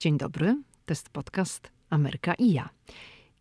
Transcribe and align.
Dzień 0.00 0.18
dobry, 0.18 0.62
to 0.86 0.92
jest 0.92 1.08
podcast 1.08 1.70
Ameryka 1.90 2.34
i 2.34 2.52
ja. 2.52 2.68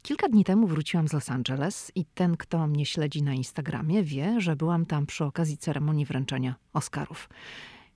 Kilka 0.02 0.29
dni 0.29 0.44
temu 0.44 0.67
wróciłam 0.67 1.08
z 1.08 1.13
Los 1.13 1.31
Angeles 1.31 1.92
i 1.96 2.05
ten, 2.05 2.38
kto 2.38 2.67
mnie 2.67 2.85
śledzi 2.85 3.24
na 3.24 3.33
Instagramie, 3.33 4.04
wie, 4.04 4.42
że 4.42 4.56
byłam 4.56 4.86
tam 4.86 5.06
przy 5.06 5.26
okazji 5.26 5.58
ceremonii 5.58 6.06
wręczenia 6.06 6.56
Oscarów. 6.74 7.30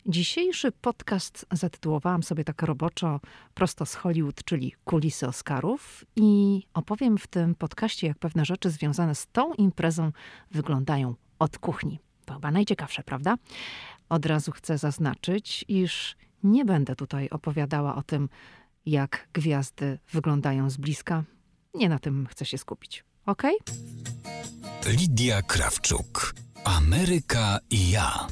Dzisiejszy 0.06 0.72
podcast 0.72 1.46
zatytułowałam 1.52 2.24
sobie 2.24 2.44
tak 2.44 2.62
roboczo 2.62 3.20
prosto 3.54 3.86
z 3.86 3.96
Hollywood, 3.96 4.44
czyli 4.44 4.74
kulisy 4.86 5.28
Oscarów 5.28 6.06
i 6.16 6.62
opowiem 6.74 7.18
w 7.18 7.28
tym 7.28 7.56
podcaście, 7.56 8.08
jak 8.08 8.20
pewne 8.20 8.46
rzeczy 8.46 8.70
związane 8.70 9.16
z 9.16 9.28
tą 9.28 9.54
imprezą 9.54 10.12
wyglądają 10.52 11.16
od 11.40 11.58
kuchni. 11.58 12.00
To 12.26 12.34
chyba 12.34 12.52
najciekawsze, 12.52 13.04
prawda? 13.04 13.36
Od 14.10 14.26
razu 14.26 14.52
chcę 14.52 14.78
zaznaczyć, 14.78 15.66
iż 15.68 16.16
nie 16.44 16.66
będę 16.66 16.96
tutaj 16.96 17.30
opowiadała 17.30 17.96
o 17.96 18.04
tym, 18.04 18.30
jak 18.86 19.28
gwiazdy 19.34 20.00
wyglądają 20.12 20.70
z 20.70 20.78
bliska. 20.78 21.24
Nie 21.74 21.90
na 21.90 22.00
tym 22.00 22.28
chcę 22.32 22.46
się 22.46 22.58
skupić. 22.58 23.04
Ok? 23.26 23.44
Lidia 24.86 25.42
Krawczuk. 25.42 26.36
Ameryka 26.64 27.60
i 27.70 27.92
ja. 27.92 28.28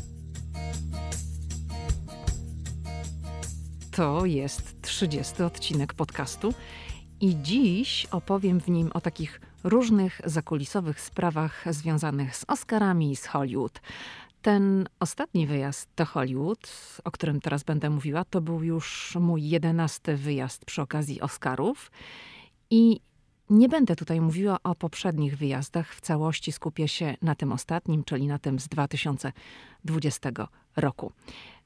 To 3.91 4.25
jest 4.25 4.81
30 4.81 5.43
odcinek 5.43 5.93
podcastu 5.93 6.53
i 7.21 7.35
dziś 7.41 8.07
opowiem 8.11 8.59
w 8.59 8.69
nim 8.69 8.91
o 8.93 9.01
takich 9.01 9.41
różnych 9.63 10.21
zakulisowych 10.25 11.01
sprawach 11.01 11.65
związanych 11.69 12.35
z 12.35 12.45
Oscarami 12.47 13.11
i 13.11 13.15
z 13.15 13.25
Hollywood. 13.25 13.81
Ten 14.47 14.87
ostatni 14.99 15.47
wyjazd 15.47 15.89
do 15.95 16.05
Hollywood, 16.05 16.69
o 17.03 17.11
którym 17.11 17.41
teraz 17.41 17.63
będę 17.63 17.89
mówiła, 17.89 18.25
to 18.25 18.41
był 18.41 18.63
już 18.63 19.17
mój 19.19 19.49
jedenasty 19.49 20.17
wyjazd 20.17 20.65
przy 20.65 20.81
okazji 20.81 21.21
Oscarów. 21.21 21.91
I 22.69 22.99
nie 23.49 23.69
będę 23.69 23.95
tutaj 23.95 24.21
mówiła 24.21 24.57
o 24.63 24.75
poprzednich 24.75 25.37
wyjazdach, 25.37 25.95
w 25.95 26.01
całości 26.01 26.51
skupię 26.51 26.87
się 26.87 27.17
na 27.21 27.35
tym 27.35 27.51
ostatnim, 27.51 28.03
czyli 28.03 28.27
na 28.27 28.39
tym 28.39 28.59
z 28.59 28.67
2020 28.67 30.29
roku. 30.75 31.11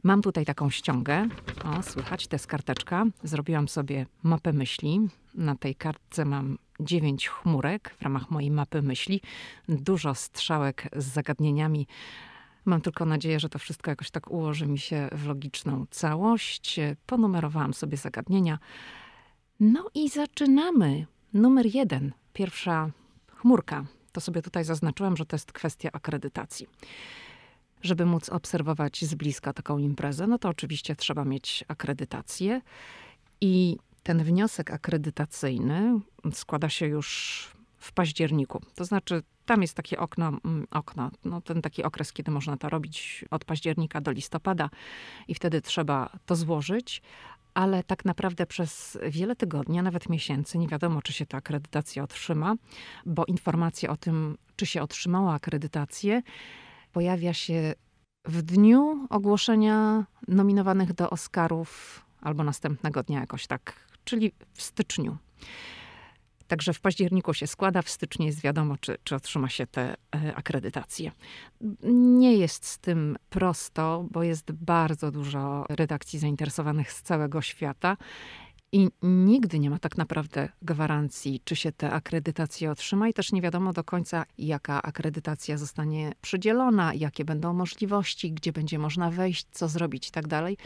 Mam 0.04 0.22
tutaj 0.22 0.46
taką 0.46 0.70
ściągę. 0.70 1.28
O, 1.66 1.84
słychać, 1.84 2.28
to 2.28 2.36
jest 2.36 2.48
karteczka. 2.48 3.06
Zrobiłam 3.24 3.68
sobie 3.68 4.06
mapę 4.24 4.54
myśli. 4.54 5.00
Na 5.36 5.56
tej 5.56 5.76
kartce 5.76 6.26
mam 6.26 6.58
dziewięć 6.80 7.30
chmurek 7.30 7.96
w 8.00 8.02
ramach 8.02 8.32
mojej 8.32 8.52
mapy 8.52 8.82
myśli. 8.82 9.22
Dużo 9.70 10.16
strzałek 10.16 10.90
z 10.96 11.06
zagadnieniami 11.06 11.88
Mam 12.66 12.82
tylko 12.82 13.06
nadzieję, 13.06 13.40
że 13.40 13.50
to 13.50 13.60
wszystko 13.60 13.92
jakoś 13.92 14.12
tak 14.12 14.32
ułoży 14.32 14.68
mi 14.68 14.80
się 14.80 15.10
w 15.12 15.26
logiczną 15.28 15.86
całość. 15.90 16.80
Ponumerowałam 17.06 17.74
sobie 17.74 17.98
zagadnienia. 17.98 18.60
No 19.60 19.90
i 19.94 20.10
zaczynamy. 20.10 21.06
Numer 21.34 21.66
jeden, 21.76 22.12
pierwsza 22.34 22.92
chmurka. 23.28 23.86
To 24.12 24.22
sobie 24.22 24.42
tutaj 24.42 24.64
zaznaczyłam, 24.64 25.18
że 25.18 25.26
to 25.26 25.36
jest 25.36 25.52
kwestia 25.52 25.90
akredytacji. 25.94 26.68
Żeby 27.82 28.06
móc 28.06 28.30
obserwować 28.30 29.06
z 29.06 29.16
bliska 29.16 29.54
taką 29.54 29.78
imprezę, 29.78 30.28
no 30.28 30.38
to 30.38 30.50
oczywiście 30.50 30.96
trzeba 30.96 31.26
mieć 31.26 31.64
akredytację. 31.68 32.62
I 33.42 33.78
ten 34.04 34.24
wniosek 34.24 34.72
akredytacyjny 34.72 36.00
składa 36.34 36.70
się 36.70 36.86
już 36.86 37.48
w 37.78 37.92
październiku. 37.94 38.62
To 38.76 38.86
znaczy, 38.86 39.24
tam 39.52 39.62
jest 39.62 39.74
takie 39.74 40.00
okno, 40.00 40.28
mm, 40.28 40.68
okno, 40.72 41.12
no 41.26 41.42
ten 41.42 41.62
taki 41.62 41.84
okres, 41.84 42.14
kiedy 42.14 42.32
można 42.32 42.58
to 42.58 42.70
robić 42.70 43.26
od 43.32 43.46
października 43.46 44.02
do 44.02 44.12
listopada 44.12 44.70
i 45.28 45.36
wtedy 45.36 45.62
trzeba 45.62 46.10
to 46.26 46.36
złożyć, 46.36 47.02
ale 47.54 47.84
tak 47.84 48.06
naprawdę 48.06 48.46
przez 48.46 48.98
wiele 49.10 49.36
tygodni, 49.36 49.80
a 49.80 49.82
nawet 49.82 50.10
miesięcy 50.10 50.58
nie 50.58 50.68
wiadomo, 50.68 51.02
czy 51.02 51.14
się 51.14 51.26
ta 51.26 51.38
akredytacja 51.38 52.04
otrzyma, 52.04 52.56
bo 53.06 53.26
informacja 53.26 53.90
o 53.90 53.98
tym, 53.98 54.38
czy 54.56 54.66
się 54.66 54.82
otrzymała 54.82 55.34
akredytację, 55.34 56.22
pojawia 56.94 57.34
się 57.34 57.74
w 58.26 58.42
dniu 58.42 59.08
ogłoszenia 59.10 60.06
nominowanych 60.28 60.94
do 60.94 61.10
Oscarów 61.10 62.02
albo 62.22 62.44
następnego 62.44 63.04
dnia 63.04 63.20
jakoś 63.20 63.48
tak, 63.48 63.88
czyli 64.04 64.32
w 64.54 64.62
styczniu. 64.62 65.18
Także 66.52 66.74
w 66.74 66.80
październiku 66.80 67.34
się 67.34 67.48
składa, 67.48 67.82
w 67.82 67.90
styczniu 67.90 68.26
jest 68.26 68.42
wiadomo, 68.42 68.78
czy, 68.78 68.98
czy 69.04 69.16
otrzyma 69.16 69.50
się 69.50 69.68
te 69.68 69.96
e, 70.16 70.36
akredytacje. 70.36 71.12
Nie 71.94 72.34
jest 72.34 72.66
z 72.66 72.80
tym 72.80 73.18
prosto, 73.30 74.06
bo 74.12 74.24
jest 74.24 74.52
bardzo 74.52 75.12
dużo 75.12 75.66
redakcji 75.70 76.20
zainteresowanych 76.20 76.92
z 76.92 77.02
całego 77.02 77.42
świata. 77.42 77.98
I 78.72 78.90
nigdy 79.02 79.60
nie 79.60 79.70
ma 79.70 79.80
tak 79.80 79.98
naprawdę 79.98 80.50
gwarancji, 80.62 81.42
czy 81.44 81.56
się 81.56 81.72
te 81.72 81.92
akredytacje 81.92 82.72
otrzyma, 82.72 83.10
i 83.10 83.14
też 83.14 83.32
nie 83.32 83.42
wiadomo 83.42 83.74
do 83.74 83.84
końca, 83.84 84.26
jaka 84.38 84.82
akredytacja 84.82 85.58
zostanie 85.58 86.12
przydzielona, 86.22 86.94
jakie 86.94 87.26
będą 87.26 87.54
możliwości, 87.54 88.32
gdzie 88.32 88.52
będzie 88.52 88.80
można 88.80 89.12
wejść, 89.12 89.46
co 89.52 89.68
zrobić 89.68 90.08
i 90.08 90.12
tak 90.12 90.28
dalej. 90.28 90.58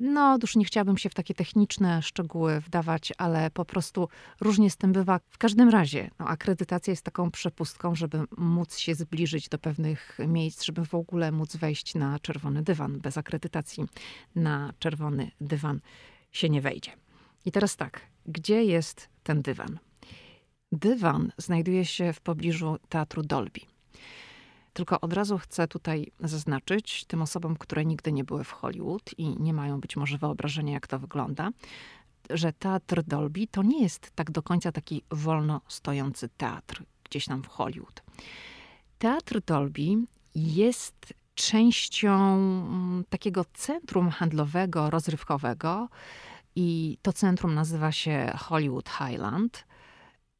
No, 0.00 0.38
już 0.42 0.56
nie 0.56 0.64
chciałabym 0.64 0.98
się 0.98 1.10
w 1.10 1.14
takie 1.14 1.34
techniczne 1.34 2.02
szczegóły 2.02 2.60
wdawać, 2.60 3.12
ale 3.18 3.50
po 3.50 3.64
prostu 3.64 4.08
różnie 4.40 4.70
z 4.70 4.76
tym 4.76 4.92
bywa. 4.92 5.20
W 5.28 5.38
każdym 5.38 5.68
razie, 5.68 6.10
no, 6.18 6.26
akredytacja 6.26 6.90
jest 6.90 7.04
taką 7.04 7.30
przepustką, 7.30 7.94
żeby 7.94 8.24
móc 8.36 8.76
się 8.76 8.94
zbliżyć 8.94 9.48
do 9.48 9.58
pewnych 9.58 10.18
miejsc, 10.28 10.62
żeby 10.64 10.84
w 10.84 10.94
ogóle 10.94 11.32
móc 11.32 11.56
wejść 11.56 11.94
na 11.94 12.18
czerwony 12.18 12.62
dywan. 12.62 12.98
Bez 12.98 13.18
akredytacji 13.18 13.84
na 14.34 14.72
czerwony 14.78 15.30
dywan 15.40 15.80
się 16.32 16.48
nie 16.48 16.60
wejdzie. 16.60 16.92
I 17.44 17.52
teraz 17.52 17.76
tak, 17.76 18.00
gdzie 18.26 18.64
jest 18.64 19.08
ten 19.22 19.42
dywan? 19.42 19.78
Dywan 20.72 21.32
znajduje 21.38 21.84
się 21.84 22.12
w 22.12 22.20
pobliżu 22.20 22.78
teatru 22.88 23.22
Dolby. 23.22 23.75
Tylko 24.76 25.00
od 25.00 25.12
razu 25.12 25.38
chcę 25.38 25.68
tutaj 25.68 26.12
zaznaczyć 26.20 27.04
tym 27.04 27.22
osobom, 27.22 27.56
które 27.56 27.84
nigdy 27.84 28.12
nie 28.12 28.24
były 28.24 28.44
w 28.44 28.52
Hollywood 28.52 29.18
i 29.18 29.40
nie 29.40 29.52
mają 29.54 29.80
być 29.80 29.96
może 29.96 30.18
wyobrażenia, 30.18 30.72
jak 30.72 30.86
to 30.86 30.98
wygląda, 30.98 31.50
że 32.30 32.52
teatr 32.52 33.02
Dolby 33.02 33.46
to 33.46 33.62
nie 33.62 33.82
jest 33.82 34.10
tak 34.14 34.30
do 34.30 34.42
końca 34.42 34.72
taki 34.72 35.02
wolno 35.10 35.60
stojący 35.68 36.28
teatr 36.36 36.82
gdzieś 37.04 37.24
tam 37.24 37.42
w 37.42 37.46
Hollywood. 37.46 38.02
Teatr 38.98 39.40
Dolby 39.40 40.06
jest 40.34 41.14
częścią 41.34 42.34
mm, 42.34 43.04
takiego 43.08 43.44
centrum 43.54 44.10
handlowego, 44.10 44.90
rozrywkowego 44.90 45.88
i 46.56 46.98
to 47.02 47.12
centrum 47.12 47.54
nazywa 47.54 47.92
się 47.92 48.32
Hollywood 48.38 48.88
Highland. 48.88 49.64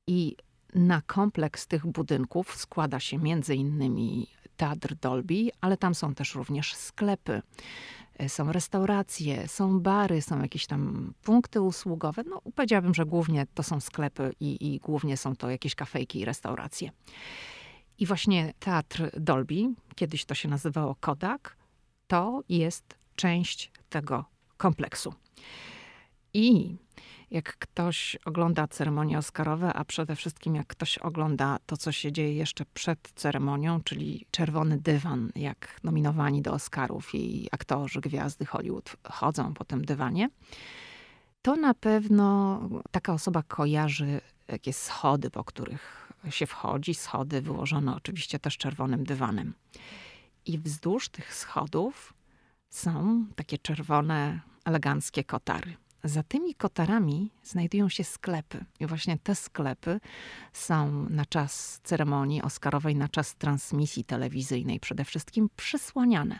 I 0.07 0.37
na 0.76 1.03
kompleks 1.03 1.66
tych 1.66 1.87
budynków 1.87 2.56
składa 2.56 3.00
się 3.00 3.19
między 3.19 3.54
innymi 3.54 4.26
Teatr 4.56 4.94
Dolby, 4.94 5.50
ale 5.60 5.76
tam 5.76 5.94
są 5.94 6.14
też 6.14 6.34
również 6.34 6.75
sklepy, 6.75 7.42
e, 8.19 8.28
są 8.28 8.53
restauracje, 8.53 9.48
są 9.48 9.81
bary, 9.81 10.22
są 10.22 10.42
jakieś 10.42 10.66
tam 10.66 11.12
punkty 11.22 11.60
usługowe. 11.60 12.22
No, 12.25 12.42
powiedziałabym, 12.54 12.94
że 12.94 13.06
głównie 13.06 13.47
to 13.54 13.62
są 13.62 13.81
sklepy 13.81 14.32
i, 14.41 14.75
i 14.75 14.78
głównie 14.78 15.16
są 15.16 15.37
to 15.37 15.50
jakieś 15.50 15.75
kafejki 15.75 16.20
i 16.20 16.25
restauracje. 16.25 16.91
I 17.98 18.06
właśnie 18.06 18.54
Teatr 18.58 19.10
Dolby, 19.20 19.75
kiedyś 19.94 20.25
to 20.25 20.34
się 20.34 20.48
nazywało 20.48 20.94
Kodak, 20.94 21.56
to 22.06 22.43
jest 22.48 22.98
część 23.16 23.72
tego 23.88 24.25
kompleksu. 24.56 25.14
I 26.34 26.76
jak 27.31 27.56
ktoś 27.59 28.16
ogląda 28.25 28.69
ceremonie 28.69 29.19
Oscarowe, 29.19 29.72
a 29.75 29.84
przede 29.84 30.16
wszystkim 30.16 30.54
jak 30.54 30.66
ktoś 30.66 30.98
ogląda 30.98 31.59
to, 31.66 31.76
co 31.76 31.92
się 31.92 32.12
dzieje 32.12 32.34
jeszcze 32.34 32.64
przed 32.75 33.12
ceremonią, 33.14 33.82
czyli 33.82 34.26
czerwony 34.31 34.78
dywan, 34.78 35.32
jak 35.34 35.81
nominowani 35.84 36.42
do 36.42 36.53
Oscarów 36.53 37.14
i 37.14 37.48
aktorzy, 37.53 38.00
gwiazdy 38.00 38.47
Hollywood 38.47 38.97
chodzą 39.04 39.54
po 39.54 39.64
tym 39.64 39.84
dywanie, 39.84 40.28
to 41.42 41.56
na 41.56 41.75
pewno 41.75 42.61
taka 42.90 43.12
osoba 43.12 43.43
kojarzy 43.43 44.20
jakieś 44.49 44.76
schody, 44.76 45.31
po 45.31 45.44
których 45.44 46.12
się 46.31 46.46
wchodzi, 46.46 46.94
schody 46.94 47.43
wyłożone 47.43 47.96
oczywiście 47.96 48.38
też 48.38 48.56
czerwonym 48.56 49.05
dywanem. 49.05 49.55
I 50.46 50.58
wzdłuż 50.58 51.08
tych 51.08 51.34
schodów 51.34 52.14
są 52.70 53.26
takie 53.37 53.58
czerwone, 53.58 54.40
eleganckie 54.64 55.25
kotary. 55.25 55.76
Za 56.06 56.23
tymi 56.23 56.55
kotarami 56.55 57.31
znajdują 57.44 57.88
się 57.88 58.05
sklepy. 58.05 58.64
I 58.81 58.87
właśnie 58.87 59.19
te 59.19 59.35
sklepy 59.35 60.00
są 60.53 61.06
na 61.11 61.25
czas 61.25 61.81
ceremonii 61.85 62.43
Oscarowej, 62.43 62.97
na 62.97 63.08
czas 63.08 63.35
transmisji 63.35 64.05
telewizyjnej 64.05 64.81
przede 64.81 65.05
wszystkim 65.05 65.49
przysłaniane. 65.56 66.38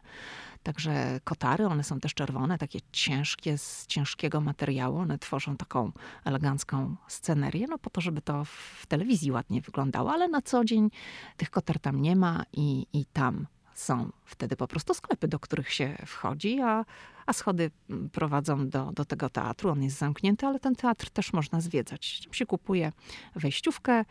Także 0.63 1.21
kotary, 1.25 1.67
one 1.67 1.85
są 1.85 2.01
też 2.01 2.15
czerwone, 2.15 2.59
takie 2.59 2.79
ciężkie, 2.93 3.59
z 3.59 3.87
ciężkiego 3.87 4.41
materiału. 4.41 4.99
One 4.99 5.19
tworzą 5.19 5.57
taką 5.57 5.93
elegancką 6.25 6.97
scenerię, 7.09 7.67
no 7.67 7.79
po 7.79 7.91
to, 7.91 8.01
żeby 8.01 8.23
to 8.23 8.45
w 8.45 8.87
telewizji 8.89 9.33
ładnie 9.33 9.61
wyglądało, 9.61 10.13
ale 10.13 10.29
na 10.29 10.43
co 10.43 10.65
dzień 10.65 10.91
tych 11.37 11.51
kotar 11.51 11.79
tam 11.81 12.03
nie 12.03 12.17
ma 12.17 12.45
i, 12.53 12.87
i 12.93 13.05
tam 13.05 13.47
są 13.79 14.11
wtedy 14.25 14.57
po 14.57 14.69
prostu 14.69 14.95
sklepy, 14.95 15.29
do 15.29 15.39
których 15.39 15.73
się 15.73 15.97
wchodzi, 16.07 16.61
a, 16.61 16.85
a 17.27 17.33
schody 17.33 17.71
mm, 17.91 18.11
prowadzą 18.11 18.69
do, 18.69 18.93
do 18.93 19.05
tego 19.05 19.31
teatru. 19.31 19.71
On 19.71 19.83
jest 19.83 19.99
zamknięty, 19.99 20.47
ale 20.47 20.61
ten 20.61 20.77
teatr 20.77 21.11
też 21.11 21.33
można 21.33 21.61
zwiedzać. 21.61 22.21
Tam 22.25 22.35
się 22.35 22.47
kupuje 22.47 22.93
wejściówkę. 23.35 24.05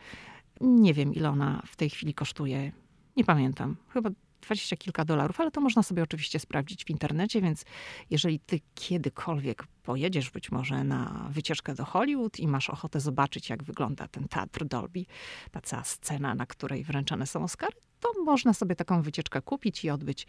Nie 0.60 0.94
wiem, 0.94 1.14
ile 1.14 1.30
ona 1.30 1.62
w 1.66 1.76
tej 1.76 1.90
chwili 1.90 2.14
kosztuje. 2.14 2.72
Nie 3.16 3.24
pamiętam. 3.24 3.76
Chyba 3.88 4.10
dwadzieścia 4.46 4.76
kilka 4.76 5.04
dolarów, 5.04 5.40
ale 5.40 5.50
to 5.50 5.60
można 5.60 5.82
sobie 5.82 6.02
oczywiście 6.02 6.38
sprawdzić 6.38 6.84
w 6.84 6.90
internecie, 6.90 7.40
więc 7.40 7.64
jeżeli 8.10 8.40
ty 8.40 8.60
kiedykolwiek 8.74 9.66
pojedziesz 9.82 10.30
być 10.30 10.50
może 10.50 10.84
na 10.84 11.28
wycieczkę 11.30 11.74
do 11.74 11.84
Hollywood 11.84 12.38
i 12.38 12.48
masz 12.48 12.70
ochotę 12.70 13.00
zobaczyć, 13.00 13.50
jak 13.50 13.62
wygląda 13.62 14.08
ten 14.08 14.28
teatr 14.28 14.64
Dolby, 14.64 15.04
ta 15.50 15.60
cała 15.60 15.84
scena, 15.84 16.34
na 16.34 16.46
której 16.46 16.84
wręczane 16.84 17.26
są 17.26 17.44
Oscary, 17.44 17.76
to 18.00 18.12
można 18.24 18.52
sobie 18.52 18.76
taką 18.76 19.02
wycieczkę 19.02 19.42
kupić 19.42 19.84
i 19.84 19.90
odbyć, 19.90 20.26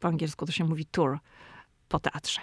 po 0.00 0.08
angielsku 0.08 0.46
to 0.46 0.52
się 0.52 0.64
mówi 0.64 0.86
tour 0.86 1.18
po 1.88 1.98
teatrze. 1.98 2.40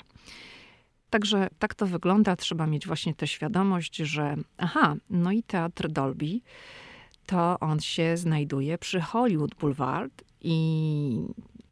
Także 1.10 1.48
tak 1.60 1.76
to 1.76 1.86
wygląda. 1.86 2.36
Trzeba 2.36 2.68
mieć 2.68 2.88
właśnie 2.88 3.16
tę 3.16 3.28
świadomość, 3.28 3.96
że 3.96 4.36
aha, 4.58 4.96
no 5.10 5.32
i 5.32 5.44
teatr 5.44 5.88
Dolby, 5.90 6.40
to 7.26 7.60
on 7.60 7.80
się 7.80 8.18
znajduje 8.18 8.78
przy 8.78 9.02
Hollywood 9.02 9.56
Boulevard 9.56 10.24
i 10.42 11.28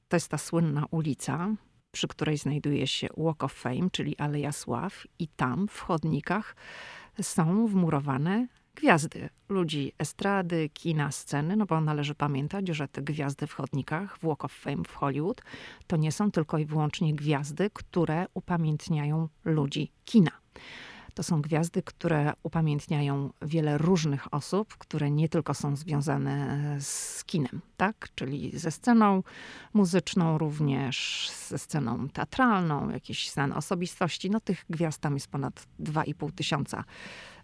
to 0.08 0.16
jest 0.16 0.28
ta 0.30 0.38
słynna 0.38 0.86
ulica, 0.92 1.56
przy 1.92 2.08
której 2.08 2.38
znajduje 2.38 2.88
się 2.88 3.08
Walk 3.18 3.44
of 3.44 3.54
Fame, 3.54 3.90
czyli 3.92 4.18
Aleja 4.18 4.52
Sław 4.52 5.08
i 5.20 5.28
tam 5.28 5.68
w 5.68 5.80
chodnikach 5.80 6.56
są 7.22 7.68
wmurowane 7.68 8.48
gwiazdy, 8.76 9.30
ludzi 9.50 9.92
estrady, 9.98 10.70
kina, 10.70 11.12
sceny, 11.12 11.56
no 11.56 11.66
bo 11.66 11.82
należy 11.82 12.16
pamiętać, 12.16 12.68
że 12.68 12.88
te 12.88 13.02
gwiazdy 13.02 13.48
w 13.48 13.54
chodnikach, 13.54 14.18
w 14.18 14.26
Walk 14.26 14.46
of 14.46 14.54
Fame 14.54 14.84
w 14.88 14.96
Hollywood, 14.96 15.42
to 15.88 15.98
nie 15.98 16.12
są 16.12 16.32
tylko 16.32 16.58
i 16.58 16.66
wyłącznie 16.66 17.14
gwiazdy, 17.14 17.70
które 17.74 18.26
upamiętniają 18.34 19.30
ludzi 19.46 19.92
kina. 20.06 20.32
To 21.16 21.24
są 21.24 21.42
gwiazdy, 21.42 21.84
które 21.84 22.34
upamiętniają 22.44 23.30
wiele 23.42 23.78
różnych 23.78 24.34
osób, 24.34 24.78
które 24.78 25.12
nie 25.12 25.30
tylko 25.30 25.54
są 25.54 25.76
związane 25.76 26.78
z 26.82 27.24
kinem, 27.24 27.62
tak? 27.78 28.10
Czyli 28.16 28.60
ze 28.60 28.72
sceną 28.72 29.24
muzyczną, 29.74 30.38
również 30.38 31.30
ze 31.48 31.58
sceną 31.58 32.10
teatralną, 32.10 32.90
jakieś 32.90 33.32
znane 33.32 33.56
osobistości. 33.56 34.30
No 34.30 34.40
tych 34.40 34.66
gwiazd 34.70 35.02
tam 35.02 35.14
jest 35.14 35.28
ponad 35.28 35.68
2,5 35.80 36.32
tysiąca 36.32 36.84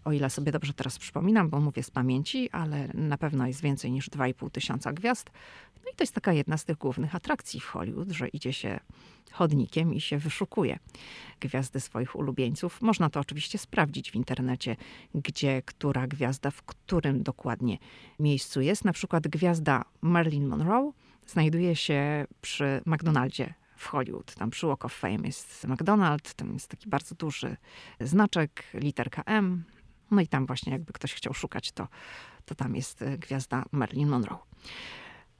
o 0.04 0.12
ile 0.12 0.30
sobie 0.30 0.52
dobrze 0.52 0.74
teraz 0.74 0.98
przypominam, 0.98 1.48
bo 1.48 1.60
mówię 1.60 1.82
z 1.82 1.90
pamięci, 1.90 2.50
ale 2.50 2.88
na 2.94 3.18
pewno 3.18 3.46
jest 3.46 3.62
więcej 3.62 3.92
niż 3.92 4.10
2,5 4.10 4.50
tysiąca 4.50 4.92
gwiazd. 4.92 5.30
No 5.84 5.90
i 5.92 5.96
to 5.96 6.02
jest 6.02 6.14
taka 6.14 6.32
jedna 6.32 6.56
z 6.56 6.64
tych 6.64 6.78
głównych 6.78 7.14
atrakcji 7.14 7.60
w 7.60 7.66
Hollywood, 7.66 8.10
że 8.10 8.28
idzie 8.28 8.52
się 8.52 8.80
chodnikiem 9.32 9.94
i 9.94 10.00
się 10.00 10.18
wyszukuje 10.18 10.78
gwiazdy 11.40 11.80
swoich 11.80 12.16
ulubieńców. 12.16 12.82
Można 12.82 13.10
to 13.10 13.20
oczywiście 13.20 13.58
sprawdzić 13.58 14.10
w 14.10 14.14
internecie, 14.14 14.76
gdzie 15.14 15.62
która 15.62 16.06
gwiazda 16.06 16.50
w 16.50 16.62
którym 16.62 17.22
dokładnie 17.22 17.78
miejscu 18.18 18.60
jest. 18.60 18.84
Na 18.84 18.92
przykład 18.92 19.28
gwiazda 19.28 19.84
Marilyn 20.00 20.46
Monroe 20.46 20.92
znajduje 21.26 21.76
się 21.76 22.26
przy 22.40 22.80
McDonaldzie 22.86 23.54
w 23.76 23.86
Hollywood. 23.86 24.34
Tam 24.34 24.50
przy 24.50 24.66
Walk 24.66 24.84
of 24.84 24.94
Fame 24.94 25.26
jest 25.26 25.66
McDonald's, 25.66 26.34
tam 26.34 26.52
jest 26.52 26.68
taki 26.68 26.88
bardzo 26.88 27.14
duży 27.14 27.56
znaczek, 28.00 28.64
literka 28.74 29.22
M. 29.26 29.64
No 30.12 30.20
i 30.20 30.28
tam 30.28 30.46
właśnie 30.46 30.72
jakby 30.72 30.92
ktoś 30.92 31.14
chciał 31.14 31.34
szukać, 31.34 31.72
to, 31.72 31.88
to 32.44 32.54
tam 32.54 32.76
jest 32.76 33.02
e, 33.02 33.18
gwiazda 33.18 33.64
Marilyn 33.72 34.08
Monroe. 34.08 34.38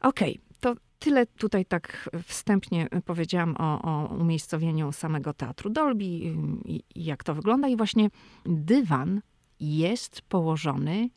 Okej, 0.00 0.32
okay, 0.32 0.58
to 0.60 0.74
tyle 0.98 1.26
tutaj 1.26 1.64
tak 1.64 2.10
wstępnie 2.26 2.88
powiedziałam 3.04 3.56
o, 3.58 3.82
o 3.82 4.14
umiejscowieniu 4.14 4.92
samego 4.92 5.32
teatru 5.32 5.70
Dolby 5.70 6.04
i, 6.04 6.82
i 6.94 7.04
jak 7.04 7.24
to 7.24 7.34
wygląda. 7.34 7.69
I 7.69 7.76
właśnie 7.76 8.08
dywan 8.46 9.20
jest 9.60 10.22
położony 10.22 11.08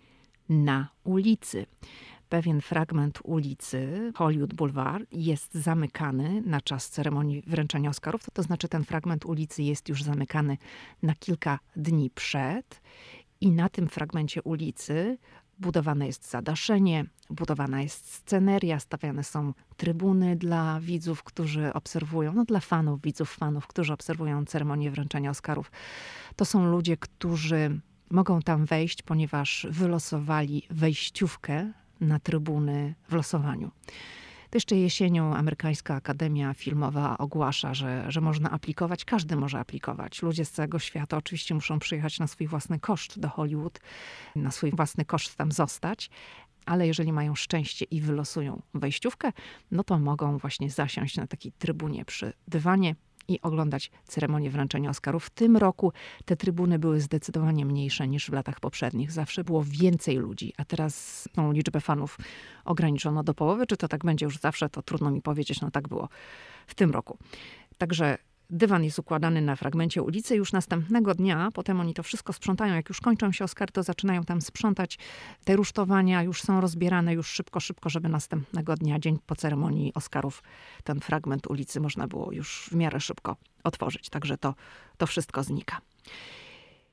na 0.50 0.88
ulicy. 1.04 1.66
Pewien 2.30 2.62
fragment 2.62 3.20
ulicy 3.24 4.12
Hollywood 4.16 4.54
Boulevard 4.54 5.06
jest 5.12 5.54
zamykany 5.54 6.42
na 6.46 6.62
czas 6.62 6.90
ceremonii 6.90 7.44
wręczenia 7.48 7.90
Oscarów. 7.90 8.24
To, 8.24 8.32
to 8.32 8.44
znaczy, 8.44 8.68
ten 8.68 8.84
fragment 8.84 9.26
ulicy 9.26 9.64
jest 9.64 9.90
już 9.90 10.04
zamykany 10.04 10.58
na 11.04 11.16
kilka 11.16 11.60
dni 11.76 12.10
przed, 12.10 12.82
i 13.42 13.52
na 13.52 13.70
tym 13.70 13.88
fragmencie 13.88 14.42
ulicy 14.44 15.18
budowane 15.60 16.08
jest 16.08 16.30
zadaszenie, 16.30 17.06
budowana 17.30 17.82
jest 17.82 18.14
sceneria, 18.14 18.80
stawiane 18.80 19.24
są 19.24 19.54
trybuny 19.78 20.36
dla 20.36 20.80
widzów, 20.80 21.24
którzy 21.24 21.74
obserwują, 21.74 22.34
no 22.34 22.46
dla 22.46 22.60
fanów, 22.60 23.02
widzów, 23.02 23.36
fanów, 23.36 23.68
którzy 23.68 23.94
obserwują 23.94 24.46
ceremonię 24.46 24.92
wręczenia 24.92 25.30
Oscarów. 25.30 25.72
To 26.36 26.46
są 26.46 26.66
ludzie, 26.66 26.98
którzy 26.98 27.80
mogą 28.10 28.42
tam 28.42 28.66
wejść, 28.66 29.02
ponieważ 29.02 29.68
wylosowali 29.70 30.64
wejściówkę 30.70 31.72
na 32.02 32.20
trybuny 32.20 32.96
w 33.10 33.14
losowaniu. 33.14 33.72
Jeszcze 34.56 34.76
jesienią 34.76 35.36
amerykańska 35.36 35.96
Akademia 35.96 36.54
Filmowa 36.54 37.18
ogłasza, 37.18 37.74
że, 37.74 38.06
że 38.08 38.22
można 38.22 38.52
aplikować. 38.52 39.06
Każdy 39.06 39.36
może 39.36 39.60
aplikować. 39.60 40.22
Ludzie 40.22 40.46
z 40.46 40.52
całego 40.52 40.80
świata 40.80 41.18
oczywiście 41.18 41.56
muszą 41.56 41.80
przyjechać 41.80 42.20
na 42.20 42.28
swój 42.28 42.48
własny 42.48 42.80
koszt 42.80 43.20
do 43.20 43.30
Hollywood, 43.30 43.80
na 44.36 44.52
swój 44.52 44.72
własny 44.72 45.06
koszt 45.06 45.36
tam 45.36 45.52
zostać, 45.52 46.10
ale 46.66 46.88
jeżeli 46.88 47.14
mają 47.14 47.36
szczęście 47.36 47.86
i 47.92 48.02
wylosują 48.02 48.62
wejściówkę, 48.74 49.32
no 49.72 49.84
to 49.84 50.00
mogą 50.00 50.38
właśnie 50.38 50.70
zasiąść 50.70 51.18
na 51.18 51.28
takiej 51.28 51.52
trybunie 51.52 52.06
przy 52.06 52.34
dywanie 52.48 52.96
i 53.28 53.42
oglądać 53.42 53.92
ceremonię 54.08 54.50
wręczenia 54.50 54.90
Oscarów. 54.90 55.26
W 55.26 55.30
tym 55.30 55.58
roku 55.58 55.94
te 56.26 56.36
trybuny 56.36 56.80
były 56.80 57.02
zdecydowanie 57.02 57.66
mniejsze 57.66 58.08
niż 58.08 58.30
w 58.30 58.34
latach 58.34 58.60
poprzednich. 58.60 59.12
Zawsze 59.12 59.44
było 59.44 59.64
więcej 59.64 60.16
ludzi, 60.16 60.54
a 60.58 60.66
teraz 60.66 61.24
tą 61.34 61.52
liczbę 61.52 61.82
fanów 61.82 62.18
ograniczono 62.66 63.24
do 63.24 63.34
połowy. 63.34 63.68
Czy 63.68 63.78
to 63.78 63.88
tak 63.88 64.06
będzie 64.06 64.26
już 64.26 64.38
zawsze, 64.38 64.70
to 64.70 64.82
trudno 64.82 65.12
mi 65.12 65.22
powiedzieć. 65.22 65.62
No 65.62 65.72
tak 65.72 65.88
było 65.88 66.10
w 66.68 66.76
tym 66.76 66.92
roku. 66.92 67.18
Także 67.78 68.18
dywan 68.50 68.84
jest 68.84 69.00
układany 69.00 69.42
na 69.42 69.56
fragmencie 69.56 70.04
ulicy. 70.04 70.36
Już 70.36 70.54
następnego 70.54 71.16
dnia, 71.16 71.50
potem 71.54 71.80
oni 71.80 71.94
to 71.94 72.04
wszystko 72.04 72.34
sprzątają. 72.34 72.76
Jak 72.76 72.90
już 72.90 73.02
kończą 73.02 73.32
się 73.32 73.44
Oscar, 73.44 73.72
to 73.72 73.84
zaczynają 73.84 74.24
tam 74.24 74.42
sprzątać. 74.42 74.98
Te 75.44 75.56
rusztowania 75.56 76.24
już 76.24 76.42
są 76.42 76.62
rozbierane 76.62 77.14
już 77.14 77.28
szybko, 77.28 77.60
szybko, 77.60 77.90
żeby 77.90 78.10
następnego 78.10 78.76
dnia, 78.76 79.00
dzień 79.00 79.20
po 79.26 79.36
ceremonii 79.36 79.94
Oscarów, 79.94 80.44
ten 80.84 81.00
fragment 81.00 81.48
ulicy 81.48 81.80
można 81.80 82.08
było 82.08 82.32
już 82.32 82.70
w 82.72 82.76
miarę 82.76 83.00
szybko 83.00 83.36
otworzyć. 83.64 84.10
Także 84.10 84.38
to, 84.38 84.56
to 84.98 85.08
wszystko 85.08 85.44
znika. 85.44 85.82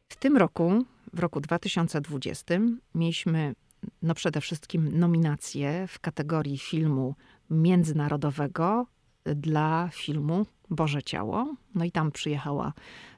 W 0.08 0.16
tym 0.16 0.36
roku, 0.36 0.84
w 1.12 1.18
roku 1.18 1.40
2020, 1.40 2.54
mieliśmy 2.94 3.54
no 4.02 4.14
przede 4.14 4.40
wszystkim 4.40 4.98
nominacje 4.98 5.86
w 5.88 6.00
kategorii 6.00 6.58
filmu 6.58 7.14
międzynarodowego 7.50 8.86
dla 9.24 9.88
filmu 9.92 10.46
Boże 10.72 11.02
Ciało. 11.02 11.54
No 11.74 11.84
i 11.84 11.92
tam 11.92 12.12
przyjechała 12.12 12.72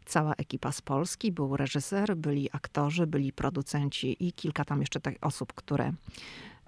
cała 0.05 0.33
ekipa 0.33 0.73
z 0.73 0.83
Polski. 0.83 1.33
Był 1.33 1.57
reżyser, 1.57 2.17
byli 2.17 2.49
aktorzy, 2.53 3.07
byli 3.07 3.33
producenci 3.33 4.17
i 4.27 4.33
kilka 4.33 4.65
tam 4.65 4.81
jeszcze 4.81 5.01
tych 5.01 5.17
osób, 5.21 5.53
które 5.53 5.93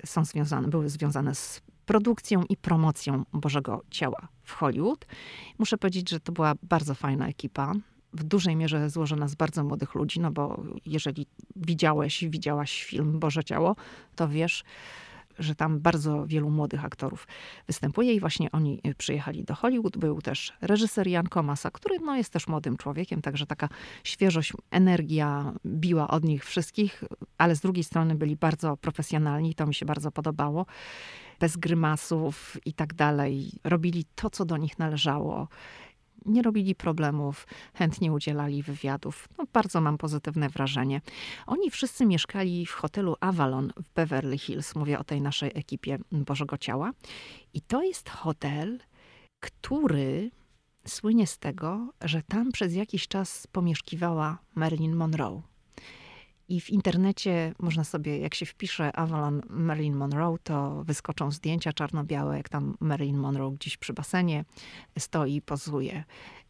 są 0.05 0.25
związane, 0.25 0.69
były 0.69 0.89
związane 0.89 1.35
z 1.35 1.63
produkcją 1.87 2.43
i 2.49 2.57
promocją 2.57 3.25
Bożego 3.33 3.83
Ciała 3.91 4.29
w 4.43 4.53
Hollywood. 4.53 5.07
Muszę 5.59 5.79
powiedzieć, 5.79 6.11
że 6.11 6.21
to 6.21 6.33
była 6.33 6.55
bardzo 6.63 6.95
fajna 6.95 7.29
ekipa. 7.29 7.73
W 8.13 8.25
dużej 8.25 8.57
mierze 8.57 8.91
złożona 8.91 9.29
z 9.29 9.35
bardzo 9.35 9.65
młodych 9.65 9.95
ludzi, 9.95 10.21
no 10.21 10.31
bo 10.31 10.63
jeżeli 10.87 11.27
widziałeś, 11.57 12.25
widziałaś 12.29 12.85
film 12.85 13.19
Boże 13.19 13.45
Ciało, 13.45 13.77
to 14.17 14.29
wiesz, 14.29 14.65
że 15.39 15.55
tam 15.55 15.81
bardzo 15.81 16.27
wielu 16.27 16.51
młodych 16.51 16.85
aktorów 16.85 17.27
występuje 17.67 18.15
i 18.15 18.21
właśnie 18.21 18.53
oni 18.53 18.81
y, 18.87 18.95
przyjechali 18.95 19.45
do 19.45 19.55
Hollywood. 19.55 19.99
Był 19.99 20.23
też 20.23 20.53
reżyser 20.61 21.07
Jan 21.09 21.27
Komasa, 21.27 21.71
który 21.71 21.99
no, 21.99 22.17
jest 22.17 22.33
też 22.33 22.49
młodym 22.49 22.77
człowiekiem, 22.77 23.23
także 23.23 23.47
taka 23.47 23.69
świeżość, 24.05 24.53
energia 24.71 25.53
biła 25.67 26.09
od 26.09 26.25
nich 26.25 26.45
wszystkich, 26.45 27.05
ale 27.39 27.57
z 27.57 27.61
drugiej 27.61 27.85
strony 27.85 28.15
byli 28.15 28.37
bardzo 28.37 28.77
profesjonalni, 28.77 29.55
to 29.55 29.67
mi 29.67 29.75
się 29.75 29.87
bardzo 29.87 30.11
podobało. 30.11 30.67
Bez 31.41 31.57
grymasów 31.57 32.57
i 32.67 32.73
tak 32.73 32.95
dalej. 32.95 33.53
Robili 33.65 34.05
to, 34.15 34.31
co 34.31 34.45
do 34.45 34.57
nich 34.57 34.79
należało 34.79 35.49
nie 36.27 36.43
robili 36.43 36.75
problemów, 36.75 37.47
chętnie 37.75 38.13
udzielali 38.13 38.63
wywiadów. 38.63 39.29
No, 39.39 39.45
bardzo 39.53 39.81
mam 39.81 39.99
pozytywne 39.99 40.49
wrażenie. 40.49 41.01
Oni 41.47 41.71
wszyscy 41.71 42.07
mieszkali 42.07 42.67
w 42.67 42.73
hotelu 42.73 43.17
Avalon 43.21 43.73
w 43.77 43.95
Beverly 43.95 44.39
Hills. 44.39 44.75
Mówię 44.75 44.99
o 44.99 45.05
tej 45.05 45.21
naszej 45.21 45.51
ekipie 45.55 45.99
Bożego 46.13 46.59
Ciała. 46.59 46.91
I 47.55 47.61
to 47.61 47.83
jest 47.83 48.11
hotel, 48.11 48.79
który 49.41 50.31
słynie 50.87 51.27
z 51.27 51.39
tego, 51.39 51.93
że 52.05 52.23
tam 52.23 52.53
przez 52.53 52.75
jakiś 52.75 53.09
czas 53.09 53.47
pomieszkiwała 53.47 54.39
Marilyn 54.55 54.97
Monroe. 54.97 55.43
I 56.49 56.61
w 56.61 56.71
internecie 56.71 57.55
można 57.59 57.85
sobie, 57.85 58.19
jak 58.19 58.35
się 58.35 58.47
wpisze 58.47 58.97
Avalon 58.97 59.43
Marilyn 59.49 59.97
Monroe, 59.97 60.39
to 60.43 60.85
wyskoczą 60.85 61.31
zdjęcia 61.31 61.73
czarno-białe, 61.73 62.37
jak 62.37 62.49
tam 62.49 62.77
Marilyn 62.81 63.17
Monroe 63.17 63.53
gdzieś 63.53 63.77
przy 63.77 63.93
basenie 63.93 64.45
stoi, 64.99 65.43
pozuje. 65.43 66.05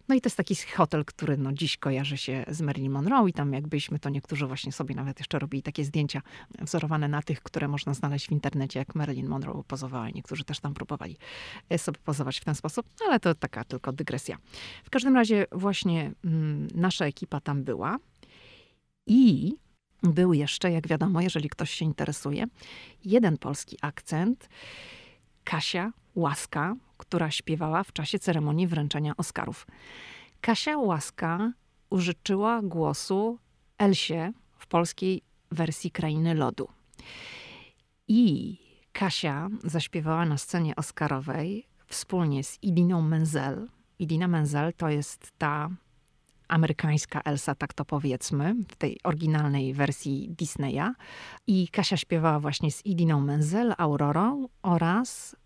No 0.08 0.14
i 0.14 0.20
to 0.20 0.26
jest 0.26 0.36
taki 0.36 0.54
hotel, 0.54 1.04
który 1.04 1.36
no 1.36 1.52
dziś 1.52 1.76
kojarzy 1.76 2.16
się 2.16 2.44
z 2.48 2.60
Marilyn 2.60 2.92
Monroe 2.92 3.28
i 3.28 3.32
tam 3.32 3.52
jakbyśmy 3.52 3.98
to 3.98 4.08
niektórzy 4.08 4.46
właśnie 4.46 4.72
sobie 4.72 4.94
nawet 4.94 5.18
jeszcze 5.18 5.38
robili 5.38 5.62
takie 5.62 5.84
zdjęcia 5.84 6.22
wzorowane 6.60 7.08
na 7.08 7.22
tych, 7.22 7.42
które 7.42 7.68
można 7.68 7.94
znaleźć 7.94 8.28
w 8.28 8.32
internecie, 8.32 8.78
jak 8.78 8.94
Marilyn 8.94 9.28
Monroe 9.28 9.64
pozowała. 9.68 10.10
Niektórzy 10.10 10.44
też 10.44 10.60
tam 10.60 10.74
próbowali 10.74 11.16
e, 11.68 11.78
sobie 11.78 11.98
pozować 12.04 12.40
w 12.40 12.44
ten 12.44 12.54
sposób, 12.54 12.86
ale 13.06 13.20
to 13.20 13.34
taka 13.34 13.64
tylko 13.64 13.92
dygresja. 13.92 14.38
W 14.84 14.90
każdym 14.90 15.14
razie 15.14 15.46
właśnie 15.52 16.12
mm, 16.24 16.68
nasza 16.74 17.06
ekipa 17.06 17.40
tam 17.40 17.64
była 17.64 17.98
i 19.06 19.52
był 20.02 20.32
jeszcze, 20.32 20.70
jak 20.70 20.88
wiadomo, 20.88 21.20
jeżeli 21.20 21.48
ktoś 21.48 21.70
się 21.70 21.84
interesuje, 21.84 22.44
jeden 23.04 23.38
polski 23.38 23.78
akcent. 23.82 24.48
Kasia 25.44 25.92
Łaska, 26.14 26.76
która 26.96 27.30
śpiewała 27.30 27.84
w 27.84 27.92
czasie 27.92 28.18
ceremonii 28.18 28.66
wręczenia 28.66 29.16
Oscarów. 29.16 29.66
Kasia 30.40 30.78
Łaska 30.78 31.52
użyczyła 31.90 32.62
głosu 32.62 33.38
Elsie 33.78 34.32
w 34.58 34.66
polskiej 34.66 35.22
wersji 35.50 35.90
Krainy 35.90 36.34
Lodu. 36.34 36.68
I 38.08 38.58
Kasia 38.92 39.48
zaśpiewała 39.64 40.26
na 40.26 40.38
scenie 40.38 40.76
Oscarowej 40.76 41.66
wspólnie 41.86 42.44
z 42.44 42.62
Idiną 42.62 43.02
Menzel. 43.02 43.68
Idina 43.98 44.28
Menzel 44.28 44.72
to 44.72 44.88
jest 44.88 45.32
ta 45.38 45.70
amerykańska 46.48 47.20
Elsa, 47.24 47.54
tak 47.54 47.74
to 47.74 47.84
powiedzmy, 47.84 48.54
w 48.68 48.76
tej 48.76 48.98
oryginalnej 49.04 49.74
wersji 49.74 50.28
Disneya. 50.38 50.94
I 51.46 51.68
Kasia 51.68 51.96
śpiewała 51.96 52.40
właśnie 52.40 52.70
z 52.70 52.86
Idiną 52.86 53.20
Menzel, 53.20 53.74
Aurorą 53.78 54.48
oraz 54.62 55.36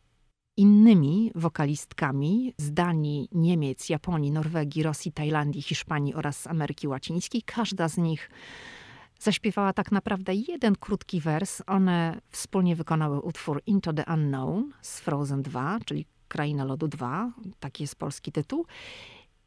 innymi 0.56 1.32
wokalistkami 1.34 2.54
z 2.56 2.72
Danii, 2.72 3.28
Niemiec, 3.32 3.88
Japonii, 3.88 4.30
Norwegii, 4.30 4.82
Rosji, 4.82 5.12
Tajlandii, 5.12 5.62
Hiszpanii 5.62 6.14
oraz 6.14 6.46
Ameryki 6.46 6.88
Łacińskiej. 6.88 7.42
Każda 7.42 7.88
z 7.88 7.96
nich 7.96 8.30
zaśpiewała 9.18 9.72
tak 9.72 9.92
naprawdę 9.92 10.34
jeden 10.34 10.76
krótki 10.76 11.20
wers. 11.20 11.62
One 11.66 12.20
wspólnie 12.30 12.76
wykonały 12.76 13.20
utwór 13.20 13.62
Into 13.66 13.92
the 13.92 14.04
Unknown 14.14 14.72
z 14.82 15.00
Frozen 15.00 15.42
2, 15.42 15.78
czyli 15.84 16.06
Kraina 16.28 16.64
Lodu 16.64 16.88
2, 16.88 17.32
taki 17.60 17.82
jest 17.82 17.96
polski 17.96 18.32
tytuł. 18.32 18.66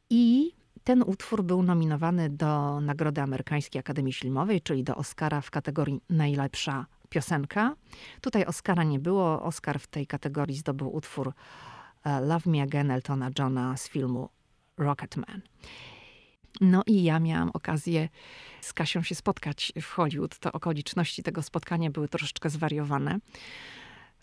I 0.09 0.51
ten 0.83 1.03
utwór 1.03 1.43
był 1.43 1.63
nominowany 1.63 2.29
do 2.29 2.81
Nagrody 2.81 3.21
Amerykańskiej 3.21 3.79
Akademii 3.79 4.13
Filmowej, 4.13 4.61
czyli 4.61 4.83
do 4.83 4.95
Oscara 4.95 5.41
w 5.41 5.51
kategorii 5.51 6.01
najlepsza 6.09 6.85
piosenka. 7.09 7.75
Tutaj 8.21 8.45
Oscara 8.45 8.83
nie 8.83 8.99
było. 8.99 9.43
Oscar 9.43 9.79
w 9.79 9.87
tej 9.87 10.07
kategorii 10.07 10.57
zdobył 10.57 10.95
utwór 10.95 11.33
e, 12.03 12.21
Love 12.21 12.49
Me 12.49 12.61
Again 12.61 12.91
Eltona 12.91 13.29
Johna 13.39 13.77
z 13.77 13.89
filmu 13.89 14.29
Rocketman. 14.77 15.41
No 16.61 16.83
i 16.87 17.03
ja 17.03 17.19
miałam 17.19 17.49
okazję 17.53 18.09
z 18.61 18.73
Kasią 18.73 19.01
się 19.03 19.15
spotkać 19.15 19.73
w 19.81 19.85
Hollywood. 19.85 20.39
To 20.39 20.51
okoliczności 20.51 21.23
tego 21.23 21.41
spotkania 21.41 21.89
były 21.89 22.07
troszeczkę 22.07 22.49
zwariowane, 22.49 23.17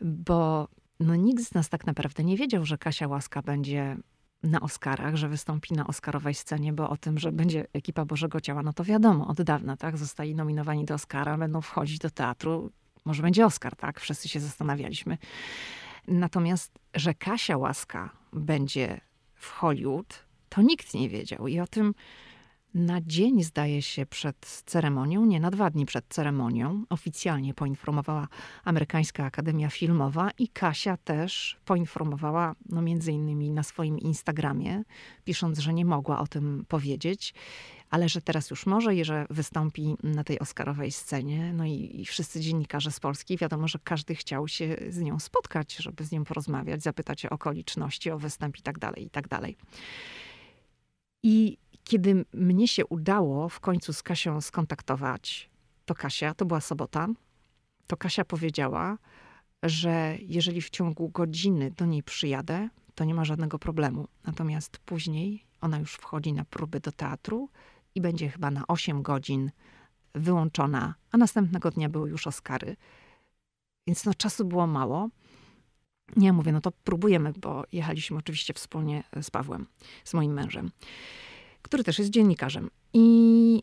bo 0.01 0.69
no, 1.01 1.17
nikt 1.17 1.45
z 1.45 1.55
nas 1.55 1.69
tak 1.69 1.87
naprawdę 1.87 2.25
nie 2.25 2.37
wiedział, 2.37 2.65
że 2.65 2.79
Kasia 2.79 3.09
Łaska 3.09 3.43
będzie 3.43 3.97
na 4.43 4.61
Oscarach, 4.61 5.17
że 5.17 5.29
wystąpi 5.29 5.75
na 5.75 5.87
Oscarowej 5.87 6.35
scenie, 6.35 6.73
bo 6.73 6.91
o 6.91 6.97
tym, 6.97 7.19
że 7.19 7.33
będzie 7.33 7.67
ekipa 7.73 8.05
Bożego 8.05 8.41
Ciała, 8.41 8.63
no 8.63 8.73
to 8.73 8.85
wiadomo 8.85 9.27
od 9.27 9.43
dawna, 9.43 9.77
tak? 9.77 9.99
Zostali 9.99 10.35
nominowani 10.35 10.85
do 10.85 10.95
Oscara, 10.95 11.39
będą 11.39 11.61
wchodzić 11.61 11.99
do 11.99 12.11
teatru. 12.11 12.71
Może 13.05 13.23
będzie 13.23 13.47
Oscar, 13.47 13.77
tak? 13.77 14.01
Wszyscy 14.01 14.29
się 14.29 14.41
zastanawialiśmy. 14.41 15.19
Natomiast, 16.09 16.79
że 16.95 17.15
Kasia 17.15 17.57
Łaska 17.57 18.11
będzie 18.33 19.01
w 19.35 19.51
Hollywood, 19.51 20.25
to 20.49 20.63
nikt 20.63 20.95
nie 20.95 21.09
wiedział. 21.09 21.49
I 21.49 21.61
o 21.61 21.67
tym 21.67 21.95
na 22.75 23.01
dzień, 23.01 23.43
zdaje 23.43 23.83
się, 23.83 24.07
przed 24.07 24.63
ceremonią, 24.67 25.27
nie 25.27 25.41
na 25.41 25.51
dwa 25.51 25.71
dni 25.71 25.87
przed 25.87 26.05
ceremonią, 26.09 26.85
oficjalnie 26.91 27.55
poinformowała 27.55 28.29
Amerykańska 28.65 29.25
Akademia 29.25 29.71
Filmowa 29.71 30.31
i 30.39 30.49
Kasia 30.49 30.97
też 30.97 31.61
poinformowała, 31.65 32.55
no 32.69 32.83
między 32.83 33.13
innymi 33.13 33.51
na 33.51 33.63
swoim 33.63 33.99
Instagramie, 33.99 34.83
pisząc, 35.25 35.59
że 35.59 35.75
nie 35.75 35.85
mogła 35.85 36.19
o 36.21 36.27
tym 36.27 36.65
powiedzieć, 36.69 37.35
ale 37.91 38.09
że 38.09 38.23
teraz 38.23 38.51
już 38.51 38.67
może 38.67 38.95
i 38.95 39.05
że 39.05 39.27
wystąpi 39.31 39.97
na 40.03 40.25
tej 40.25 40.39
Oscarowej 40.39 40.93
scenie. 40.93 41.53
No 41.53 41.65
i, 41.65 42.01
i 42.01 42.05
wszyscy 42.05 42.41
dziennikarze 42.41 42.91
z 42.91 43.01
Polski, 43.01 43.37
wiadomo, 43.37 43.69
że 43.69 43.79
każdy 43.85 44.15
chciał 44.15 44.49
się 44.49 44.77
z 44.89 45.01
nią 45.01 45.19
spotkać, 45.19 45.77
żeby 45.77 46.05
z 46.05 46.13
nią 46.13 46.25
porozmawiać, 46.25 46.83
zapytać 46.83 47.27
o 47.27 47.31
okoliczności, 47.31 48.11
o 48.11 48.19
występ 48.19 48.59
i 48.59 48.63
tak 48.63 48.79
dalej, 48.79 49.05
i 49.05 49.11
tak 49.11 49.29
dalej. 49.29 49.57
I 51.23 51.59
kiedy 51.91 52.25
mnie 52.33 52.69
się 52.69 52.87
udało 52.87 53.49
w 53.49 53.61
końcu 53.61 53.93
z 53.93 54.03
Kasią 54.03 54.41
skontaktować, 54.41 55.51
to 55.85 55.95
Kasia, 55.95 56.35
to 56.35 56.45
była 56.45 56.61
sobota, 56.61 57.09
to 57.87 57.97
Kasia 57.97 58.25
powiedziała, 58.25 58.99
że 59.63 60.17
jeżeli 60.21 60.61
w 60.61 60.71
ciągu 60.71 61.09
godziny 61.09 61.71
do 61.71 61.87
niej 61.87 62.03
przyjadę, 62.03 62.69
to 62.95 63.05
nie 63.05 63.15
ma 63.15 63.25
żadnego 63.25 63.59
problemu. 63.59 64.09
Natomiast 64.25 64.79
później 64.79 65.45
ona 65.61 65.79
już 65.79 65.95
wchodzi 65.95 66.33
na 66.33 66.45
próby 66.45 66.81
do 66.81 66.93
teatru 66.93 67.49
i 67.95 68.01
będzie 68.01 68.29
chyba 68.29 68.51
na 68.51 68.67
8 68.69 69.03
godzin 69.03 69.51
wyłączona, 70.15 70.95
a 71.13 71.17
następnego 71.17 71.71
dnia 71.71 71.89
były 71.89 72.11
już 72.11 72.27
Oscary. 72.27 72.77
Więc 73.87 74.05
no 74.05 74.15
czasu 74.15 74.45
było 74.45 74.67
mało. 74.67 75.09
Ja 76.17 76.33
mówię, 76.33 76.53
no 76.53 76.61
to 76.61 76.73
próbujemy, 76.73 77.33
bo 77.33 77.65
jechaliśmy 77.73 78.19
oczywiście 78.19 78.55
wspólnie 78.55 79.03
z 79.23 79.31
Pawłem, 79.31 79.67
z 80.05 80.15
moim 80.15 80.33
mężem 80.33 80.71
który 81.63 81.85
też 81.85 81.99
jest 81.99 82.11
dziennikarzem. 82.11 82.71
I 82.93 83.63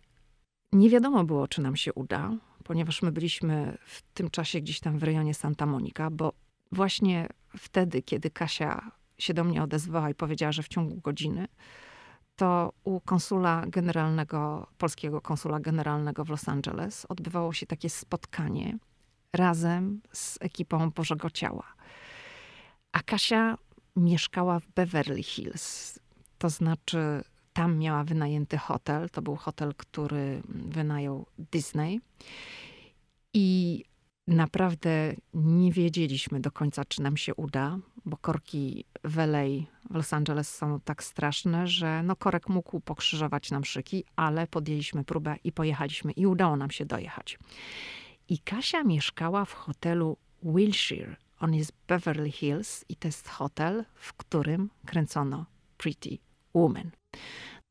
nie 0.72 0.90
wiadomo 0.90 1.24
było, 1.24 1.48
czy 1.48 1.62
nam 1.62 1.76
się 1.76 1.94
uda, 1.94 2.32
ponieważ 2.64 3.02
my 3.02 3.12
byliśmy 3.12 3.78
w 3.86 4.02
tym 4.14 4.30
czasie 4.30 4.62
gdzieś 4.62 4.80
tam 4.80 5.00
w 5.00 5.04
rejonie 5.04 5.34
Santa 5.34 5.66
Monica, 5.66 6.10
bo 6.12 6.34
właśnie 6.72 7.28
wtedy, 7.58 8.02
kiedy 8.02 8.30
Kasia 8.30 8.92
się 9.18 9.34
do 9.34 9.44
mnie 9.44 9.64
odezwała 9.64 10.10
i 10.10 10.16
powiedziała, 10.16 10.52
że 10.52 10.64
w 10.64 10.68
ciągu 10.68 10.96
godziny, 10.96 11.48
to 12.36 12.74
u 12.84 13.00
konsula 13.00 13.64
generalnego, 13.68 14.68
polskiego 14.78 15.22
konsula 15.22 15.60
generalnego 15.60 16.26
w 16.26 16.30
Los 16.30 16.50
Angeles 16.50 17.06
odbywało 17.10 17.54
się 17.54 17.66
takie 17.66 17.90
spotkanie 17.90 18.78
razem 19.34 20.02
z 20.14 20.38
ekipą 20.42 20.92
Bożego 20.92 21.30
Ciała. 21.30 21.74
A 22.92 23.00
Kasia 23.00 23.58
mieszkała 23.96 24.60
w 24.60 24.68
Beverly 24.68 25.24
Hills, 25.24 26.00
to 26.38 26.50
znaczy 26.50 27.24
tam 27.58 27.78
miała 27.78 28.04
wynajęty 28.04 28.58
hotel. 28.58 29.10
To 29.10 29.22
był 29.22 29.36
hotel, 29.36 29.74
który 29.78 30.42
wynajął 30.50 31.26
Disney. 31.52 32.02
I 33.34 33.84
naprawdę 34.28 35.16
nie 35.34 35.72
wiedzieliśmy 35.72 36.40
do 36.40 36.52
końca, 36.52 36.86
czy 36.86 37.02
nam 37.02 37.18
się 37.18 37.36
uda, 37.36 37.78
bo 38.06 38.18
korki 38.18 38.86
w 39.04 39.18
LA, 39.18 39.44
w 39.90 39.96
Los 39.96 40.14
Angeles 40.14 40.56
są 40.56 40.80
tak 40.80 41.04
straszne, 41.04 41.68
że 41.68 42.04
no 42.04 42.16
korek 42.16 42.50
mógł 42.50 42.80
pokrzyżować 42.80 43.52
nam 43.52 43.66
szyki, 43.66 44.04
ale 44.16 44.48
podjęliśmy 44.48 45.04
próbę 45.04 45.36
i 45.44 45.52
pojechaliśmy 45.52 46.12
i 46.12 46.26
udało 46.26 46.56
nam 46.56 46.72
się 46.72 46.86
dojechać. 46.86 47.40
I 48.30 48.40
Kasia 48.40 48.84
mieszkała 48.84 49.46
w 49.46 49.54
hotelu 49.54 50.18
Wilshire. 50.44 51.16
On 51.40 51.54
jest 51.54 51.72
Beverly 51.88 52.32
Hills 52.32 52.86
i 52.90 52.96
to 52.96 53.08
jest 53.08 53.30
hotel, 53.30 53.86
w 53.96 54.14
którym 54.14 54.70
kręcono 54.86 55.46
Pretty 55.78 56.18
Woman. 56.54 56.92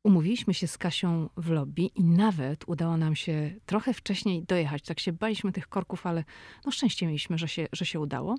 Umówiliśmy 0.04 0.54
się 0.54 0.66
z 0.66 0.78
Kasią 0.78 1.28
w 1.36 1.50
lobby 1.50 1.82
i 1.82 2.04
nawet 2.04 2.64
udało 2.68 2.96
nam 2.96 3.16
się 3.16 3.54
trochę 3.66 3.94
wcześniej 3.94 4.42
dojechać. 4.42 4.82
Tak 4.82 5.00
się 5.00 5.12
baliśmy 5.12 5.52
tych 5.52 5.68
korków, 5.68 6.06
ale 6.06 6.24
no 6.64 6.72
szczęście 6.72 7.06
mieliśmy, 7.06 7.38
że 7.38 7.48
się, 7.48 7.66
że 7.72 7.86
się 7.86 8.00
udało. 8.00 8.34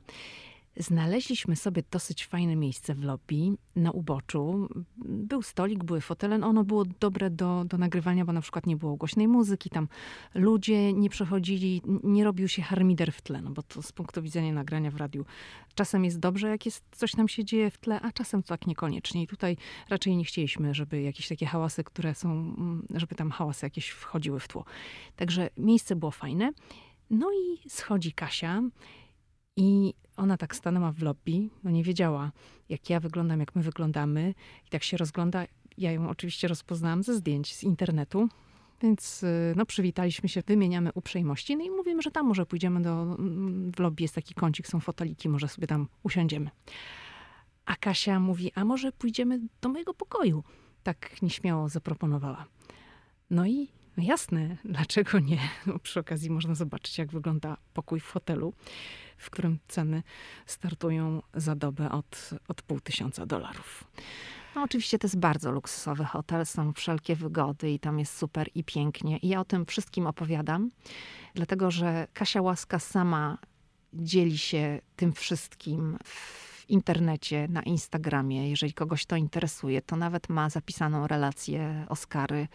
Znaleźliśmy 0.80 1.56
sobie 1.56 1.84
dosyć 1.92 2.26
fajne 2.26 2.56
miejsce 2.56 2.96
w 2.96 3.04
lobby 3.04 3.58
na 3.76 3.92
uboczu. 3.92 4.70
Był 5.06 5.42
stolik, 5.42 5.84
były 5.84 6.02
fotele. 6.02 6.38
No 6.38 6.48
ono 6.48 6.64
było 6.64 6.86
dobre 7.00 7.30
do, 7.30 7.66
do 7.66 7.78
nagrywania, 7.78 8.26
bo 8.26 8.34
na 8.34 8.42
przykład 8.42 8.66
nie 8.66 8.78
było 8.78 8.96
głośnej 8.96 9.28
muzyki. 9.28 9.70
Tam 9.70 9.88
ludzie 10.36 10.94
nie 10.94 11.10
przechodzili, 11.10 11.82
nie 12.04 12.24
robił 12.24 12.48
się 12.48 12.62
harmider 12.62 13.12
w 13.12 13.22
tle, 13.22 13.42
no 13.42 13.52
bo 13.52 13.64
to 13.64 13.82
z 13.82 13.92
punktu 13.92 14.22
widzenia 14.22 14.54
nagrania 14.54 14.92
w 14.92 14.96
radiu 14.96 15.26
czasem 15.76 16.06
jest 16.06 16.20
dobrze, 16.20 16.48
jak 16.48 16.66
jest 16.66 16.84
coś 16.92 17.12
tam 17.12 17.28
się 17.28 17.46
dzieje 17.46 17.72
w 17.72 17.78
tle, 17.78 18.02
a 18.02 18.12
czasem 18.12 18.44
to 18.44 18.48
tak 18.48 18.68
niekoniecznie. 18.68 19.24
I 19.24 19.28
tutaj 19.28 19.58
raczej 19.90 20.18
nie 20.18 20.24
chcieliśmy, 20.24 20.74
żeby 20.74 21.02
jakieś 21.02 21.28
takie 21.28 21.46
hałasy, 21.46 21.84
które 21.84 22.16
są, 22.16 22.32
mm, 22.32 22.88
żeby 22.96 23.16
tam 23.16 23.32
hałasy 23.32 23.66
jakieś 23.66 23.90
wchodziły 23.90 24.40
w 24.40 24.48
tło. 24.48 24.66
Także 25.16 25.50
miejsce 25.58 25.96
było 25.96 26.12
fajne. 26.12 26.52
No 27.10 27.32
i 27.32 27.70
schodzi 27.70 28.12
Kasia 28.14 28.62
i 29.58 29.94
ona 30.18 30.38
tak 30.38 30.56
stanęła 30.56 30.92
w 30.92 31.02
lobby, 31.02 31.50
no 31.64 31.72
nie 31.72 31.84
wiedziała, 31.84 32.32
jak 32.70 32.90
ja 32.90 33.00
wyglądam, 33.00 33.40
jak 33.40 33.56
my 33.56 33.62
wyglądamy. 33.62 34.34
I 34.68 34.70
tak 34.70 34.84
się 34.84 34.98
rozgląda. 34.98 35.46
Ja 35.78 35.92
ją 35.92 36.10
oczywiście 36.10 36.48
rozpoznałam 36.48 37.04
ze 37.04 37.16
zdjęć 37.16 37.56
z 37.56 37.64
internetu. 37.64 38.30
Więc 38.82 39.24
y, 39.24 39.54
no, 39.56 39.66
przywitaliśmy 39.66 40.30
się, 40.30 40.42
wymieniamy 40.48 40.92
uprzejmości, 40.94 41.58
no 41.58 41.64
i 41.64 41.70
mówimy, 41.70 42.02
że 42.02 42.12
tam 42.12 42.26
może 42.26 42.46
pójdziemy 42.46 42.82
do, 42.82 43.02
mm, 43.02 43.72
w 43.72 43.80
lobby 43.80 44.04
jest 44.04 44.16
taki 44.16 44.34
kącik, 44.34 44.68
są 44.68 44.80
foteliki, 44.80 45.30
może 45.30 45.48
sobie 45.48 45.68
tam 45.68 45.88
usiądziemy. 46.04 46.50
A 47.66 47.76
Kasia 47.76 48.20
mówi, 48.20 48.52
a 48.56 48.66
może 48.66 48.92
pójdziemy 48.92 49.40
do 49.62 49.70
mojego 49.70 49.94
pokoju? 49.94 50.44
Tak 50.84 51.22
nieśmiało 51.22 51.70
zaproponowała. 51.70 52.46
No 53.30 53.46
i 53.46 53.68
no 53.98 54.04
jasne, 54.04 54.58
dlaczego 54.66 55.20
nie? 55.20 55.40
No, 55.66 55.80
przy 55.80 56.00
okazji 56.00 56.30
można 56.30 56.56
zobaczyć, 56.56 56.98
jak 56.98 57.12
wygląda 57.12 57.58
pokój 57.74 58.00
w 58.00 58.12
hotelu, 58.12 58.54
w 59.18 59.30
którym 59.30 59.60
ceny 59.68 60.04
startują 60.46 61.22
za 61.34 61.56
dobę 61.56 61.92
od, 61.92 62.30
od 62.48 62.62
pół 62.62 62.80
tysiąca 62.80 63.26
dolarów. 63.26 63.84
No 64.56 64.64
oczywiście 64.64 65.00
to 65.00 65.08
jest 65.08 65.20
bardzo 65.20 65.52
luksusowy 65.52 66.06
hotel, 66.06 66.46
są 66.46 66.74
wszelkie 66.74 67.16
wygody 67.16 67.72
i 67.72 67.80
tam 67.80 68.00
jest 68.00 68.18
super 68.18 68.50
i 68.56 68.64
pięknie. 68.64 69.18
I 69.18 69.28
ja 69.28 69.40
o 69.40 69.46
tym 69.46 69.66
wszystkim 69.66 70.08
opowiadam, 70.08 70.72
dlatego 71.36 71.72
że 71.72 72.08
Kasia 72.14 72.42
Łaska 72.42 72.80
sama 72.80 73.38
dzieli 73.94 74.38
się 74.38 74.82
tym 74.96 75.14
wszystkim 75.14 75.98
w 76.04 76.48
internecie, 76.70 77.48
na 77.50 77.62
Instagramie. 77.62 78.50
Jeżeli 78.50 78.74
kogoś 78.74 79.06
to 79.06 79.16
interesuje, 79.16 79.82
to 79.82 79.96
nawet 79.96 80.30
ma 80.30 80.50
zapisaną 80.50 81.08
relację 81.08 81.86
Oscary 81.90 82.48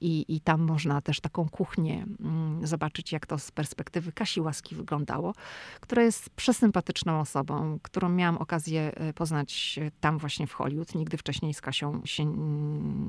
i, 0.00 0.24
I 0.28 0.40
tam 0.40 0.60
można 0.60 1.00
też 1.00 1.20
taką 1.20 1.48
kuchnię 1.48 2.06
mm, 2.20 2.66
zobaczyć, 2.66 3.12
jak 3.12 3.26
to 3.26 3.38
z 3.38 3.50
perspektywy 3.50 4.12
Kasi 4.12 4.40
Łaski 4.40 4.74
wyglądało, 4.74 5.34
która 5.80 6.02
jest 6.02 6.30
przesympatyczną 6.30 7.20
osobą, 7.20 7.78
którą 7.82 8.08
miałam 8.08 8.38
okazję 8.38 8.92
e, 8.94 9.12
poznać 9.12 9.78
e, 9.82 9.90
tam 10.00 10.18
właśnie 10.18 10.46
w 10.46 10.52
Hollywood. 10.52 10.94
Nigdy 10.94 11.16
wcześniej 11.16 11.54
z 11.54 11.60
Kasią 11.60 12.02
się 12.04 12.24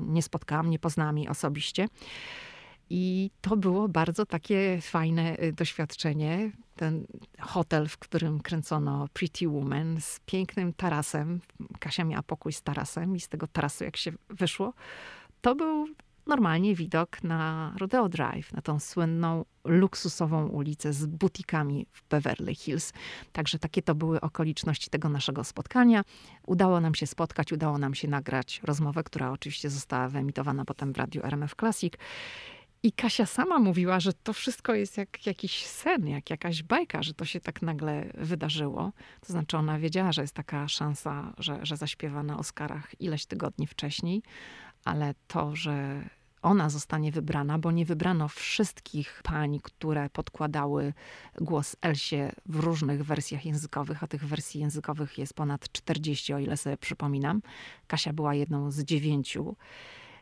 nie 0.08 0.22
spotkałam, 0.22 0.70
nie 0.70 0.78
poznałam 0.78 1.18
jej 1.18 1.28
osobiście. 1.28 1.88
I 2.90 3.30
to 3.40 3.56
było 3.56 3.88
bardzo 3.88 4.26
takie 4.26 4.78
fajne 4.82 5.36
e, 5.36 5.52
doświadczenie. 5.52 6.50
Ten 6.76 7.06
hotel, 7.40 7.88
w 7.88 7.98
którym 7.98 8.40
kręcono 8.40 9.08
Pretty 9.12 9.48
Woman 9.48 10.00
z 10.00 10.20
pięknym 10.26 10.72
tarasem. 10.72 11.40
Kasia 11.80 12.04
miała 12.04 12.22
pokój 12.22 12.52
z 12.52 12.62
tarasem 12.62 13.16
i 13.16 13.20
z 13.20 13.28
tego 13.28 13.46
tarasu, 13.46 13.84
jak 13.84 13.96
się 13.96 14.12
wyszło, 14.28 14.72
to 15.40 15.54
był 15.54 15.88
normalnie 16.28 16.74
widok 16.74 17.22
na 17.22 17.72
Rodeo 17.78 18.08
Drive, 18.08 18.52
na 18.52 18.62
tą 18.62 18.80
słynną, 18.80 19.44
luksusową 19.64 20.46
ulicę 20.46 20.92
z 20.92 21.06
butikami 21.06 21.86
w 21.92 22.08
Beverly 22.08 22.54
Hills. 22.54 22.92
Także 23.32 23.58
takie 23.58 23.82
to 23.82 23.94
były 23.94 24.20
okoliczności 24.20 24.90
tego 24.90 25.08
naszego 25.08 25.44
spotkania. 25.44 26.02
Udało 26.46 26.80
nam 26.80 26.94
się 26.94 27.06
spotkać, 27.06 27.52
udało 27.52 27.78
nam 27.78 27.94
się 27.94 28.08
nagrać 28.08 28.60
rozmowę, 28.64 29.02
która 29.04 29.30
oczywiście 29.30 29.70
została 29.70 30.08
wyemitowana 30.08 30.64
potem 30.64 30.92
w 30.92 30.96
radiu 30.96 31.22
RMF 31.24 31.54
Classic. 31.54 31.94
I 32.82 32.92
Kasia 32.92 33.26
sama 33.26 33.58
mówiła, 33.58 34.00
że 34.00 34.12
to 34.12 34.32
wszystko 34.32 34.74
jest 34.74 34.96
jak 34.96 35.26
jakiś 35.26 35.66
sen, 35.66 36.08
jak 36.08 36.30
jakaś 36.30 36.62
bajka, 36.62 37.02
że 37.02 37.14
to 37.14 37.24
się 37.24 37.40
tak 37.40 37.62
nagle 37.62 38.10
wydarzyło. 38.14 38.92
To 39.20 39.32
znaczy, 39.32 39.56
ona 39.56 39.78
wiedziała, 39.78 40.12
że 40.12 40.22
jest 40.22 40.34
taka 40.34 40.68
szansa, 40.68 41.34
że, 41.38 41.58
że 41.62 41.76
zaśpiewa 41.76 42.22
na 42.22 42.38
Oscarach 42.38 43.00
ileś 43.00 43.26
tygodni 43.26 43.66
wcześniej, 43.66 44.22
ale 44.84 45.14
to, 45.26 45.56
że 45.56 46.02
ona 46.42 46.70
zostanie 46.70 47.12
wybrana, 47.12 47.58
bo 47.58 47.70
nie 47.70 47.84
wybrano 47.84 48.28
wszystkich 48.28 49.20
pań, 49.24 49.60
które 49.62 50.10
podkładały 50.10 50.92
głos 51.40 51.76
Elsie 51.80 52.32
w 52.46 52.56
różnych 52.56 53.04
wersjach 53.04 53.46
językowych, 53.46 54.02
a 54.02 54.06
tych 54.06 54.24
wersji 54.26 54.60
językowych 54.60 55.18
jest 55.18 55.34
ponad 55.34 55.72
40, 55.72 56.34
o 56.34 56.38
ile 56.38 56.56
sobie 56.56 56.76
przypominam. 56.76 57.42
Kasia 57.86 58.12
była 58.12 58.34
jedną 58.34 58.70
z 58.70 58.84
dziewięciu 58.84 59.56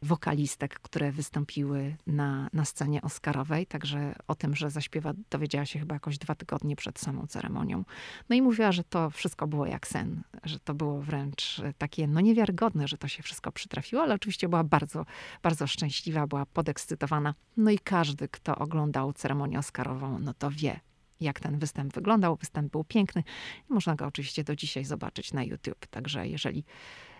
wokalistek, 0.02 0.80
które 0.80 1.12
wystąpiły 1.12 1.96
na, 2.06 2.48
na 2.52 2.64
scenie 2.64 3.02
Oscarowej. 3.02 3.66
Także 3.66 4.14
o 4.28 4.34
tym, 4.34 4.56
że 4.56 4.70
zaśpiewa, 4.70 5.12
dowiedziała 5.30 5.66
się 5.66 5.78
chyba 5.78 5.94
jakoś 5.94 6.18
dwa 6.18 6.34
tygodnie 6.34 6.76
przed 6.76 6.98
samą 6.98 7.26
ceremonią. 7.26 7.84
No 8.28 8.36
i 8.36 8.42
mówiła, 8.42 8.72
że 8.72 8.84
to 8.84 9.10
wszystko 9.10 9.46
było 9.46 9.66
jak 9.66 9.86
sen, 9.86 10.22
że 10.44 10.60
to 10.60 10.74
było 10.74 11.00
wręcz 11.00 11.62
takie 11.78 12.06
no 12.06 12.20
niewiarygodne, 12.20 12.88
że 12.88 12.98
to 12.98 13.08
się 13.08 13.22
wszystko 13.22 13.52
przytrafiło, 13.52 14.02
ale 14.02 14.14
oczywiście 14.14 14.48
była 14.48 14.64
bardzo, 14.64 15.06
bardzo 15.42 15.66
szczęśliwa, 15.66 16.26
była 16.26 16.46
podekscytowana. 16.46 17.34
No 17.56 17.70
i 17.70 17.78
każdy, 17.78 18.28
kto 18.28 18.56
oglądał 18.56 19.12
ceremonię 19.12 19.58
Oscarową, 19.58 20.18
no 20.18 20.34
to 20.34 20.50
wie, 20.50 20.80
jak 21.20 21.40
ten 21.40 21.58
występ 21.58 21.94
wyglądał. 21.94 22.36
Występ 22.36 22.72
był 22.72 22.84
piękny. 22.84 23.22
Można 23.68 23.94
go 23.94 24.06
oczywiście 24.06 24.44
do 24.44 24.56
dzisiaj 24.56 24.84
zobaczyć 24.84 25.32
na 25.32 25.44
YouTube. 25.44 25.86
Także 25.86 26.28
jeżeli 26.28 26.64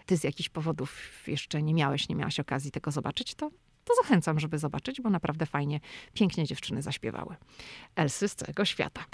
ty 0.07 0.17
z 0.17 0.25
jakichś 0.25 0.49
powodów 0.49 1.23
jeszcze 1.27 1.63
nie 1.63 1.75
miałeś, 1.75 2.09
nie 2.09 2.15
miałaś 2.15 2.41
okazji 2.41 2.71
tego 2.71 2.91
zobaczyć, 2.91 3.35
to, 3.35 3.51
to 3.85 3.95
zachęcam, 4.03 4.41
żeby 4.41 4.59
zobaczyć, 4.59 5.01
bo 5.01 5.11
naprawdę 5.11 5.47
fajnie, 5.47 5.81
pięknie 6.15 6.45
dziewczyny 6.45 6.83
zaśpiewały. 6.83 7.37
Elsy 7.97 8.29
z 8.29 8.35
całego 8.35 8.65
świata. 8.65 9.05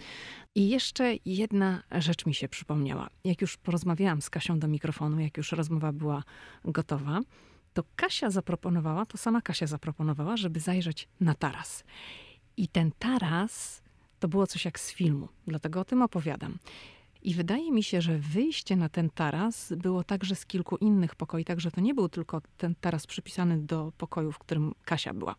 I 0.55 0.69
jeszcze 0.69 1.15
jedna 1.25 1.83
rzecz 1.91 2.27
mi 2.27 2.35
się 2.35 2.49
przypomniała. 2.49 3.11
Jak 3.25 3.41
już 3.41 3.57
porozmawiałam 3.57 4.23
z 4.23 4.31
Kasią 4.31 4.59
do 4.59 4.69
mikrofonu, 4.69 5.21
jak 5.21 5.37
już 5.37 5.53
rozmowa 5.53 5.93
była 5.93 6.23
gotowa, 6.65 7.21
to 7.75 7.85
Kasia 7.97 8.31
zaproponowała, 8.31 9.07
to 9.07 9.19
sama 9.19 9.41
Kasia 9.43 9.67
zaproponowała, 9.67 10.37
żeby 10.37 10.61
zajrzeć 10.61 11.09
na 11.21 11.35
taras. 11.35 11.85
I 12.57 12.69
ten 12.69 12.93
taras 12.99 13.83
to 14.21 14.29
było 14.29 14.47
coś 14.47 14.65
jak 14.65 14.81
z 14.81 14.93
filmu, 14.93 15.29
dlatego 15.47 15.81
o 15.81 15.85
tym 15.85 16.03
opowiadam. 16.03 16.59
I 17.23 17.35
wydaje 17.35 17.73
mi 17.73 17.83
się, 17.83 18.01
że 18.01 18.19
wyjście 18.19 18.77
na 18.77 18.89
ten 18.89 19.11
taras 19.11 19.73
było 19.77 20.05
także 20.05 20.35
z 20.35 20.47
kilku 20.47 20.77
innych 20.77 21.15
pokoi, 21.15 21.45
także 21.45 21.71
to 21.71 21.81
nie 21.81 21.95
był 21.95 22.09
tylko 22.09 22.43
ten 22.57 22.75
taras 22.75 23.07
przypisany 23.07 23.59
do 23.59 23.93
pokoju, 23.99 24.33
w 24.33 24.39
którym 24.39 24.75
Kasia 24.85 25.15
była. 25.15 25.35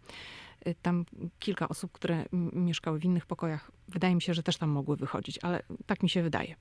Y, 0.68 0.76
tam 0.82 1.06
kilka 1.40 1.70
osób, 1.70 1.92
które 1.92 2.26
mieszkały 2.54 3.00
w 3.00 3.06
innych 3.06 3.26
pokojach, 3.26 3.72
wydaje 3.88 4.16
mi 4.16 4.22
się, 4.22 4.34
że 4.34 4.44
też 4.44 4.58
tam 4.58 4.70
mogły 4.70 4.98
wychodzić, 4.98 5.40
ale 5.42 5.64
tak 5.86 6.04
mi 6.04 6.10
się 6.10 6.24
wydaje. 6.24 6.56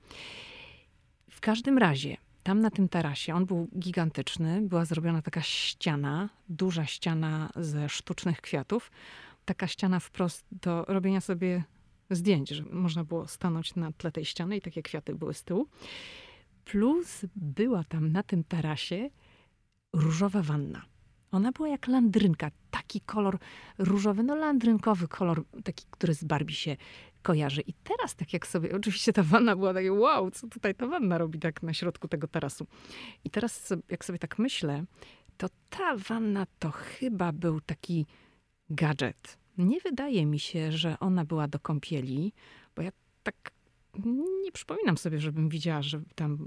W 1.30 1.40
każdym 1.40 1.78
razie, 1.78 2.16
tam 2.42 2.60
na 2.60 2.70
tym 2.70 2.88
tarasie, 2.88 3.34
on 3.34 3.46
był 3.46 3.68
gigantyczny, 3.78 4.62
była 4.62 4.84
zrobiona 4.84 5.22
taka 5.22 5.42
ściana, 5.42 6.28
duża 6.48 6.86
ściana 6.86 7.50
ze 7.56 7.88
sztucznych 7.88 8.40
kwiatów. 8.40 8.90
Taka 9.44 9.66
ściana 9.66 10.00
wprost 10.00 10.46
do 10.52 10.84
robienia 10.88 11.20
sobie 11.20 11.64
zdjęć, 12.10 12.50
że 12.50 12.64
można 12.70 13.04
było 13.04 13.28
stanąć 13.28 13.74
na 13.74 13.92
tle 13.92 14.12
tej 14.12 14.24
ściany 14.24 14.56
i 14.56 14.60
takie 14.60 14.82
kwiaty 14.82 15.14
były 15.14 15.34
z 15.34 15.44
tyłu. 15.44 15.68
Plus 16.64 17.24
była 17.36 17.84
tam 17.84 18.12
na 18.12 18.22
tym 18.22 18.44
tarasie 18.44 19.10
różowa 19.92 20.42
wanna. 20.42 20.82
Ona 21.32 21.52
była 21.52 21.68
jak 21.68 21.86
landrynka, 21.86 22.50
taki 22.70 23.00
kolor 23.00 23.38
różowy, 23.78 24.22
no 24.22 24.34
landrynkowy 24.34 25.08
kolor, 25.08 25.44
taki, 25.64 25.86
który 25.90 26.14
z 26.14 26.24
Barbie 26.24 26.54
się 26.54 26.76
kojarzy. 27.22 27.60
I 27.60 27.72
teraz, 27.72 28.14
tak 28.14 28.32
jak 28.32 28.46
sobie, 28.46 28.76
oczywiście 28.76 29.12
ta 29.12 29.22
wanna 29.22 29.56
była 29.56 29.74
takie, 29.74 29.92
wow, 29.92 30.30
co 30.30 30.48
tutaj 30.48 30.74
ta 30.74 30.86
wanna 30.86 31.18
robi 31.18 31.38
tak 31.38 31.62
na 31.62 31.74
środku 31.74 32.08
tego 32.08 32.28
tarasu. 32.28 32.66
I 33.24 33.30
teraz, 33.30 33.72
jak 33.88 34.04
sobie 34.04 34.18
tak 34.18 34.38
myślę, 34.38 34.84
to 35.36 35.48
ta 35.70 35.96
wanna 35.96 36.46
to 36.58 36.70
chyba 36.70 37.32
był 37.32 37.60
taki 37.60 38.06
gadżet 38.70 39.41
nie 39.58 39.80
wydaje 39.80 40.26
mi 40.26 40.38
się, 40.38 40.72
że 40.72 40.98
ona 41.00 41.24
była 41.24 41.48
do 41.48 41.58
kąpieli, 41.58 42.32
bo 42.76 42.82
ja 42.82 42.90
tak 43.22 43.52
nie 44.04 44.52
przypominam 44.52 44.98
sobie, 44.98 45.20
żebym 45.20 45.48
widziała, 45.48 45.82
że 45.82 46.02
tam, 46.14 46.38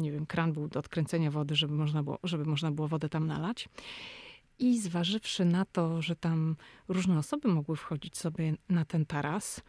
nie 0.00 0.12
wiem, 0.12 0.26
kran 0.26 0.52
był 0.52 0.68
do 0.68 0.78
odkręcenia 0.78 1.30
wody, 1.30 1.56
żeby 1.56 1.74
można 1.74 2.02
było, 2.02 2.18
żeby 2.22 2.44
można 2.44 2.70
było 2.70 2.88
wodę 2.88 3.08
tam 3.08 3.26
nalać. 3.26 3.68
I 4.58 4.80
zważywszy 4.80 5.44
na 5.44 5.64
to, 5.64 6.02
że 6.02 6.16
tam 6.16 6.56
różne 6.88 7.18
osoby 7.18 7.48
mogły 7.48 7.76
wchodzić 7.76 8.18
sobie 8.18 8.54
na 8.68 8.84
ten 8.84 9.06
taras, 9.06 9.62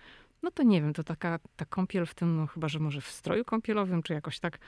no 0.44 0.52
to 0.52 0.64
nie 0.64 0.82
wiem, 0.82 0.94
to 0.94 1.04
taka 1.04 1.40
ta 1.56 1.66
kąpiel 1.66 2.06
w 2.06 2.16
tym, 2.16 2.36
no 2.36 2.48
chyba, 2.48 2.68
że 2.68 2.80
może 2.80 3.02
w 3.02 3.08
stroju 3.08 3.46
kąpielowym, 3.46 4.04
czy 4.04 4.14
jakoś 4.14 4.40
tak, 4.40 4.60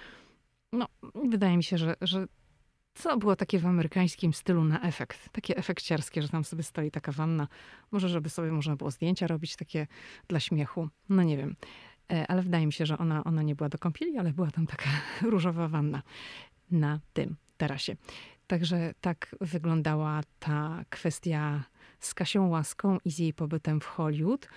no 0.74 0.88
wydaje 1.26 1.58
mi 1.58 1.64
się, 1.64 1.78
że, 1.78 1.96
że 2.02 2.28
co 2.94 3.18
było 3.18 3.36
takie 3.36 3.60
w 3.60 3.66
amerykańskim 3.66 4.34
stylu 4.34 4.64
na 4.64 4.82
efekt. 4.82 5.30
Takie 5.30 5.58
efekciarskie, 5.58 6.22
że 6.22 6.30
tam 6.30 6.44
sobie 6.44 6.64
stoi 6.64 6.92
taka 6.92 7.12
wanna. 7.12 7.48
Może, 7.92 8.10
żeby 8.10 8.30
sobie 8.30 8.52
można 8.52 8.76
było 8.76 8.92
zdjęcia 8.92 9.28
robić 9.28 9.56
takie 9.56 9.88
dla 10.28 10.40
śmiechu. 10.40 10.90
No 11.10 11.24
nie 11.24 11.38
wiem. 11.38 11.56
E, 12.12 12.28
ale 12.28 12.42
wydaje 12.42 12.66
mi 12.66 12.74
się, 12.74 12.86
że 12.86 12.98
ona, 12.98 13.24
ona 13.24 13.42
nie 13.42 13.56
była 13.56 13.70
do 13.70 13.78
kąpieli, 13.78 14.18
ale 14.18 14.34
była 14.34 14.52
tam 14.52 14.68
taka 14.68 14.90
różowa 15.32 15.68
wanna 15.68 16.02
na 16.72 17.00
tym 17.14 17.36
tarasie. 17.58 17.96
Także 18.48 18.94
tak 19.02 19.36
wyglądała 19.42 20.22
ta 20.40 20.86
kwestia 20.90 21.64
z 22.00 22.14
Kasią 22.14 22.48
Łaską 22.48 22.98
i 23.06 23.12
z 23.12 23.20
jej 23.20 23.34
pobytem 23.34 23.82
w 23.82 23.86
Hollywood, 23.86 24.48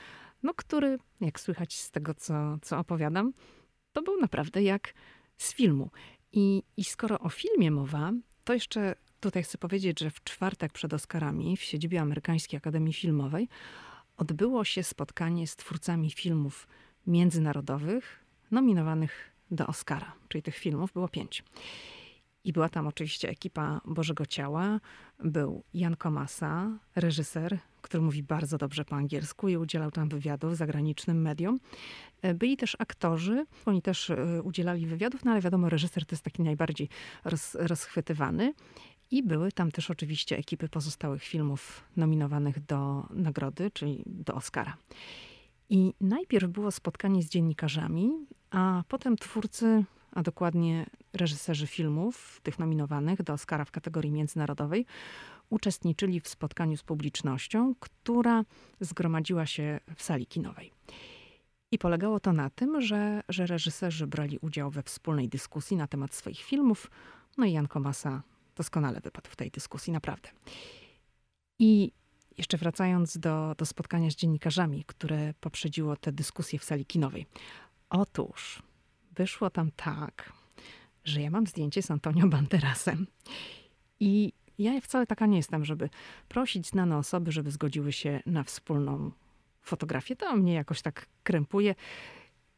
no 0.43 0.55
który, 0.55 0.99
jak 1.21 1.41
słychać 1.41 1.75
z 1.75 1.91
tego, 1.91 2.15
co, 2.15 2.59
co 2.63 2.79
opowiadam, 2.79 3.33
to 3.93 4.03
był 4.03 4.21
naprawdę 4.21 4.63
jak 4.63 4.95
z 5.37 5.55
filmu. 5.55 5.91
I, 6.35 6.63
I 6.77 6.85
skoro 6.85 7.19
o 7.19 7.29
filmie 7.29 7.71
mowa, 7.71 8.13
to 8.45 8.55
jeszcze 8.55 8.95
tutaj 9.21 9.43
chcę 9.43 9.59
powiedzieć, 9.59 10.01
że 10.01 10.11
w 10.11 10.25
czwartek 10.25 10.73
przed 10.73 10.95
Oscarami 10.95 11.57
w 11.57 11.63
siedzibie 11.63 12.01
Amerykańskiej 12.01 12.59
Akademii 12.59 12.93
Filmowej 12.93 13.49
odbyło 14.17 14.65
się 14.65 14.83
spotkanie 14.83 15.47
z 15.47 15.57
twórcami 15.57 16.11
filmów 16.11 16.69
międzynarodowych 17.07 18.25
nominowanych 18.51 19.31
do 19.51 19.67
Oscara, 19.67 20.13
czyli 20.29 20.43
tych 20.43 20.57
filmów 20.57 20.93
było 20.93 21.09
pięć. 21.09 21.45
I 22.45 22.53
była 22.53 22.69
tam 22.69 22.87
oczywiście 22.87 23.29
ekipa 23.29 23.81
Bożego 23.85 24.27
Ciała. 24.27 24.81
Był 25.25 25.63
Jan 25.75 25.97
Komasa, 25.97 26.79
reżyser, 26.97 27.59
który 27.83 28.03
mówi 28.03 28.23
bardzo 28.23 28.59
dobrze 28.59 28.85
po 28.85 28.97
angielsku 28.97 29.49
i 29.49 29.57
udzielał 29.57 29.91
tam 29.91 30.09
wywiadów 30.09 30.57
zagranicznym 30.57 31.23
mediom. 31.23 31.59
E, 32.23 32.35
byli 32.35 32.57
też 32.57 32.77
aktorzy, 32.79 33.47
oni 33.67 33.83
też 33.83 34.11
e, 34.11 34.43
udzielali 34.43 34.87
wywiadów, 34.87 35.25
no 35.25 35.31
ale 35.31 35.41
wiadomo, 35.41 35.69
reżyser 35.69 36.07
to 36.07 36.15
jest 36.15 36.25
taki 36.25 36.43
najbardziej 36.43 36.89
roz, 37.25 37.55
rozchwytywany. 37.55 38.55
I 39.11 39.23
były 39.23 39.53
tam 39.53 39.71
też 39.71 39.91
oczywiście 39.91 40.39
ekipy 40.39 40.69
pozostałych 40.69 41.23
filmów 41.23 41.85
nominowanych 41.97 42.67
do 42.67 43.07
nagrody, 43.11 43.71
czyli 43.71 44.03
do 44.07 44.35
Oscara. 44.35 44.77
I 45.71 45.95
najpierw 46.01 46.49
było 46.49 46.71
spotkanie 46.71 47.23
z 47.23 47.29
dziennikarzami, 47.29 48.11
a 48.51 48.85
potem 48.89 49.17
twórcy, 49.17 49.85
a 50.15 50.23
dokładnie 50.23 50.87
reżyserzy 51.13 51.67
filmów, 51.67 52.41
tych 52.43 52.59
nominowanych 52.59 53.23
do 53.23 53.33
Oscara 53.33 53.65
w 53.65 53.71
kategorii 53.71 54.13
międzynarodowej, 54.13 54.87
uczestniczyli 55.51 56.21
w 56.21 56.29
spotkaniu 56.29 56.77
z 56.77 56.83
publicznością, 56.83 57.75
która 57.81 58.45
zgromadziła 58.81 59.47
się 59.47 59.81
w 59.97 60.03
sali 60.03 60.27
kinowej. 60.27 60.73
I 61.73 61.79
polegało 61.79 62.21
to 62.21 62.33
na 62.33 62.51
tym, 62.51 62.81
że, 62.81 63.23
że 63.29 63.47
reżyserzy 63.47 64.07
brali 64.07 64.39
udział 64.39 64.71
we 64.71 64.83
wspólnej 64.83 65.29
dyskusji 65.29 65.77
na 65.77 65.87
temat 65.87 66.15
swoich 66.15 66.41
filmów. 66.41 66.91
No 67.39 67.47
i 67.47 67.53
Jan 67.53 67.69
Komasa 67.69 68.23
doskonale 68.57 69.01
wypadł 69.01 69.31
w 69.31 69.37
tej 69.37 69.51
dyskusji, 69.51 69.93
naprawdę. 69.93 70.29
I 71.59 71.93
jeszcze 72.39 72.59
wracając 72.59 73.19
do, 73.19 73.55
do 73.59 73.67
spotkania 73.67 74.11
z 74.11 74.15
dziennikarzami, 74.15 74.85
które 74.85 75.35
poprzedziło 75.41 75.97
tę 75.97 76.13
dyskusję 76.13 76.59
w 76.59 76.65
sali 76.65 76.87
kinowej. 76.87 77.27
Otóż 77.91 78.63
wyszło 79.17 79.51
tam 79.51 79.71
tak, 79.77 80.33
że 81.05 81.21
ja 81.21 81.31
mam 81.31 81.47
zdjęcie 81.47 81.83
z 81.83 81.91
Antonio 81.91 82.27
Banderasem. 82.29 83.07
I 84.01 84.33
ja 84.59 84.81
wcale 84.81 85.07
taka 85.07 85.27
nie 85.27 85.37
jestem, 85.37 85.65
żeby 85.65 85.91
prosić 86.29 86.69
znane 86.69 86.97
osoby, 86.97 87.33
żeby 87.33 87.51
zgodziły 87.51 87.93
się 87.93 88.21
na 88.27 88.45
wspólną 88.45 89.11
fotografię. 89.61 90.17
To 90.17 90.37
mnie 90.37 90.55
jakoś 90.55 90.83
tak 90.83 91.07
krępuje. 91.23 91.75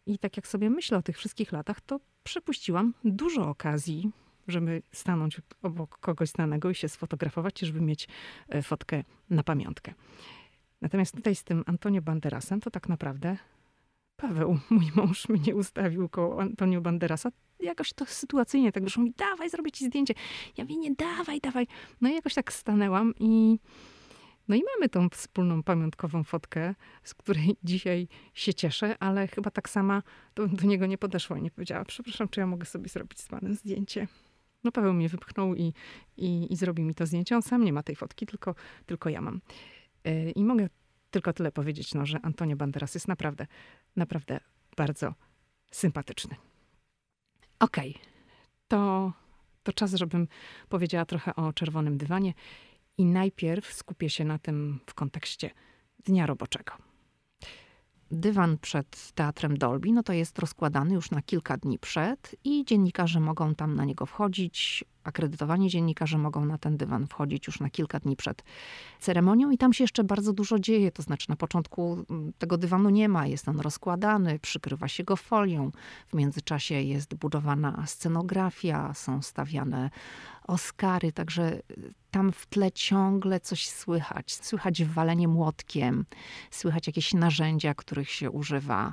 I 0.06 0.18
tak 0.18 0.36
jak 0.36 0.46
sobie 0.46 0.70
myślę 0.70 0.98
o 0.98 1.02
tych 1.02 1.16
wszystkich 1.16 1.52
latach, 1.52 1.80
to 1.80 2.00
przepuściłam 2.22 2.94
dużo 3.04 3.48
okazji, 3.48 4.10
żeby 4.48 4.82
stanąć 4.92 5.40
obok 5.62 5.98
kogoś 5.98 6.28
znanego 6.28 6.70
i 6.70 6.74
się 6.74 6.88
sfotografować, 6.88 7.60
żeby 7.60 7.80
mieć 7.80 8.08
e, 8.48 8.62
fotkę 8.62 9.04
na 9.30 9.42
pamiątkę. 9.42 9.94
Natomiast 10.80 11.14
tutaj 11.14 11.34
z 11.34 11.44
tym 11.44 11.64
Antonio 11.66 12.02
Banderasem 12.02 12.60
to 12.60 12.70
tak 12.70 12.88
naprawdę 12.88 13.36
Paweł, 14.16 14.58
mój 14.70 14.86
mąż, 14.94 15.28
mnie 15.28 15.54
ustawił 15.54 16.08
koło 16.08 16.40
Antonio 16.40 16.80
Banderasa. 16.80 17.30
Jakoś 17.60 17.92
to 17.92 18.06
sytuacyjnie, 18.06 18.72
tak 18.72 18.84
wyszło 18.84 19.02
mi, 19.02 19.12
dawaj, 19.12 19.50
zrobię 19.50 19.70
ci 19.72 19.84
zdjęcie. 19.84 20.14
Ja 20.56 20.64
mówię, 20.64 20.76
nie, 20.76 20.94
dawaj, 20.94 21.40
dawaj. 21.40 21.66
No 22.00 22.08
i 22.08 22.14
jakoś 22.14 22.34
tak 22.34 22.52
stanęłam 22.52 23.14
i 23.18 23.58
no 24.48 24.56
i 24.56 24.62
mamy 24.74 24.88
tą 24.88 25.08
wspólną 25.08 25.62
pamiątkową 25.62 26.24
fotkę, 26.24 26.74
z 27.02 27.14
której 27.14 27.56
dzisiaj 27.64 28.08
się 28.34 28.54
cieszę, 28.54 28.96
ale 28.98 29.28
chyba 29.28 29.50
tak 29.50 29.68
sama 29.68 30.02
do, 30.34 30.46
do 30.46 30.66
niego 30.66 30.86
nie 30.86 30.98
podeszła 30.98 31.38
i 31.38 31.42
nie 31.42 31.50
powiedziała, 31.50 31.84
przepraszam, 31.84 32.28
czy 32.28 32.40
ja 32.40 32.46
mogę 32.46 32.64
sobie 32.64 32.88
zrobić 32.88 33.20
z 33.20 33.28
panem 33.28 33.54
zdjęcie. 33.54 34.08
No 34.64 34.72
Paweł 34.72 34.92
mnie 34.92 35.08
wypchnął 35.08 35.54
i, 35.54 35.72
i, 36.16 36.52
i 36.52 36.56
zrobił 36.56 36.84
mi 36.84 36.94
to 36.94 37.06
zdjęcie. 37.06 37.36
On 37.36 37.42
sam 37.42 37.64
nie 37.64 37.72
ma 37.72 37.82
tej 37.82 37.96
fotki, 37.96 38.26
tylko, 38.26 38.54
tylko 38.86 39.08
ja 39.08 39.20
mam. 39.20 39.40
Yy, 40.04 40.30
I 40.30 40.44
mogę 40.44 40.68
tylko 41.16 41.32
tyle 41.32 41.52
powiedzieć, 41.52 41.94
no, 41.94 42.06
że 42.06 42.18
Antonio 42.22 42.56
Banderas 42.56 42.94
jest 42.94 43.08
naprawdę, 43.08 43.46
naprawdę 43.96 44.40
bardzo 44.76 45.14
sympatyczny. 45.70 46.36
Okej, 47.58 47.90
okay. 47.90 48.02
to, 48.68 49.12
to 49.62 49.72
czas, 49.72 49.94
żebym 49.94 50.28
powiedziała 50.68 51.04
trochę 51.04 51.36
o 51.36 51.52
czerwonym 51.52 51.98
dywanie 51.98 52.34
i 52.98 53.04
najpierw 53.04 53.72
skupię 53.72 54.10
się 54.10 54.24
na 54.24 54.38
tym 54.38 54.80
w 54.86 54.94
kontekście 54.94 55.50
dnia 56.04 56.26
roboczego 56.26 56.72
dywan 58.10 58.58
przed 58.58 59.12
teatrem 59.12 59.58
Dolby, 59.58 59.92
no 59.92 60.02
to 60.02 60.12
jest 60.12 60.38
rozkładany 60.38 60.94
już 60.94 61.10
na 61.10 61.22
kilka 61.22 61.56
dni 61.56 61.78
przed 61.78 62.36
i 62.44 62.64
dziennikarze 62.64 63.20
mogą 63.20 63.54
tam 63.54 63.74
na 63.74 63.84
niego 63.84 64.06
wchodzić, 64.06 64.84
akredytowani 65.06 65.70
dziennikarze 65.70 66.18
mogą 66.18 66.44
na 66.44 66.58
ten 66.58 66.76
dywan 66.76 67.06
wchodzić 67.06 67.46
już 67.46 67.60
na 67.60 67.70
kilka 67.70 68.00
dni 68.00 68.16
przed 68.16 68.42
ceremonią 69.00 69.50
i 69.50 69.58
tam 69.58 69.72
się 69.72 69.84
jeszcze 69.84 70.04
bardzo 70.04 70.32
dużo 70.32 70.58
dzieje. 70.58 70.92
To 70.92 71.02
znaczy 71.02 71.26
na 71.28 71.36
początku 71.36 72.04
mm, 72.10 72.32
tego 72.38 72.58
dywanu 72.58 72.90
nie 72.90 73.08
ma, 73.08 73.26
jest 73.26 73.48
on 73.48 73.60
rozkładany, 73.60 74.38
przykrywa 74.38 74.88
się 74.88 75.04
go 75.04 75.16
folią. 75.16 75.70
W 76.06 76.14
międzyczasie 76.14 76.74
jest 76.74 77.14
budowana 77.14 77.86
scenografia, 77.86 78.94
są 78.94 79.22
stawiane 79.22 79.90
Oscary, 80.46 81.12
także 81.12 81.54
y, 81.70 81.94
tam 82.10 82.32
w 82.32 82.46
tle 82.46 82.72
ciągle 82.72 83.40
coś 83.40 83.68
słychać. 83.68 84.32
Słychać 84.34 84.84
walenie 84.84 85.28
młotkiem, 85.28 86.04
słychać 86.50 86.86
jakieś 86.86 87.14
narzędzia, 87.14 87.74
których 87.74 88.10
się 88.10 88.30
używa, 88.30 88.92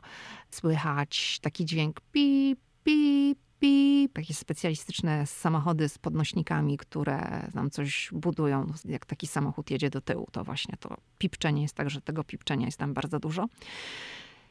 słychać 0.49 1.39
taki 1.41 1.65
dźwięk 1.65 2.01
pip, 2.11 2.59
pip, 2.83 3.39
pip, 3.63 4.17
jakieś 4.17 4.37
specjalistyczne 4.37 5.27
samochody 5.27 5.89
z 5.89 5.97
podnośnikami, 5.97 6.77
które 6.77 7.47
nam 7.53 7.69
coś 7.69 8.09
budują. 8.11 8.73
Jak 8.85 9.05
taki 9.05 9.27
samochód 9.27 9.71
jedzie 9.71 9.89
do 9.89 10.01
tyłu, 10.01 10.27
to 10.31 10.43
właśnie 10.43 10.77
to 10.79 10.97
pipczenie 11.17 11.61
jest 11.61 11.75
tak, 11.75 11.89
że 11.89 12.01
tego 12.01 12.23
pipczenia 12.23 12.65
jest 12.65 12.77
tam 12.77 12.93
bardzo 12.93 13.19
dużo. 13.19 13.45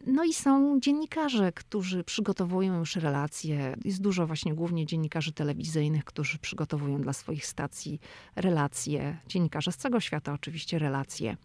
No 0.07 0.25
i 0.25 0.35
są 0.35 0.81
dziennikarze, 0.81 1.53
którzy 1.53 2.05
przygotowują 2.05 2.79
już 2.79 2.97
relacje. 2.97 3.77
Jest 3.85 4.03
dużo 4.03 4.27
właśnie 4.27 4.55
głównie 4.55 4.87
dziennikarzy 4.87 5.33
telewizyjnych, 5.33 6.05
którzy 6.05 6.39
przygotowują 6.39 7.01
dla 7.01 7.13
swoich 7.13 7.47
stacji 7.47 8.01
relacje. 8.37 9.19
Dziennikarze 9.29 9.73
z 9.73 9.77
całego 9.77 10.01
świata 10.01 10.33
oczywiście 10.33 10.79
relacje 10.79 11.37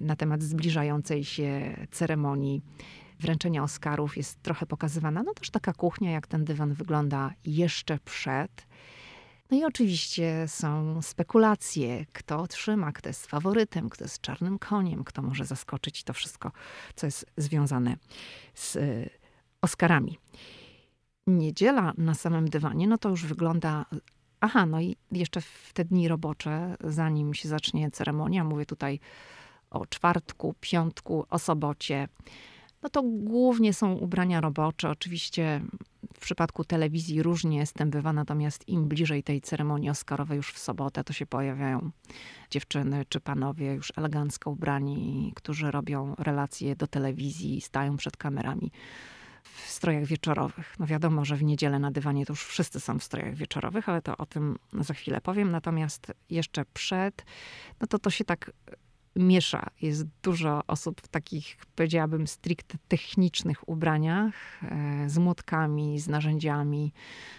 na 0.00 0.16
temat 0.16 0.42
zbliżającej 0.42 1.24
się 1.24 1.76
ceremonii 1.90 2.62
wręczenia 3.20 3.62
Oscarów 3.62 4.16
jest 4.16 4.42
trochę 4.42 4.66
pokazywana. 4.66 5.22
No 5.22 5.34
też 5.34 5.50
taka 5.50 5.72
kuchnia, 5.72 6.10
jak 6.10 6.26
ten 6.26 6.44
dywan 6.44 6.72
wygląda 6.72 7.32
jeszcze 7.44 7.98
przed. 7.98 8.66
No 9.50 9.56
i 9.56 9.64
oczywiście 9.64 10.44
są 10.48 11.02
spekulacje, 11.02 12.06
kto 12.12 12.46
trzyma, 12.46 12.92
kto 12.92 13.08
jest 13.08 13.26
faworytem, 13.26 13.90
kto 13.90 14.04
jest 14.04 14.20
czarnym 14.20 14.58
koniem, 14.58 15.04
kto 15.04 15.22
może 15.22 15.44
zaskoczyć 15.44 16.04
to 16.04 16.12
wszystko, 16.12 16.52
co 16.96 17.06
jest 17.06 17.26
związane 17.36 17.96
z 18.54 18.76
y, 18.76 19.10
Oscarami. 19.62 20.18
Niedziela 21.26 21.92
na 21.98 22.14
samym 22.14 22.50
dywanie, 22.50 22.86
no 22.86 22.98
to 22.98 23.08
już 23.08 23.26
wygląda. 23.26 23.86
Aha, 24.40 24.66
no 24.66 24.80
i 24.80 24.96
jeszcze 25.12 25.40
w 25.40 25.70
te 25.74 25.84
dni 25.84 26.08
robocze, 26.08 26.76
zanim 26.80 27.34
się 27.34 27.48
zacznie 27.48 27.90
ceremonia, 27.90 28.44
mówię 28.44 28.66
tutaj 28.66 29.00
o 29.70 29.86
czwartku, 29.86 30.54
piątku, 30.60 31.26
o 31.30 31.38
sobocie 31.38 32.08
no 32.86 32.90
to 32.90 33.02
głównie 33.02 33.72
są 33.72 33.92
ubrania 33.92 34.40
robocze. 34.40 34.90
Oczywiście 34.90 35.60
w 36.14 36.18
przypadku 36.18 36.64
telewizji 36.64 37.22
różnie 37.22 37.64
tym 37.74 37.90
bywa, 37.90 38.12
natomiast 38.12 38.68
im 38.68 38.88
bliżej 38.88 39.22
tej 39.22 39.40
ceremonii 39.40 39.90
Oscarowej 39.90 40.36
już 40.36 40.52
w 40.52 40.58
sobotę, 40.58 41.04
to 41.04 41.12
się 41.12 41.26
pojawiają 41.26 41.90
dziewczyny 42.50 43.04
czy 43.08 43.20
panowie 43.20 43.74
już 43.74 43.92
elegancko 43.96 44.50
ubrani, 44.50 45.32
którzy 45.36 45.70
robią 45.70 46.14
relacje 46.18 46.76
do 46.76 46.86
telewizji, 46.86 47.60
stają 47.60 47.96
przed 47.96 48.16
kamerami 48.16 48.72
w 49.42 49.70
strojach 49.70 50.04
wieczorowych. 50.04 50.74
No 50.78 50.86
wiadomo, 50.86 51.24
że 51.24 51.36
w 51.36 51.42
niedzielę 51.42 51.78
na 51.78 51.90
dywanie 51.90 52.26
to 52.26 52.32
już 52.32 52.44
wszyscy 52.44 52.80
są 52.80 52.98
w 52.98 53.04
strojach 53.04 53.34
wieczorowych, 53.34 53.88
ale 53.88 54.02
to 54.02 54.16
o 54.16 54.26
tym 54.26 54.58
za 54.80 54.94
chwilę 54.94 55.20
powiem. 55.20 55.50
Natomiast 55.50 56.12
jeszcze 56.30 56.64
przed, 56.64 57.24
no 57.80 57.86
to 57.86 57.98
to 57.98 58.10
się 58.10 58.24
tak 58.24 58.50
miesza. 59.16 59.66
Jest 59.82 60.06
dużo 60.22 60.60
osób 60.66 61.00
w 61.00 61.08
takich, 61.08 61.56
powiedziałabym, 61.74 62.26
stricte 62.26 62.78
technicznych 62.88 63.68
ubraniach, 63.68 64.34
e, 64.62 65.08
z 65.08 65.18
młotkami, 65.18 66.00
z 66.00 66.08
narzędziami, 66.08 66.92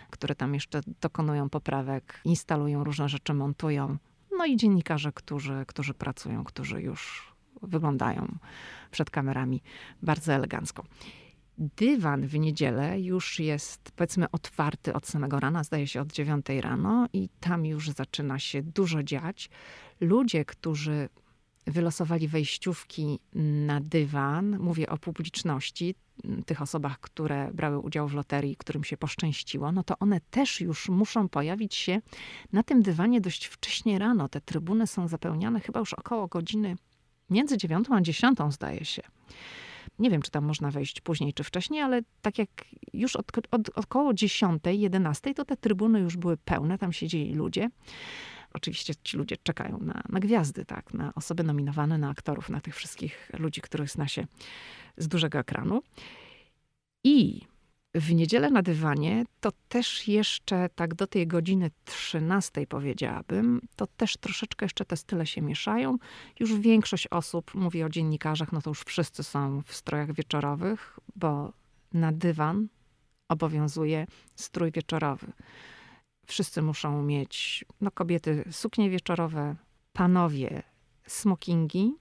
które 0.10 0.36
tam 0.36 0.54
jeszcze 0.54 0.82
dokonują 1.02 1.50
poprawek, 1.50 2.22
instalują 2.26 2.84
różne 2.84 3.10
rzeczy, 3.10 3.34
montują. 3.34 3.98
No 4.38 4.46
i 4.46 4.58
dziennikarze, 4.58 5.12
którzy, 5.12 5.64
którzy 5.68 5.94
pracują, 5.94 6.44
którzy 6.44 6.82
już 6.82 7.34
wyglądają 7.62 8.38
przed 8.92 9.10
kamerami 9.10 9.62
bardzo 10.02 10.34
elegancko. 10.34 10.84
Dywan 11.58 12.28
w 12.28 12.40
niedzielę 12.40 13.02
już 13.02 13.40
jest, 13.40 13.92
powiedzmy, 13.96 14.32
otwarty 14.32 14.94
od 14.94 15.08
samego 15.08 15.40
rana, 15.40 15.64
zdaje 15.64 15.88
się 15.88 16.02
od 16.02 16.12
9 16.12 16.46
rano, 16.62 17.08
i 17.14 17.30
tam 17.40 17.66
już 17.66 17.90
zaczyna 17.90 18.40
się 18.40 18.64
dużo 18.64 19.04
dziać. 19.04 19.50
Ludzie, 20.02 20.46
którzy 20.46 21.10
wylosowali 21.68 22.28
wejściówki 22.28 23.20
na 23.34 23.82
dywan. 23.82 24.60
Mówię 24.60 24.90
o 24.90 24.98
publiczności, 24.98 25.96
tych 26.46 26.62
osobach, 26.62 27.00
które 27.00 27.54
brały 27.54 27.80
udział 27.80 28.08
w 28.08 28.14
loterii, 28.14 28.56
którym 28.56 28.84
się 28.84 28.98
poszczęściło, 28.98 29.72
no 29.72 29.84
to 29.84 30.00
one 30.00 30.20
też 30.32 30.62
już 30.62 30.90
muszą 30.90 31.30
pojawić 31.30 31.76
się 31.76 32.02
na 32.54 32.64
tym 32.64 32.82
dywanie 32.82 33.22
dość 33.22 33.46
wcześnie 33.46 34.00
rano. 34.00 34.30
Te 34.30 34.42
trybuny 34.42 34.88
są 34.88 35.08
zapełniane 35.08 35.60
chyba 35.60 35.80
już 35.80 35.94
około 35.94 36.28
godziny 36.28 36.76
między 37.30 37.58
dziewiątą 37.58 37.96
a 37.96 38.02
dziesiątą, 38.02 38.52
zdaje 38.52 38.86
się. 38.86 39.02
Nie 40.00 40.10
wiem, 40.10 40.22
czy 40.22 40.32
tam 40.32 40.46
można 40.46 40.72
wejść 40.72 41.02
później 41.02 41.34
czy 41.34 41.44
wcześniej, 41.44 41.82
ale 41.82 42.02
tak 42.22 42.38
jak 42.38 42.50
już 42.94 43.16
od, 43.16 43.32
od 43.52 43.70
około 43.76 44.14
10, 44.14 44.64
11, 44.66 45.34
to 45.34 45.46
te 45.46 45.58
trybuny 45.58 46.00
już 46.00 46.18
były 46.18 46.38
pełne, 46.38 46.78
tam 46.78 46.94
siedzieli 46.94 47.34
ludzie. 47.34 47.70
Oczywiście 48.58 48.94
ci 49.04 49.18
ludzie 49.18 49.38
czekają 49.44 49.78
na, 49.78 50.04
na 50.10 50.20
gwiazdy, 50.20 50.66
tak, 50.66 50.94
na 50.94 51.14
osoby 51.16 51.44
nominowane, 51.44 51.98
na 51.98 52.10
aktorów, 52.10 52.50
na 52.50 52.62
tych 52.62 52.76
wszystkich 52.76 53.32
ludzi, 53.40 53.62
których 53.62 53.90
zna 53.90 54.08
się 54.08 54.28
z 54.98 55.08
dużego 55.08 55.40
ekranu. 55.40 55.82
I 57.04 57.42
w 57.96 58.14
niedzielę 58.14 58.50
na 58.50 58.62
dywanie 58.62 59.26
to 59.40 59.52
też 59.70 60.08
jeszcze 60.08 60.70
tak 60.76 60.96
do 60.96 61.08
tej 61.08 61.28
godziny 61.28 61.72
13 61.86 62.68
powiedziałabym, 62.68 63.62
to 63.76 63.88
też 63.88 64.18
troszeczkę 64.18 64.66
jeszcze 64.66 64.86
te 64.86 64.98
style 64.98 65.26
się 65.26 65.42
mieszają. 65.42 65.98
Już 66.40 66.60
większość 66.60 67.08
osób, 67.08 67.56
mówię 67.56 67.86
o 67.86 67.90
dziennikarzach, 67.90 68.52
no 68.52 68.62
to 68.62 68.70
już 68.70 68.82
wszyscy 68.82 69.24
są 69.24 69.62
w 69.66 69.76
strojach 69.76 70.14
wieczorowych, 70.14 71.00
bo 71.16 71.54
na 71.94 72.12
dywan 72.12 72.68
obowiązuje 73.30 74.08
strój 74.36 74.72
wieczorowy. 74.72 75.28
Wszyscy 76.28 76.62
muszą 76.62 77.04
mieć, 77.04 77.66
no 77.82 77.92
kobiety 77.92 78.44
suknie 78.52 78.90
wieczorowe, 78.90 79.56
panowie 79.94 80.64
smokingi 81.08 81.94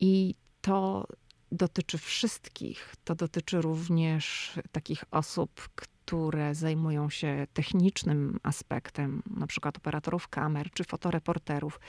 i 0.00 0.34
to 0.60 1.06
dotyczy 1.52 1.98
wszystkich. 1.98 2.94
To 3.04 3.14
dotyczy 3.14 3.60
również 3.60 4.52
takich 4.72 5.04
osób, 5.10 5.68
które 5.74 6.54
zajmują 6.54 7.10
się 7.10 7.46
technicznym 7.52 8.40
aspektem, 8.42 9.22
na 9.30 9.46
przykład 9.46 9.76
operatorów 9.76 10.28
kamer 10.28 10.70
czy 10.70 10.84
fotoreporterów. 10.84 11.80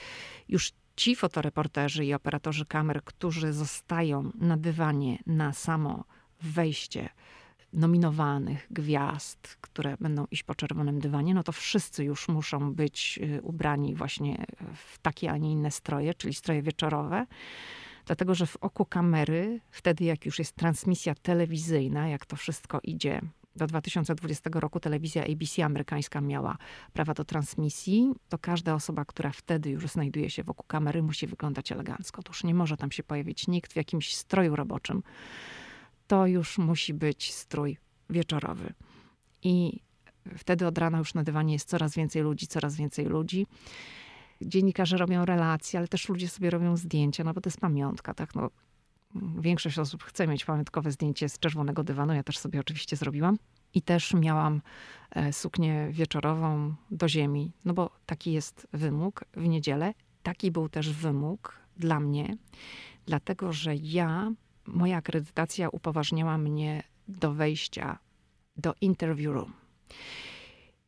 Już 0.50 0.72
ci 0.96 1.16
fotoreporterzy 1.16 2.06
i 2.06 2.14
operatorzy 2.14 2.66
kamer, 2.66 3.04
którzy 3.04 3.54
zostają 3.54 4.32
na 4.36 4.58
dywanie 4.58 5.20
na 5.26 5.54
samo 5.54 6.04
wejście 6.42 7.10
nominowanych 7.74 8.68
gwiazd, 8.72 9.58
które 9.62 9.98
będą 10.00 10.26
iść 10.32 10.44
po 10.44 10.56
czerwonym 10.56 11.00
dywanie, 11.00 11.34
no 11.34 11.44
to 11.44 11.52
wszyscy 11.52 12.04
już 12.04 12.28
muszą 12.28 12.74
być 12.74 13.20
y, 13.24 13.42
ubrani 13.42 13.96
właśnie 13.96 14.46
w 14.76 15.00
takie, 15.00 15.32
a 15.32 15.38
nie 15.38 15.52
inne 15.52 15.72
stroje, 15.72 16.14
czyli 16.14 16.34
stroje 16.34 16.62
wieczorowe. 16.62 17.26
Dlatego, 18.06 18.36
że 18.36 18.46
w 18.46 18.56
oku 18.56 18.86
kamery, 18.86 19.60
wtedy 19.72 20.04
jak 20.04 20.26
już 20.26 20.40
jest 20.40 20.56
transmisja 20.56 21.16
telewizyjna, 21.16 22.08
jak 22.08 22.26
to 22.26 22.36
wszystko 22.36 22.80
idzie 22.84 23.22
do 23.58 23.68
2020 23.68 24.50
roku 24.54 24.80
telewizja 24.80 25.24
ABC 25.24 25.66
amerykańska 25.66 26.22
miała 26.22 26.58
prawa 26.94 27.14
do 27.14 27.26
transmisji, 27.26 28.14
to 28.30 28.38
każda 28.38 28.74
osoba, 28.74 29.06
która 29.06 29.32
wtedy 29.32 29.70
już 29.70 29.88
znajduje 29.88 30.30
się 30.30 30.44
wokół 30.44 30.66
kamery, 30.68 31.04
musi 31.04 31.28
wyglądać 31.28 31.72
elegancko. 31.72 32.20
Otóż 32.20 32.44
nie 32.44 32.54
może 32.54 32.78
tam 32.78 32.92
się 32.92 33.04
pojawić 33.04 33.48
nikt 33.48 33.74
w 33.74 33.76
jakimś 33.76 34.16
stroju 34.16 34.56
roboczym. 34.56 35.04
To 36.08 36.28
już 36.28 36.58
musi 36.58 36.94
być 36.94 37.34
strój 37.34 37.78
wieczorowy. 38.10 38.74
I 39.44 39.80
wtedy 40.38 40.68
od 40.68 40.78
rana 40.78 40.98
już 40.98 41.14
na 41.14 41.24
dywanie 41.24 41.54
jest 41.54 41.70
coraz 41.70 41.96
więcej 41.96 42.22
ludzi, 42.22 42.48
coraz 42.48 42.76
więcej 42.76 43.06
ludzi 43.06 43.48
dziennikarze 44.42 44.98
robią 44.98 45.26
relacje, 45.26 45.80
ale 45.80 45.88
też 45.88 46.10
ludzie 46.10 46.30
sobie 46.30 46.50
robią 46.50 46.78
zdjęcia, 46.78 47.24
no 47.24 47.34
bo 47.34 47.42
to 47.42 47.48
jest 47.48 47.60
pamiątka, 47.60 48.14
tak? 48.14 48.36
No, 48.36 48.50
większość 49.40 49.80
osób 49.80 50.04
chce 50.04 50.28
mieć 50.28 50.46
pamiątkowe 50.46 50.92
zdjęcie 50.92 51.30
z 51.30 51.40
czerwonego 51.40 51.84
dywanu. 51.84 52.14
Ja 52.14 52.24
też 52.24 52.38
sobie 52.38 52.60
oczywiście 52.60 52.96
zrobiłam. 52.96 53.38
I 53.74 53.82
też 53.82 54.14
miałam 54.14 54.62
e, 55.12 55.34
suknię 55.34 55.88
wieczorową 55.92 56.76
do 56.92 57.10
ziemi, 57.10 57.52
no 57.66 57.74
bo 57.74 57.90
taki 58.06 58.32
jest 58.32 58.68
wymóg 58.74 59.26
w 59.34 59.48
niedzielę. 59.48 59.94
Taki 60.24 60.52
był 60.52 60.70
też 60.70 60.94
wymóg 60.94 61.60
dla 61.78 62.00
mnie, 62.00 62.38
dlatego 63.06 63.54
że 63.54 63.76
ja, 63.76 64.32
moja 64.68 64.98
akredytacja 64.98 65.70
upoważniała 65.70 66.38
mnie 66.38 66.84
do 67.08 67.34
wejścia 67.34 68.00
do 68.58 68.74
interview 68.82 69.34
room. 69.34 69.54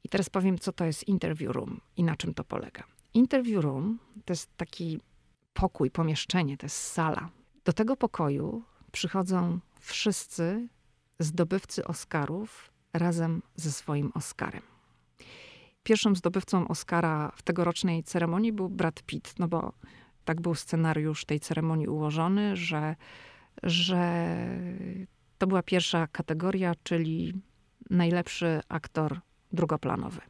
I 0.04 0.10
teraz 0.10 0.30
powiem, 0.30 0.60
co 0.60 0.72
to 0.72 0.86
jest 0.86 1.08
interview 1.08 1.52
room 1.52 1.82
i 1.98 2.04
na 2.04 2.16
czym 2.16 2.34
to 2.34 2.44
polega. 2.44 2.84
Interview 3.14 3.64
room 3.64 4.00
to 4.26 4.34
jest 4.34 4.58
taki 4.58 5.00
pokój, 5.54 5.92
pomieszczenie, 5.92 6.58
to 6.58 6.66
jest 6.66 6.78
sala. 6.78 7.30
Do 7.66 7.74
tego 7.74 7.96
pokoju 7.96 8.64
przychodzą 8.92 9.60
wszyscy 9.80 10.68
zdobywcy 11.20 11.86
Oscarów 11.86 12.72
razem 12.94 13.42
ze 13.56 13.72
swoim 13.72 14.12
Oscarem. 14.16 14.62
Pierwszym 15.84 16.16
zdobywcą 16.16 16.68
Oscara 16.68 17.32
w 17.36 17.42
tegorocznej 17.42 18.04
ceremonii 18.04 18.54
był 18.54 18.70
Brad 18.70 19.04
Pitt, 19.04 19.40
no 19.40 19.48
bo 19.48 19.74
tak 20.26 20.42
był 20.42 20.56
scenariusz 20.56 21.26
tej 21.26 21.40
ceremonii 21.40 21.88
ułożony, 21.88 22.56
że, 22.56 22.96
że 23.64 24.36
to 25.38 25.48
była 25.48 25.64
pierwsza 25.64 26.08
kategoria, 26.08 26.74
czyli 26.84 27.34
najlepszy 27.90 28.62
aktor 28.70 29.20
drugoplanowy. 29.52 30.22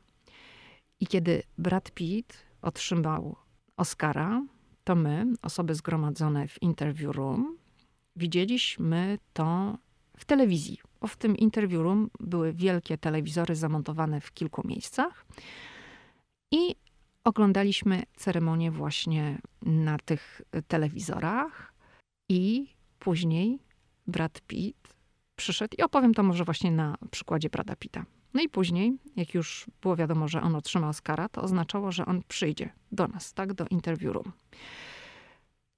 I 0.99 1.07
kiedy 1.07 1.43
Brad 1.57 1.91
Pitt 1.91 2.37
otrzymał 2.61 3.35
Oscara, 3.77 4.45
to 4.83 4.95
my, 4.95 5.25
osoby 5.41 5.75
zgromadzone 5.75 6.47
w 6.47 6.61
interview 6.61 7.15
room, 7.15 7.57
widzieliśmy 8.15 9.17
to 9.33 9.77
w 10.17 10.25
telewizji. 10.25 10.79
Bo 11.01 11.07
w 11.07 11.17
tym 11.17 11.37
interview 11.37 11.81
room 11.81 12.09
były 12.19 12.53
wielkie 12.53 12.97
telewizory 12.97 13.55
zamontowane 13.55 14.21
w 14.21 14.33
kilku 14.33 14.67
miejscach 14.67 15.25
i 16.51 16.75
oglądaliśmy 17.23 18.03
ceremonię 18.15 18.71
właśnie 18.71 19.41
na 19.61 19.97
tych 19.97 20.41
telewizorach 20.67 21.73
i 22.29 22.67
później 23.09 23.59
Brad 24.07 24.41
Pitt 24.41 24.77
przyszedł 25.35 25.75
i 25.79 25.81
opowiem 25.81 26.13
to 26.13 26.23
może 26.23 26.43
właśnie 26.43 26.71
na 26.71 26.97
przykładzie 27.11 27.49
Brada 27.49 27.75
Pitta. 27.75 28.05
No 28.33 28.41
i 28.41 28.49
później, 28.49 28.97
jak 29.15 29.33
już 29.33 29.65
było 29.81 29.95
wiadomo, 29.95 30.27
że 30.27 30.41
on 30.41 30.55
otrzyma 30.55 30.89
Oscara, 30.89 31.29
to 31.29 31.41
oznaczało, 31.41 31.91
że 31.91 32.05
on 32.05 32.21
przyjdzie 32.27 32.69
do 32.91 33.07
nas, 33.07 33.33
tak, 33.33 33.53
do 33.53 33.65
interview 33.69 34.13
room. 34.13 34.31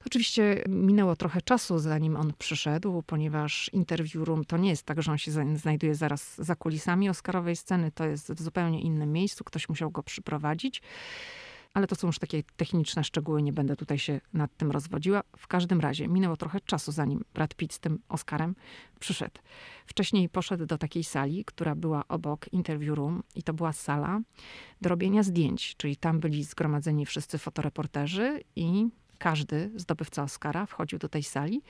Oczywiście 0.06 0.64
minęło 0.70 1.16
trochę 1.16 1.42
czasu, 1.42 1.80
zanim 1.80 2.16
on 2.16 2.34
przyszedł, 2.38 3.04
ponieważ 3.08 3.70
interview 3.74 4.28
room 4.28 4.46
to 4.46 4.58
nie 4.58 4.70
jest 4.70 4.84
tak, 4.84 5.02
że 5.02 5.12
on 5.12 5.18
się 5.18 5.32
znajduje 5.56 5.96
zaraz 5.96 6.36
za 6.38 6.56
kulisami 6.56 7.10
Oscarowej 7.10 7.56
sceny, 7.56 7.92
to 7.92 8.06
jest 8.06 8.32
w 8.32 8.42
zupełnie 8.42 8.82
innym 8.82 9.12
miejscu, 9.12 9.44
ktoś 9.44 9.70
musiał 9.70 9.92
go 9.92 10.04
przyprowadzić 10.04 10.82
ale 11.74 11.88
to 11.88 11.96
są 11.96 12.08
już 12.08 12.20
takie 12.20 12.44
techniczne 12.44 13.04
szczegóły, 13.04 13.42
nie 13.42 13.54
będę 13.54 13.76
tutaj 13.76 14.00
się 14.00 14.22
nad 14.34 14.58
tym 14.58 14.72
rozwodziła. 14.72 15.22
W 15.38 15.48
każdym 15.48 15.80
razie 15.80 16.08
minęło 16.08 16.38
trochę 16.38 16.62
czasu, 16.62 16.92
zanim 16.92 17.24
Brad 17.34 17.56
Pitt 17.56 17.74
z 17.74 17.80
tym 17.80 18.00
Oscarem 18.10 18.56
przyszedł. 19.00 19.42
Wcześniej 19.86 20.30
poszedł 20.30 20.66
do 20.66 20.78
takiej 20.78 21.04
sali, 21.04 21.46
która 21.46 21.76
była 21.76 22.08
obok 22.08 22.54
interview 22.54 22.98
room 22.98 23.24
i 23.36 23.44
to 23.44 23.54
była 23.54 23.74
sala 23.74 24.20
do 24.82 24.90
robienia 24.90 25.24
zdjęć, 25.24 25.76
czyli 25.78 25.96
tam 25.96 26.20
byli 26.20 26.44
zgromadzeni 26.44 27.06
wszyscy 27.06 27.38
fotoreporterzy 27.38 28.44
i 28.56 28.90
każdy 29.18 29.72
zdobywca 29.76 30.24
Oscara 30.24 30.66
wchodził 30.66 31.00
do 31.00 31.10
tej 31.10 31.24
sali 31.24 31.62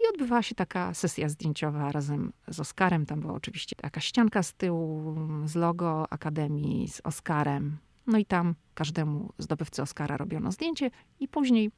i 0.00 0.14
odbywała 0.14 0.42
się 0.42 0.54
taka 0.54 0.94
sesja 0.94 1.28
zdjęciowa 1.28 1.92
razem 1.92 2.32
z 2.48 2.60
Oscarem. 2.60 3.06
Tam 3.06 3.20
była 3.20 3.34
oczywiście 3.34 3.76
jakaś 3.82 4.04
ścianka 4.04 4.42
z 4.42 4.54
tyłu 4.54 5.16
z 5.44 5.54
logo 5.54 6.12
Akademii, 6.12 6.88
z 6.88 7.00
Oscarem, 7.04 7.76
no 8.06 8.18
i 8.18 8.24
tam 8.24 8.54
każdemu 8.74 9.32
zdobywcy 9.38 9.82
Oscara 9.82 10.16
robiono 10.16 10.52
zdjęcie 10.52 10.90
i 11.20 11.28
później 11.28 11.70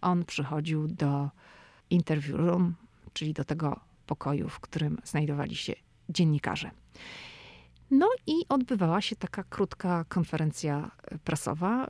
on 0.00 0.24
przychodził 0.24 0.88
do 0.88 1.30
interview 1.90 2.36
room, 2.36 2.74
czyli 3.12 3.32
do 3.32 3.44
tego 3.44 3.80
pokoju, 4.06 4.48
w 4.48 4.60
którym 4.60 4.98
znajdowali 5.04 5.56
się 5.56 5.72
dziennikarze. 6.08 6.70
No 7.90 8.08
i 8.26 8.34
odbywała 8.48 9.00
się 9.00 9.16
taka 9.16 9.44
krótka 9.44 10.04
konferencja 10.08 10.90
prasowa. 11.24 11.86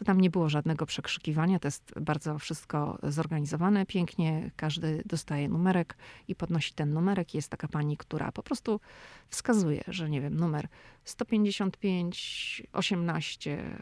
To 0.00 0.04
tam 0.04 0.20
nie 0.20 0.30
było 0.30 0.48
żadnego 0.48 0.86
przekrzykiwania, 0.86 1.58
to 1.58 1.68
jest 1.68 1.92
bardzo 2.00 2.38
wszystko 2.38 2.98
zorganizowane 3.02 3.86
pięknie. 3.86 4.50
Każdy 4.56 5.02
dostaje 5.06 5.48
numerek 5.48 5.96
i 6.28 6.34
podnosi 6.34 6.74
ten 6.74 6.92
numerek. 6.92 7.34
Jest 7.34 7.48
taka 7.48 7.68
pani, 7.68 7.96
która 7.96 8.32
po 8.32 8.42
prostu 8.42 8.80
wskazuje, 9.28 9.84
że 9.88 10.10
nie 10.10 10.20
wiem, 10.20 10.36
numer 10.36 10.68
155, 11.04 12.62
18, 12.72 13.80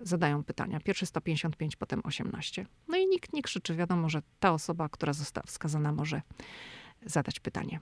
zadają 0.00 0.44
pytania. 0.44 0.80
Pierwszy 0.80 1.06
155, 1.06 1.76
potem 1.76 2.00
18. 2.04 2.66
No 2.88 2.96
i 2.96 3.06
nikt 3.06 3.32
nie 3.32 3.42
krzyczy. 3.42 3.74
Wiadomo, 3.74 4.08
że 4.08 4.22
ta 4.40 4.52
osoba, 4.52 4.88
która 4.88 5.12
została 5.12 5.44
wskazana, 5.46 5.92
może 5.92 6.22
zadać 7.06 7.40
pytanie. 7.40 7.80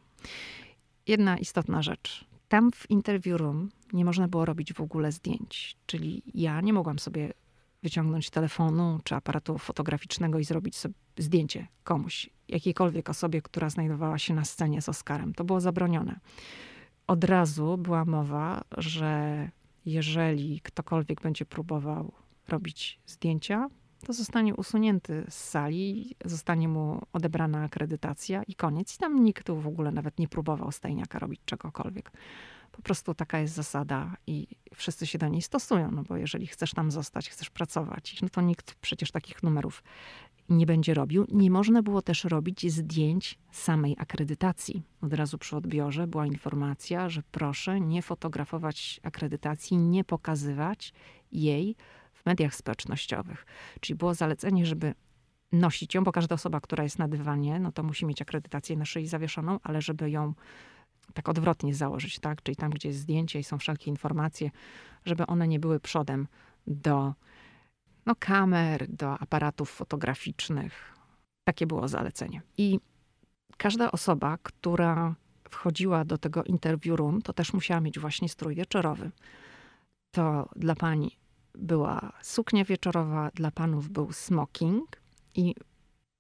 Jedna 1.07 1.39
istotna 1.39 1.83
rzecz. 1.83 2.25
Tam 2.49 2.73
w 2.73 2.91
interview 2.91 3.41
room 3.41 3.69
nie 3.93 4.05
można 4.05 4.29
było 4.29 4.45
robić 4.45 4.73
w 4.73 4.81
ogóle 4.81 5.13
zdjęć. 5.13 5.77
Czyli 5.87 6.23
ja 6.35 6.61
nie 6.61 6.73
mogłam 6.73 6.99
sobie 6.99 7.33
wyciągnąć 7.87 8.31
telefonu 8.31 9.01
czy 9.05 9.15
aparatu 9.15 9.59
fotograficznego 9.59 10.39
i 10.39 10.45
zrobić 10.45 10.77
sobie 10.77 10.95
zdjęcie 11.19 11.67
komuś, 11.85 12.31
jakiejkolwiek 12.49 13.11
osobie, 13.11 13.43
która 13.43 13.71
znajdowała 13.71 14.19
się 14.19 14.35
na 14.35 14.45
scenie 14.45 14.83
z 14.83 14.89
Oscarem. 14.89 15.35
To 15.35 15.45
było 15.45 15.61
zabronione. 15.61 16.21
Od 17.07 17.25
razu 17.25 17.79
była 17.79 18.05
mowa, 18.05 18.65
że 18.77 19.51
jeżeli 19.85 20.61
ktokolwiek 20.61 21.21
będzie 21.21 21.45
próbował 21.45 22.13
robić 22.49 23.01
zdjęcia 23.07 23.69
to 24.07 24.13
zostanie 24.13 24.55
usunięty 24.55 25.25
z 25.29 25.35
sali, 25.35 26.17
zostanie 26.25 26.69
mu 26.69 27.03
odebrana 27.13 27.63
akredytacja 27.63 28.43
i 28.43 28.55
koniec. 28.55 28.95
I 28.95 28.99
tam 28.99 29.25
nikt 29.25 29.47
tu 29.47 29.57
w 29.57 29.67
ogóle 29.67 29.93
nawet 29.93 30.19
nie 30.19 30.29
próbował 30.29 30.73
stajniaka 30.73 31.19
robić 31.19 31.41
czegokolwiek. 31.45 32.13
Po 32.77 32.83
prostu 32.83 33.15
taka 33.15 33.39
jest 33.39 33.55
zasada 33.55 34.17
i 34.27 34.47
wszyscy 34.75 35.07
się 35.07 35.19
do 35.19 35.29
niej 35.29 35.43
stosują, 35.43 35.91
no 35.91 36.03
bo 36.03 36.17
jeżeli 36.17 36.47
chcesz 36.47 36.73
tam 36.73 36.91
zostać, 36.91 37.31
chcesz 37.31 37.51
pracować, 37.51 38.23
no 38.23 38.29
to 38.29 38.41
nikt 38.41 38.75
przecież 38.75 39.11
takich 39.11 39.43
numerów 39.43 39.83
nie 40.49 40.67
będzie 40.67 40.95
robił. 40.95 41.27
Nie 41.33 41.51
można 41.51 41.83
było 41.83 42.03
też 42.03 42.25
robić 42.25 42.73
zdjęć 42.73 43.39
samej 43.51 43.97
akredytacji. 43.99 44.83
Od 45.01 45.13
razu 45.13 45.39
przy 45.39 45.57
odbiorze 45.57 46.07
była 46.07 46.27
informacja, 46.27 47.09
że 47.09 47.23
proszę 47.31 47.81
nie 47.81 48.03
fotografować 48.03 49.01
akredytacji, 49.03 49.77
nie 49.77 50.05
pokazywać 50.05 50.93
jej 51.33 51.77
w 52.13 52.27
mediach 52.27 52.55
społecznościowych. 52.55 53.47
Czyli 53.81 53.97
było 53.97 54.15
zalecenie, 54.15 54.67
żeby 54.67 54.95
nosić 55.53 55.95
ją, 55.95 56.05
bo 56.05 56.13
każda 56.13 56.35
osoba, 56.35 56.61
która 56.61 56.85
jest 56.85 56.99
na 56.99 57.09
dywanie, 57.09 57.61
no 57.61 57.73
to 57.73 57.83
musi 57.83 58.07
mieć 58.07 58.23
akredytację 58.23 58.77
na 58.77 58.85
szyi 58.85 59.07
zawieszoną, 59.07 59.59
ale 59.63 59.83
żeby 59.83 60.11
ją 60.11 60.35
tak 61.15 61.29
odwrotnie 61.29 61.75
założyć, 61.75 62.19
tak? 62.19 62.43
Czyli 62.43 62.57
tam, 62.57 62.71
gdzie 62.71 62.89
jest 62.89 63.01
zdjęcie 63.01 63.39
i 63.39 63.45
są 63.45 63.59
wszelkie 63.59 63.91
informacje, 63.91 64.51
żeby 65.05 65.27
one 65.27 65.49
nie 65.49 65.61
były 65.61 65.81
przodem 65.81 66.27
do 66.67 67.15
no, 68.07 68.15
kamer, 68.19 68.87
do 68.89 69.19
aparatów 69.19 69.71
fotograficznych. 69.71 70.95
Takie 71.45 71.67
było 71.67 71.89
zalecenie. 71.89 72.43
I 72.59 72.81
każda 73.57 73.93
osoba, 73.93 74.39
która 74.43 75.15
wchodziła 75.51 76.05
do 76.05 76.19
tego 76.19 76.45
interview 76.45 76.99
room, 76.99 77.23
to 77.23 77.33
też 77.33 77.53
musiała 77.53 77.81
mieć 77.81 77.99
właśnie 77.99 78.29
strój 78.29 78.55
wieczorowy. 78.55 79.11
To 80.11 80.49
dla 80.57 80.75
pani 80.75 81.19
była 81.55 82.13
suknia 82.23 82.65
wieczorowa, 82.65 83.31
dla 83.35 83.51
panów 83.51 83.89
był 83.89 84.13
smoking 84.13 85.01
i 85.35 85.55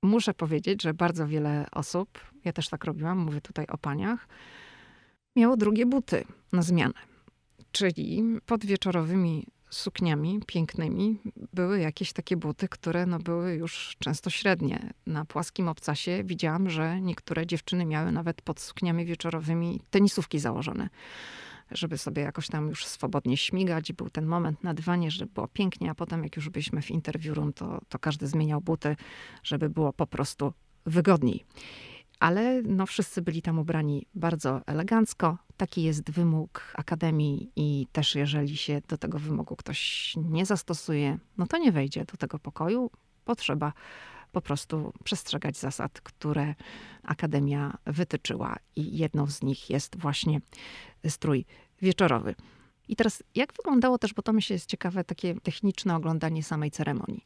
muszę 0.02 0.34
powiedzieć, 0.34 0.82
że 0.82 0.94
bardzo 0.94 1.26
wiele 1.26 1.66
osób, 1.72 2.18
ja 2.44 2.52
też 2.52 2.68
tak 2.68 2.84
robiłam, 2.84 3.18
mówię 3.18 3.40
tutaj 3.40 3.66
o 3.66 3.78
paniach, 3.78 4.28
miało 5.36 5.56
drugie 5.56 5.86
buty 5.86 6.24
na 6.52 6.62
zmianę. 6.62 6.94
Czyli 7.72 8.24
pod 8.46 8.66
wieczorowymi 8.66 9.46
sukniami 9.70 10.40
pięknymi 10.46 11.18
były 11.52 11.80
jakieś 11.80 12.12
takie 12.12 12.36
buty, 12.36 12.68
które 12.68 13.06
no 13.06 13.18
były 13.18 13.54
już 13.54 13.96
często 13.98 14.30
średnie. 14.30 14.92
Na 15.06 15.24
płaskim 15.24 15.68
obcasie 15.68 16.24
widziałam, 16.24 16.70
że 16.70 17.00
niektóre 17.00 17.46
dziewczyny 17.46 17.86
miały 17.86 18.12
nawet 18.12 18.42
pod 18.42 18.60
sukniami 18.60 19.04
wieczorowymi 19.04 19.80
tenisówki 19.90 20.38
założone, 20.38 20.88
żeby 21.70 21.98
sobie 21.98 22.22
jakoś 22.22 22.48
tam 22.48 22.68
już 22.68 22.86
swobodnie 22.86 23.36
śmigać. 23.36 23.92
Był 23.92 24.10
ten 24.10 24.26
moment 24.26 24.64
na 24.64 24.74
dywanie, 24.74 25.10
żeby 25.10 25.32
było 25.32 25.48
pięknie, 25.48 25.90
a 25.90 25.94
potem 25.94 26.24
jak 26.24 26.36
już 26.36 26.48
byliśmy 26.48 26.82
w 26.82 26.90
interview 26.90 27.36
room, 27.36 27.52
to, 27.52 27.80
to 27.88 27.98
każdy 27.98 28.26
zmieniał 28.26 28.60
buty, 28.60 28.96
żeby 29.42 29.70
było 29.70 29.92
po 29.92 30.06
prostu 30.06 30.52
wygodniej. 30.86 31.44
Ale 32.20 32.62
no, 32.62 32.86
wszyscy 32.86 33.22
byli 33.22 33.42
tam 33.42 33.58
ubrani 33.58 34.06
bardzo 34.14 34.60
elegancko. 34.66 35.38
Taki 35.56 35.82
jest 35.82 36.10
wymóg 36.10 36.72
akademii, 36.74 37.50
i 37.56 37.86
też 37.92 38.14
jeżeli 38.14 38.56
się 38.56 38.82
do 38.88 38.98
tego 38.98 39.18
wymogu 39.18 39.56
ktoś 39.56 40.12
nie 40.16 40.46
zastosuje, 40.46 41.18
no 41.38 41.46
to 41.46 41.58
nie 41.58 41.72
wejdzie 41.72 42.04
do 42.04 42.16
tego 42.16 42.38
pokoju. 42.38 42.90
Potrzeba 43.24 43.72
po 44.32 44.40
prostu 44.40 44.92
przestrzegać 45.04 45.56
zasad, 45.56 46.00
które 46.00 46.54
akademia 47.02 47.78
wytyczyła, 47.86 48.56
i 48.76 48.98
jedną 48.98 49.26
z 49.26 49.42
nich 49.42 49.70
jest 49.70 49.96
właśnie 49.96 50.40
strój 51.08 51.44
wieczorowy. 51.82 52.34
I 52.88 52.96
teraz, 52.96 53.22
jak 53.34 53.52
wyglądało 53.52 53.98
też, 53.98 54.14
bo 54.14 54.22
to 54.22 54.32
myślę 54.32 54.54
jest 54.54 54.70
ciekawe, 54.70 55.04
takie 55.04 55.34
techniczne 55.40 55.96
oglądanie 55.96 56.42
samej 56.42 56.70
ceremonii. 56.70 57.24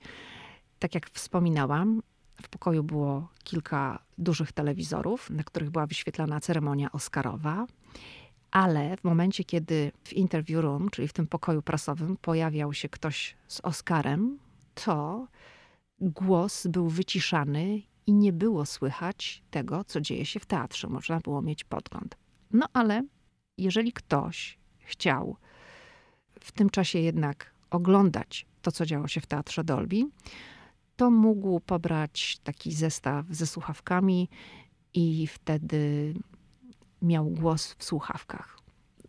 Tak 0.78 0.94
jak 0.94 1.10
wspominałam, 1.10 2.02
w 2.42 2.48
pokoju 2.48 2.84
było 2.84 3.28
kilka 3.44 4.02
dużych 4.18 4.52
telewizorów, 4.52 5.30
na 5.30 5.44
których 5.44 5.70
była 5.70 5.86
wyświetlana 5.86 6.40
ceremonia 6.40 6.92
Oscarowa. 6.92 7.66
Ale 8.50 8.96
w 8.96 9.04
momencie, 9.04 9.44
kiedy 9.44 9.92
w 10.04 10.12
interview 10.12 10.62
room, 10.62 10.90
czyli 10.90 11.08
w 11.08 11.12
tym 11.12 11.26
pokoju 11.26 11.62
prasowym, 11.62 12.16
pojawiał 12.16 12.72
się 12.72 12.88
ktoś 12.88 13.36
z 13.48 13.60
Oscarem, 13.60 14.38
to 14.74 15.26
głos 16.00 16.66
był 16.66 16.88
wyciszany 16.88 17.82
i 18.06 18.12
nie 18.12 18.32
było 18.32 18.66
słychać 18.66 19.42
tego, 19.50 19.84
co 19.84 20.00
dzieje 20.00 20.26
się 20.26 20.40
w 20.40 20.46
teatrze. 20.46 20.88
Można 20.88 21.20
było 21.20 21.42
mieć 21.42 21.64
podgląd. 21.64 22.16
No 22.50 22.66
ale 22.72 23.02
jeżeli 23.58 23.92
ktoś 23.92 24.58
chciał 24.78 25.36
w 26.40 26.52
tym 26.52 26.70
czasie 26.70 26.98
jednak 26.98 27.54
oglądać 27.70 28.46
to, 28.62 28.72
co 28.72 28.86
działo 28.86 29.08
się 29.08 29.20
w 29.20 29.26
teatrze 29.26 29.64
Dolby, 29.64 30.06
to 31.00 31.10
mógł 31.10 31.60
pobrać 31.60 32.38
taki 32.44 32.72
zestaw 32.72 33.26
ze 33.30 33.46
słuchawkami 33.46 34.28
i 34.94 35.26
wtedy 35.26 36.14
miał 37.02 37.30
głos 37.30 37.74
w 37.78 37.84
słuchawkach. 37.84 38.59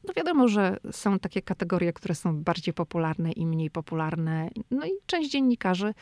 No 0.03 0.13
wiadomo, 0.13 0.47
że 0.47 0.77
są 0.91 1.19
takie 1.19 1.41
kategorie, 1.41 1.93
które 1.93 2.15
są 2.15 2.43
bardziej 2.43 2.73
popularne 2.73 3.31
i 3.31 3.45
mniej 3.45 3.69
popularne. 3.69 4.49
No 4.71 4.85
i 4.85 4.91
część 5.05 5.31
dziennikarzy 5.31 5.93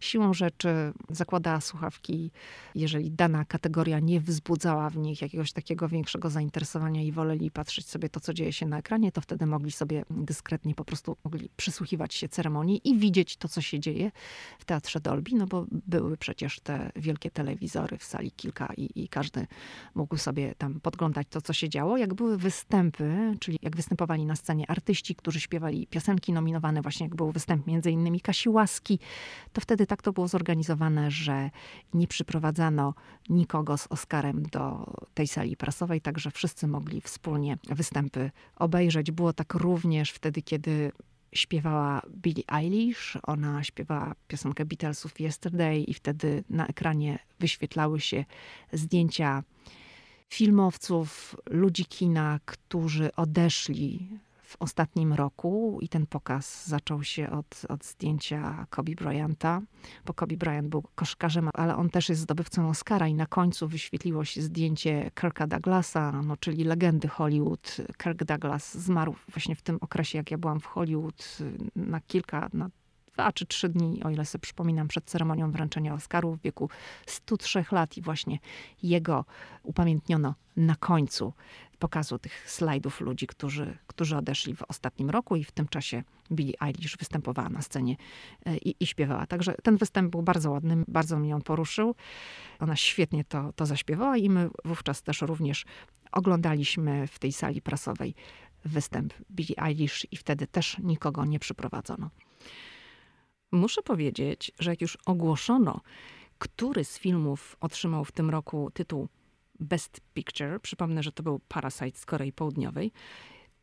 siłą 0.00 0.34
rzeczy 0.34 0.92
zakłada 1.10 1.60
słuchawki, 1.60 2.30
jeżeli 2.74 3.10
dana 3.10 3.44
kategoria 3.44 4.00
nie 4.00 4.20
wzbudzała 4.20 4.90
w 4.90 4.96
nich 4.96 5.22
jakiegoś 5.22 5.52
takiego 5.52 5.88
większego 5.88 6.30
zainteresowania 6.30 7.02
i 7.02 7.12
woleli 7.12 7.50
patrzeć 7.50 7.88
sobie 7.88 8.08
to, 8.08 8.20
co 8.20 8.34
dzieje 8.34 8.52
się 8.52 8.66
na 8.66 8.78
ekranie, 8.78 9.12
to 9.12 9.20
wtedy 9.20 9.46
mogli 9.46 9.72
sobie 9.72 10.04
dyskretnie 10.10 10.74
po 10.74 10.84
prostu 10.84 11.16
mogli 11.24 11.48
przysłuchiwać 11.56 12.14
się 12.14 12.28
ceremonii 12.28 12.80
i 12.88 12.98
widzieć 12.98 13.36
to, 13.36 13.48
co 13.48 13.60
się 13.60 13.80
dzieje 13.80 14.10
w 14.58 14.64
teatrze 14.64 15.00
Dolby, 15.00 15.30
no 15.34 15.46
bo 15.46 15.66
były 15.70 16.16
przecież 16.16 16.60
te 16.60 16.92
wielkie 16.96 17.30
telewizory 17.30 17.98
w 17.98 18.04
sali 18.04 18.30
kilka 18.30 18.72
i, 18.76 19.02
i 19.04 19.08
każdy 19.08 19.46
mógł 19.94 20.16
sobie 20.16 20.54
tam 20.58 20.80
podglądać 20.80 21.26
to, 21.30 21.40
co 21.40 21.52
się 21.52 21.68
działo. 21.68 21.96
Jak 21.96 22.14
były 22.14 22.38
występy, 22.38 23.34
czyli 23.44 23.58
jak 23.62 23.76
występowali 23.76 24.26
na 24.26 24.36
scenie 24.36 24.70
artyści, 24.70 25.14
którzy 25.14 25.40
śpiewali 25.40 25.86
piosenki 25.86 26.32
nominowane, 26.32 26.82
właśnie 26.82 27.06
jak 27.06 27.16
był 27.16 27.32
występ 27.32 27.66
między 27.66 27.90
innymi 27.90 28.20
Kasi 28.20 28.48
Łaski, 28.48 28.98
to 29.52 29.60
wtedy 29.60 29.86
tak 29.86 30.02
to 30.02 30.12
było 30.12 30.28
zorganizowane, 30.28 31.10
że 31.10 31.50
nie 31.94 32.06
przyprowadzano 32.06 32.94
nikogo 33.28 33.78
z 33.78 33.86
Oscarem 33.86 34.42
do 34.42 34.92
tej 35.14 35.28
sali 35.28 35.56
prasowej, 35.56 36.00
także 36.00 36.30
wszyscy 36.30 36.66
mogli 36.66 37.00
wspólnie 37.00 37.58
występy 37.68 38.30
obejrzeć. 38.56 39.10
Było 39.10 39.32
tak 39.32 39.54
również 39.54 40.10
wtedy, 40.10 40.42
kiedy 40.42 40.92
śpiewała 41.32 42.02
Billie 42.10 42.44
Eilish. 42.52 43.16
Ona 43.22 43.64
śpiewała 43.64 44.14
piosenkę 44.28 44.64
Beatlesów 44.64 45.20
Yesterday 45.20 45.78
i 45.78 45.94
wtedy 45.94 46.44
na 46.50 46.66
ekranie 46.66 47.18
wyświetlały 47.40 48.00
się 48.00 48.24
zdjęcia 48.72 49.42
filmowców, 50.32 51.36
ludzi 51.50 51.84
kina, 51.84 52.40
którzy 52.44 53.14
odeszli 53.16 54.18
w 54.44 54.56
ostatnim 54.62 55.12
roku 55.12 55.78
i 55.80 55.88
ten 55.88 56.06
pokaz 56.06 56.66
zaczął 56.66 57.02
się 57.02 57.30
od, 57.30 57.62
od 57.68 57.84
zdjęcia 57.84 58.66
Kobe 58.70 58.92
Bryanta, 58.92 59.62
bo 60.04 60.14
Kobe 60.14 60.36
Bryant 60.36 60.68
był 60.68 60.82
koszkarzem, 60.94 61.50
ale 61.54 61.76
on 61.76 61.90
też 61.90 62.08
jest 62.08 62.20
zdobywcą 62.20 62.68
Oscara 62.68 63.08
i 63.08 63.14
na 63.14 63.26
końcu 63.26 63.68
wyświetliło 63.68 64.24
się 64.24 64.42
zdjęcie 64.42 65.10
Kirka 65.20 65.46
Douglasa, 65.46 66.22
no, 66.22 66.36
czyli 66.36 66.64
legendy 66.64 67.08
Hollywood. 67.08 67.76
Kirk 68.02 68.24
Douglas 68.24 68.78
zmarł 68.78 69.14
właśnie 69.28 69.54
w 69.54 69.62
tym 69.62 69.78
okresie, 69.80 70.18
jak 70.18 70.30
ja 70.30 70.38
byłam 70.38 70.60
w 70.60 70.66
Hollywood 70.66 71.38
na 71.76 72.00
kilka, 72.00 72.48
na 72.52 72.70
dwa 73.14 73.32
czy 73.32 73.46
trzy 73.46 73.68
dni, 73.68 74.02
o 74.02 74.10
ile 74.10 74.24
sobie 74.24 74.42
przypominam, 74.42 74.88
przed 74.88 75.04
ceremonią 75.04 75.50
wręczenia 75.50 75.94
Oscarów 75.94 76.38
w 76.38 76.42
wieku 76.42 76.70
103 77.06 77.64
lat 77.72 77.96
i 77.96 78.02
właśnie 78.02 78.38
jego 78.82 79.24
upamiętniono 79.62 80.34
na 80.56 80.76
końcu 80.76 81.32
pokazu 81.78 82.18
tych 82.18 82.50
slajdów 82.50 83.00
ludzi, 83.00 83.26
którzy, 83.26 83.78
którzy 83.86 84.16
odeszli 84.16 84.56
w 84.56 84.62
ostatnim 84.62 85.10
roku 85.10 85.36
i 85.36 85.44
w 85.44 85.52
tym 85.52 85.68
czasie 85.68 86.02
Billie 86.32 86.54
Eilish 86.60 86.96
występowała 86.96 87.48
na 87.48 87.62
scenie 87.62 87.96
e, 88.46 88.56
i, 88.56 88.76
i 88.80 88.86
śpiewała. 88.86 89.26
Także 89.26 89.54
ten 89.62 89.76
występ 89.76 90.10
był 90.10 90.22
bardzo 90.22 90.50
ładny, 90.50 90.84
bardzo 90.88 91.18
mnie 91.18 91.34
on 91.34 91.42
poruszył. 91.42 91.94
Ona 92.60 92.76
świetnie 92.76 93.24
to, 93.24 93.52
to 93.52 93.66
zaśpiewała 93.66 94.16
i 94.16 94.30
my 94.30 94.50
wówczas 94.64 95.02
też 95.02 95.22
również 95.22 95.64
oglądaliśmy 96.12 97.06
w 97.06 97.18
tej 97.18 97.32
sali 97.32 97.62
prasowej 97.62 98.14
występ 98.64 99.14
Billie 99.30 99.62
Eilish 99.62 100.06
i 100.12 100.16
wtedy 100.16 100.46
też 100.46 100.78
nikogo 100.78 101.24
nie 101.24 101.38
przyprowadzono. 101.38 102.10
Muszę 103.54 103.82
powiedzieć, 103.82 104.52
że 104.58 104.70
jak 104.70 104.80
już 104.80 104.98
ogłoszono, 105.06 105.80
który 106.38 106.84
z 106.84 106.98
filmów 106.98 107.56
otrzymał 107.60 108.04
w 108.04 108.12
tym 108.12 108.30
roku 108.30 108.70
tytuł 108.74 109.08
Best 109.60 110.00
Picture, 110.14 110.60
przypomnę, 110.62 111.02
że 111.02 111.12
to 111.12 111.22
był 111.22 111.40
Parasite 111.48 111.98
z 111.98 112.06
Korei 112.06 112.32
Południowej, 112.32 112.92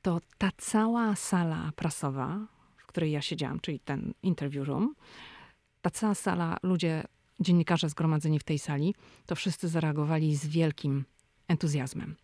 to 0.02 0.20
ta 0.38 0.50
cała 0.58 1.16
sala 1.16 1.72
prasowa, 1.76 2.48
w 2.78 2.86
której 2.86 3.12
ja 3.12 3.22
siedziałam, 3.22 3.60
czyli 3.60 3.80
ten 3.80 4.14
interview 4.24 4.68
room, 4.68 4.96
ta 5.82 5.90
cała 5.90 6.16
sala, 6.16 6.58
ludzie, 6.64 7.04
dziennikarze 7.40 7.90
zgromadzeni 7.90 8.40
w 8.40 8.44
tej 8.44 8.60
sali, 8.60 8.96
to 9.26 9.36
wszyscy 9.36 9.68
zareagowali 9.68 10.36
z 10.36 10.48
wielkim 10.48 11.06
entuzjazmem. 11.48 12.16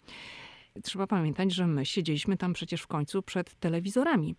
Trzeba 0.84 1.08
pamiętać, 1.08 1.54
że 1.54 1.68
my 1.68 1.86
siedzieliśmy 1.86 2.38
tam 2.38 2.54
przecież 2.54 2.82
w 2.82 2.88
końcu 2.88 3.22
przed 3.22 3.60
telewizorami, 3.60 4.36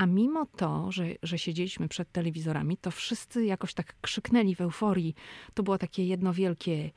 A 0.00 0.06
mimo 0.06 0.46
to, 0.46 0.92
że, 0.92 1.04
że 1.22 1.38
siedzieliśmy 1.38 1.88
przed 1.88 2.12
telewizorami, 2.12 2.76
to 2.76 2.90
wszyscy 2.90 3.44
jakoś 3.44 3.74
tak 3.74 3.94
krzyknęli 4.00 4.54
w 4.54 4.60
euforii. 4.60 5.14
To 5.54 5.62
było 5.62 5.78
takie 5.78 6.04
jedno 6.04 6.32
wielkie 6.32 6.90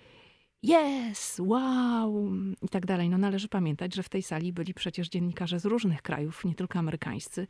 yes, 0.63 1.39
wow 1.39 2.31
i 2.61 2.69
tak 2.69 2.85
dalej. 2.85 3.09
No 3.09 3.17
należy 3.17 3.47
pamiętać, 3.47 3.95
że 3.95 4.03
w 4.03 4.09
tej 4.09 4.23
sali 4.23 4.53
byli 4.53 4.73
przecież 4.73 5.09
dziennikarze 5.09 5.59
z 5.59 5.65
różnych 5.65 6.01
krajów, 6.01 6.45
nie 6.45 6.55
tylko 6.55 6.79
amerykańscy. 6.79 7.47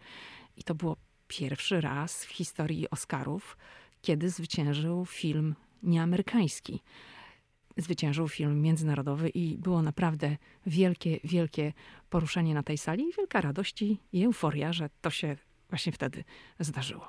I 0.58 0.64
to 0.64 0.76
było 0.76 0.98
pierwszy 1.28 1.82
raz 1.82 2.26
w 2.26 2.32
historii 2.32 2.90
Oscarów, 2.90 3.58
kiedy 4.02 4.30
zwyciężył 4.30 5.06
film 5.06 5.56
nieamerykański. 5.84 6.82
Zwyciężył 7.78 8.28
film 8.28 8.62
międzynarodowy 8.62 9.30
i 9.30 9.58
było 9.58 9.82
naprawdę 9.82 10.38
wielkie, 10.66 11.20
wielkie 11.24 11.74
poruszenie 12.10 12.54
na 12.54 12.64
tej 12.64 12.78
sali 12.78 13.04
i 13.04 13.14
wielka 13.18 13.42
radość 13.42 13.82
i 14.14 14.24
euforia, 14.26 14.74
że 14.74 14.90
to 15.02 15.10
się 15.10 15.38
właśnie 15.70 15.92
wtedy 15.92 16.24
zdarzyło. 16.60 17.08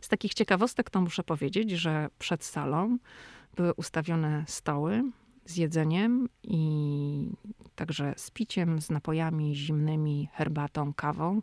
Z 0.00 0.08
takich 0.08 0.34
ciekawostek 0.34 0.90
to 0.90 1.00
muszę 1.00 1.22
powiedzieć, 1.22 1.70
że 1.70 2.08
przed 2.18 2.44
salą 2.44 2.98
były 3.56 3.74
ustawione 3.74 4.44
stoły 4.46 5.02
z 5.44 5.56
jedzeniem 5.56 6.28
i 6.42 7.30
także 7.74 8.14
z 8.16 8.30
piciem, 8.30 8.80
z 8.80 8.90
napojami 8.90 9.54
zimnymi, 9.54 10.28
herbatą, 10.32 10.94
kawą, 10.94 11.42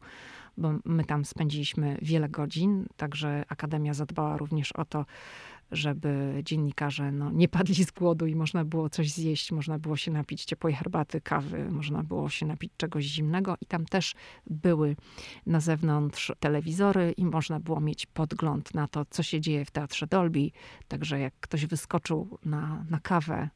bo 0.57 0.73
my 0.85 1.05
tam 1.05 1.25
spędziliśmy 1.25 1.97
wiele 2.01 2.29
godzin, 2.29 2.85
także 2.97 3.45
Akademia 3.49 3.93
zadbała 3.93 4.37
również 4.37 4.71
o 4.71 4.85
to, 4.85 5.05
żeby 5.73 6.41
dziennikarze 6.45 7.11
no, 7.11 7.31
nie 7.31 7.47
padli 7.47 7.83
z 7.83 7.91
głodu 7.91 8.25
i 8.27 8.35
można 8.35 8.65
było 8.65 8.89
coś 8.89 9.11
zjeść, 9.11 9.51
można 9.51 9.79
było 9.79 9.97
się 9.97 10.11
napić 10.11 10.45
ciepłej 10.45 10.73
herbaty, 10.73 11.21
kawy, 11.21 11.71
można 11.71 12.03
było 12.03 12.29
się 12.29 12.45
napić 12.45 12.71
czegoś 12.77 13.05
zimnego 13.05 13.55
i 13.61 13.65
tam 13.65 13.85
też 13.85 14.15
były 14.47 14.95
na 15.45 15.59
zewnątrz 15.59 16.31
telewizory 16.39 17.13
i 17.17 17.25
można 17.25 17.59
było 17.59 17.79
mieć 17.79 18.05
podgląd 18.05 18.73
na 18.73 18.87
to, 18.87 19.05
co 19.05 19.23
się 19.23 19.41
dzieje 19.41 19.65
w 19.65 19.71
Teatrze 19.71 20.07
Dolby. 20.07 20.51
Także 20.87 21.19
jak 21.19 21.33
ktoś 21.39 21.65
wyskoczył 21.65 22.39
na, 22.45 22.85
na 22.89 22.99
kawę, 22.99 23.49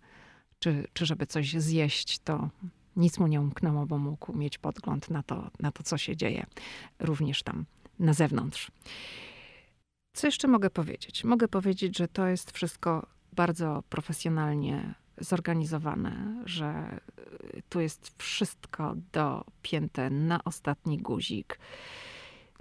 czy, 0.59 0.87
czy 0.93 1.05
żeby 1.05 1.27
coś 1.27 1.53
zjeść, 1.53 2.19
to 2.19 2.49
nic 2.95 3.19
mu 3.19 3.27
nie 3.27 3.41
umknęło, 3.41 3.85
bo 3.85 3.97
mógł 3.97 4.33
mieć 4.33 4.57
podgląd 4.57 5.09
na 5.09 5.23
to, 5.23 5.51
na 5.59 5.71
to, 5.71 5.83
co 5.83 5.97
się 5.97 6.15
dzieje 6.15 6.45
również 6.99 7.43
tam 7.43 7.65
na 7.99 8.13
zewnątrz. 8.13 8.71
Co 10.17 10.27
jeszcze 10.27 10.47
mogę 10.47 10.69
powiedzieć? 10.69 11.23
Mogę 11.23 11.47
powiedzieć, 11.47 11.97
że 11.97 12.07
to 12.07 12.27
jest 12.27 12.51
wszystko 12.51 13.07
bardzo 13.33 13.83
profesjonalnie 13.89 14.93
zorganizowane, 15.17 16.43
że 16.45 16.99
tu 17.69 17.79
jest 17.79 18.13
wszystko 18.17 18.95
dopięte 19.11 20.09
na 20.09 20.43
ostatni 20.43 20.97
guzik. 20.97 21.59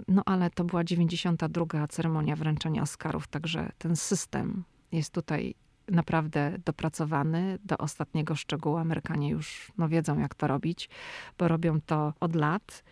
No 0.07 0.21
ale 0.25 0.49
to 0.49 0.63
była 0.63 0.83
92. 0.83 1.87
ceremonia 1.87 2.35
wręczenia 2.35 2.81
Oscarów, 2.81 3.27
także 3.27 3.71
ten 3.77 3.95
system 3.95 4.63
jest 4.91 5.13
tutaj 5.13 5.55
naprawdę 5.87 6.57
dopracowany 6.65 7.59
do 7.63 7.77
ostatniego 7.77 8.35
szczegółu. 8.35 8.77
Amerykanie 8.77 9.29
już 9.29 9.71
no, 9.77 9.89
wiedzą, 9.89 10.19
jak 10.19 10.35
to 10.35 10.47
robić, 10.47 10.89
bo 11.37 11.47
robią 11.47 11.81
to 11.81 12.13
od 12.19 12.35
lat. 12.35 12.83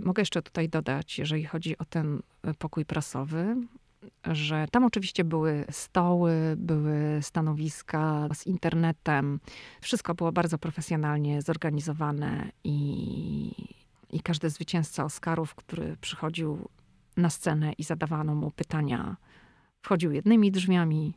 Mogę 0.00 0.20
jeszcze 0.20 0.42
tutaj 0.42 0.68
dodać, 0.68 1.18
jeżeli 1.18 1.44
chodzi 1.44 1.78
o 1.78 1.84
ten 1.84 2.22
pokój 2.58 2.84
prasowy, 2.84 3.56
że 4.24 4.66
tam 4.70 4.84
oczywiście 4.84 5.24
były 5.24 5.64
stoły, 5.70 6.54
były 6.56 7.18
stanowiska 7.22 8.28
z 8.34 8.46
internetem. 8.46 9.40
Wszystko 9.80 10.14
było 10.14 10.32
bardzo 10.32 10.58
profesjonalnie 10.58 11.42
zorganizowane 11.42 12.52
i, 12.64 13.50
i 14.10 14.20
każdy 14.20 14.50
zwycięzca 14.50 15.04
Oscarów, 15.04 15.54
który 15.54 15.96
przychodził 16.00 16.68
na 17.16 17.30
scenę 17.30 17.72
i 17.72 17.84
zadawano 17.84 18.34
mu 18.34 18.50
pytania, 18.50 19.16
wchodził 19.82 20.12
jednymi 20.12 20.52
drzwiami, 20.52 21.14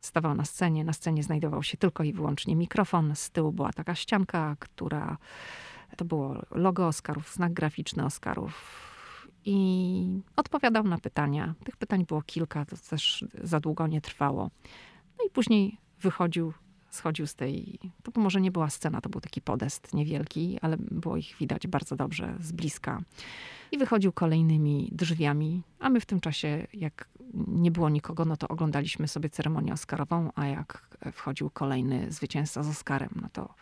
stawał 0.00 0.34
na 0.34 0.44
scenie. 0.44 0.84
Na 0.84 0.92
scenie 0.92 1.22
znajdował 1.22 1.62
się 1.62 1.76
tylko 1.76 2.04
i 2.04 2.12
wyłącznie 2.12 2.56
mikrofon. 2.56 3.16
Z 3.16 3.30
tyłu 3.30 3.52
była 3.52 3.72
taka 3.72 3.94
ścianka, 3.94 4.56
która 4.58 5.16
to 5.96 6.04
było 6.04 6.42
logo 6.50 6.86
Oscarów, 6.86 7.32
znak 7.34 7.52
graficzny 7.52 8.04
Oscarów 8.04 8.88
i 9.48 10.22
odpowiadał 10.36 10.84
na 10.84 10.98
pytania. 10.98 11.54
Tych 11.64 11.76
pytań 11.76 12.04
było 12.06 12.22
kilka, 12.22 12.64
to 12.64 12.76
też 12.90 13.24
za 13.42 13.60
długo 13.60 13.86
nie 13.86 14.00
trwało. 14.00 14.50
No 15.18 15.24
i 15.26 15.30
później 15.30 15.78
wychodził, 16.00 16.52
schodził 16.90 17.26
z 17.26 17.34
tej. 17.34 17.78
To 18.02 18.20
może 18.20 18.40
nie 18.40 18.50
była 18.50 18.70
scena, 18.70 19.00
to 19.00 19.08
był 19.08 19.20
taki 19.20 19.40
podest 19.40 19.94
niewielki, 19.94 20.58
ale 20.62 20.76
było 20.76 21.16
ich 21.16 21.36
widać 21.40 21.66
bardzo 21.66 21.96
dobrze 21.96 22.34
z 22.40 22.52
bliska. 22.52 23.02
I 23.72 23.78
wychodził 23.78 24.12
kolejnymi 24.12 24.88
drzwiami, 24.92 25.62
a 25.78 25.90
my 25.90 26.00
w 26.00 26.06
tym 26.06 26.20
czasie, 26.20 26.66
jak 26.72 27.08
nie 27.48 27.70
było 27.70 27.88
nikogo, 27.88 28.24
no 28.24 28.36
to 28.36 28.48
oglądaliśmy 28.48 29.08
sobie 29.08 29.30
ceremonię 29.30 29.72
Oscarową, 29.72 30.30
a 30.34 30.46
jak 30.46 30.96
wchodził 31.12 31.50
kolejny 31.50 32.12
zwycięzca 32.12 32.62
z 32.62 32.68
Oscarem, 32.68 33.10
no 33.22 33.28
to 33.32 33.54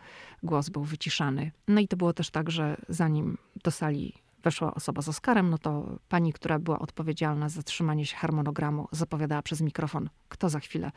głos 0.43 0.69
był 0.69 0.83
wyciszany. 0.83 1.51
No 1.67 1.81
i 1.81 1.87
to 1.87 1.97
było 1.97 2.13
też 2.13 2.29
tak, 2.29 2.51
że 2.51 2.77
zanim 2.89 3.37
do 3.63 3.71
sali 3.71 4.13
weszła 4.47 4.73
osoba 4.73 5.01
z 5.01 5.09
Oscarem, 5.09 5.49
no 5.49 5.57
to 5.57 5.99
pani, 6.09 6.33
która 6.33 6.59
była 6.59 6.79
odpowiedzialna 6.79 7.49
za 7.49 7.63
trzymanie 7.63 8.05
się 8.05 8.17
harmonogramu, 8.17 8.87
zapowiadała 8.91 9.41
przez 9.41 9.61
mikrofon, 9.61 10.09
kto 10.29 10.49
za 10.49 10.59
chwilę 10.59 10.91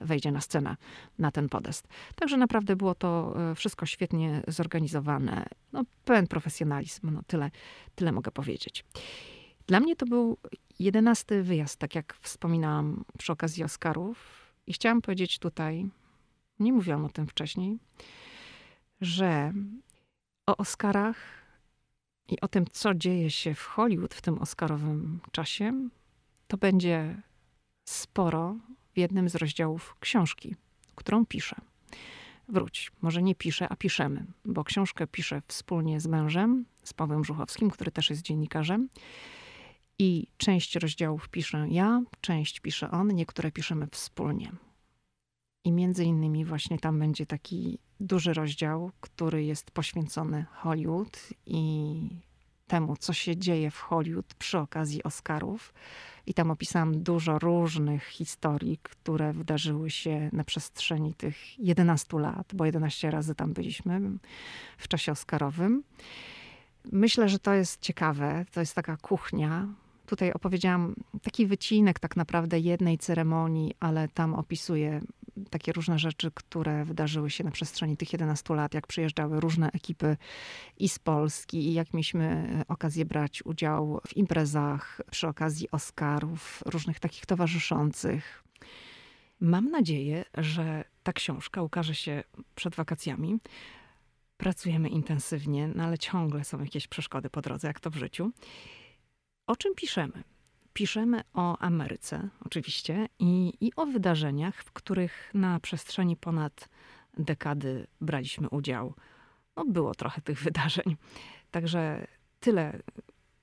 wejdzie 0.00 0.32
na 0.32 0.40
scenę, 0.40 0.76
na 1.18 1.30
ten 1.30 1.48
podest. 1.48 1.88
Także 2.14 2.36
naprawdę 2.36 2.76
było 2.76 2.94
to 2.94 3.34
e, 3.50 3.54
wszystko 3.54 3.86
świetnie 3.86 4.42
zorganizowane. 4.48 5.46
No, 5.72 5.82
pełen 6.04 6.26
profesjonalizm, 6.26 7.10
no 7.10 7.20
tyle, 7.26 7.50
tyle 7.94 8.12
mogę 8.12 8.30
powiedzieć. 8.30 8.84
Dla 9.66 9.80
mnie 9.80 9.96
to 9.96 10.06
był 10.06 10.36
jedenasty 10.78 11.42
wyjazd, 11.42 11.76
tak 11.76 11.94
jak 11.94 12.16
wspominałam 12.20 13.04
przy 13.18 13.32
okazji 13.32 13.64
Oscarów. 13.64 14.16
I 14.66 14.72
chciałam 14.72 15.02
powiedzieć 15.02 15.38
tutaj, 15.38 15.88
nie 16.58 16.72
mówiłam 16.72 17.04
o 17.04 17.08
tym 17.08 17.26
wcześniej, 17.26 17.78
że 19.00 19.52
o 20.46 20.56
Oscarach 20.56 21.45
i 22.28 22.40
o 22.40 22.48
tym, 22.48 22.64
co 22.72 22.94
dzieje 22.94 23.30
się 23.30 23.54
w 23.54 23.62
Hollywood 23.62 24.14
w 24.14 24.22
tym 24.22 24.38
Oscarowym 24.38 25.20
czasie, 25.32 25.88
to 26.48 26.56
będzie 26.56 27.22
sporo 27.88 28.56
w 28.94 28.98
jednym 28.98 29.28
z 29.28 29.34
rozdziałów 29.34 29.96
książki, 30.00 30.54
którą 30.94 31.26
piszę. 31.26 31.56
Wróć, 32.48 32.92
może 33.02 33.22
nie 33.22 33.34
piszę, 33.34 33.68
a 33.68 33.76
piszemy, 33.76 34.26
bo 34.44 34.64
książkę 34.64 35.06
piszę 35.06 35.42
wspólnie 35.48 36.00
z 36.00 36.06
mężem, 36.06 36.64
z 36.84 36.92
Pawłem 36.92 37.24
Żuchowskim, 37.24 37.70
który 37.70 37.90
też 37.90 38.10
jest 38.10 38.22
dziennikarzem. 38.22 38.88
I 39.98 40.26
część 40.36 40.74
rozdziałów 40.76 41.28
piszę 41.28 41.66
ja, 41.70 42.02
część 42.20 42.60
pisze 42.60 42.90
on, 42.90 43.08
niektóre 43.08 43.52
piszemy 43.52 43.86
wspólnie. 43.92 44.52
I 45.66 45.72
między 45.72 46.04
innymi 46.04 46.44
właśnie 46.44 46.78
tam 46.78 46.98
będzie 46.98 47.26
taki 47.26 47.78
duży 48.00 48.32
rozdział, 48.32 48.90
który 49.00 49.44
jest 49.44 49.70
poświęcony 49.70 50.46
Hollywood 50.52 51.18
i 51.46 51.94
temu, 52.66 52.96
co 52.96 53.12
się 53.12 53.36
dzieje 53.36 53.70
w 53.70 53.80
Hollywood 53.80 54.34
przy 54.34 54.58
okazji 54.58 55.02
Oscarów. 55.02 55.74
I 56.26 56.34
tam 56.34 56.50
opisałam 56.50 57.02
dużo 57.02 57.38
różnych 57.38 58.04
historii, 58.04 58.78
które 58.82 59.32
wydarzyły 59.32 59.90
się 59.90 60.30
na 60.32 60.44
przestrzeni 60.44 61.14
tych 61.14 61.58
11 61.58 62.18
lat, 62.18 62.52
bo 62.54 62.64
11 62.64 63.10
razy 63.10 63.34
tam 63.34 63.52
byliśmy 63.52 64.00
w 64.78 64.88
czasie 64.88 65.12
Oscarowym. 65.12 65.82
Myślę, 66.92 67.28
że 67.28 67.38
to 67.38 67.54
jest 67.54 67.80
ciekawe. 67.80 68.44
To 68.52 68.60
jest 68.60 68.74
taka 68.74 68.96
kuchnia, 68.96 69.68
Tutaj 70.06 70.32
opowiedziałam 70.32 70.94
taki 71.22 71.46
wycinek 71.46 71.98
tak 71.98 72.16
naprawdę 72.16 72.58
jednej 72.58 72.98
ceremonii, 72.98 73.74
ale 73.80 74.08
tam 74.08 74.34
opisuję 74.34 75.00
takie 75.50 75.72
różne 75.72 75.98
rzeczy, 75.98 76.30
które 76.34 76.84
wydarzyły 76.84 77.30
się 77.30 77.44
na 77.44 77.50
przestrzeni 77.50 77.96
tych 77.96 78.12
11 78.12 78.54
lat, 78.54 78.74
jak 78.74 78.86
przyjeżdżały 78.86 79.40
różne 79.40 79.70
ekipy 79.72 80.16
i 80.78 80.88
z 80.88 80.98
Polski, 80.98 81.58
i 81.58 81.74
jak 81.74 81.94
mieliśmy 81.94 82.48
okazję 82.68 83.04
brać 83.04 83.42
udział 83.46 84.00
w 84.08 84.16
imprezach 84.16 85.00
przy 85.10 85.28
okazji 85.28 85.70
Oscarów, 85.70 86.62
różnych 86.66 87.00
takich 87.00 87.26
towarzyszących. 87.26 88.44
Mam 89.40 89.70
nadzieję, 89.70 90.24
że 90.38 90.84
ta 91.02 91.12
książka 91.12 91.62
ukaże 91.62 91.94
się 91.94 92.24
przed 92.54 92.74
wakacjami. 92.74 93.38
Pracujemy 94.36 94.88
intensywnie, 94.88 95.68
no 95.68 95.84
ale 95.84 95.98
ciągle 95.98 96.44
są 96.44 96.60
jakieś 96.60 96.86
przeszkody 96.86 97.30
po 97.30 97.42
drodze, 97.42 97.68
jak 97.68 97.80
to 97.80 97.90
w 97.90 97.96
życiu. 97.96 98.32
O 99.46 99.56
czym 99.56 99.74
piszemy? 99.74 100.22
Piszemy 100.72 101.20
o 101.34 101.58
Ameryce, 101.58 102.28
oczywiście, 102.40 103.08
i, 103.18 103.52
i 103.60 103.72
o 103.76 103.86
wydarzeniach, 103.86 104.62
w 104.62 104.72
których 104.72 105.30
na 105.34 105.60
przestrzeni 105.60 106.16
ponad 106.16 106.68
dekady 107.18 107.86
braliśmy 108.00 108.48
udział. 108.48 108.94
No, 109.56 109.64
było 109.64 109.94
trochę 109.94 110.20
tych 110.20 110.42
wydarzeń. 110.48 110.96
Także 111.50 112.06
tyle 112.40 112.82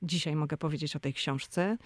dzisiaj 0.02 0.36
mogę 0.36 0.58
powiedzieć 0.58 0.96
o 0.96 1.00
tej 1.00 1.14
książce. 1.14 1.78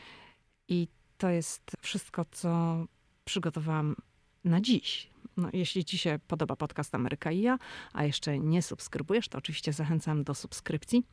I 0.68 0.88
to 1.18 1.30
jest 1.30 1.72
wszystko, 1.82 2.26
co 2.32 2.78
przygotowałam 3.26 3.95
na 4.43 4.61
dziś. 4.61 5.09
No, 5.38 5.49
jeśli 5.53 5.86
Ci 5.86 5.97
się 5.97 6.20
podoba 6.28 6.55
podcast 6.55 6.95
Ameryka 6.95 7.32
i 7.32 7.41
ja, 7.41 7.57
a 7.93 8.03
jeszcze 8.03 8.39
nie 8.39 8.61
subskrybujesz, 8.61 9.28
to 9.30 9.38
oczywiście 9.38 9.74
zachęcam 9.74 10.24
do 10.24 10.36
subskrypcji. 10.36 11.03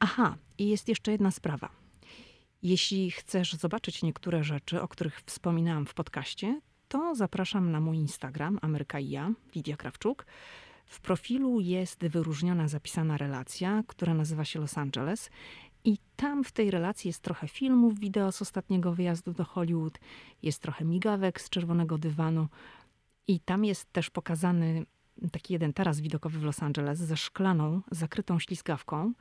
Aha, 0.00 0.36
i 0.58 0.68
jest 0.68 0.88
jeszcze 0.88 1.12
jedna 1.12 1.30
sprawa. 1.30 1.70
Jeśli 2.62 3.10
chcesz 3.10 3.52
zobaczyć 3.54 4.02
niektóre 4.02 4.44
rzeczy, 4.44 4.82
o 4.82 4.88
których 4.88 5.20
wspominałam 5.26 5.86
w 5.86 5.94
podcaście, 5.94 6.60
to 6.88 7.14
zapraszam 7.14 7.70
na 7.70 7.80
mój 7.80 7.96
Instagram, 7.96 8.58
Ameryka 8.62 8.98
i 9.00 9.08
ja, 9.08 9.32
Lidia 9.54 9.76
Krawczuk. 9.76 10.26
W 10.86 11.00
profilu 11.00 11.60
jest 11.60 12.06
wyróżniona 12.06 12.68
zapisana 12.68 13.16
relacja, 13.16 13.82
która 13.86 14.14
nazywa 14.14 14.44
się 14.44 14.60
Los 14.60 14.78
Angeles. 14.78 15.30
I 15.84 15.98
tam 16.16 16.44
w 16.44 16.52
tej 16.52 16.70
relacji 16.70 17.08
jest 17.08 17.22
trochę 17.22 17.48
filmów, 17.48 17.98
wideo 17.98 18.32
z 18.32 18.42
ostatniego 18.42 18.92
wyjazdu 18.92 19.32
do 19.32 19.44
Hollywood, 19.44 19.98
jest 20.42 20.62
trochę 20.62 20.84
migawek 20.84 21.40
z 21.40 21.50
czerwonego 21.50 21.98
dywanu. 21.98 22.48
I 23.28 23.40
tam 23.40 23.64
jest 23.64 23.92
też 23.92 24.10
pokazany 24.10 24.86
taki 25.32 25.52
jeden 25.52 25.72
taras 25.72 26.00
widokowy 26.00 26.38
w 26.38 26.42
Los 26.42 26.62
Angeles 26.62 26.98
ze 26.98 27.16
szklaną, 27.16 27.80
zakrytą 27.90 28.38
ślizgawką. 28.38 29.12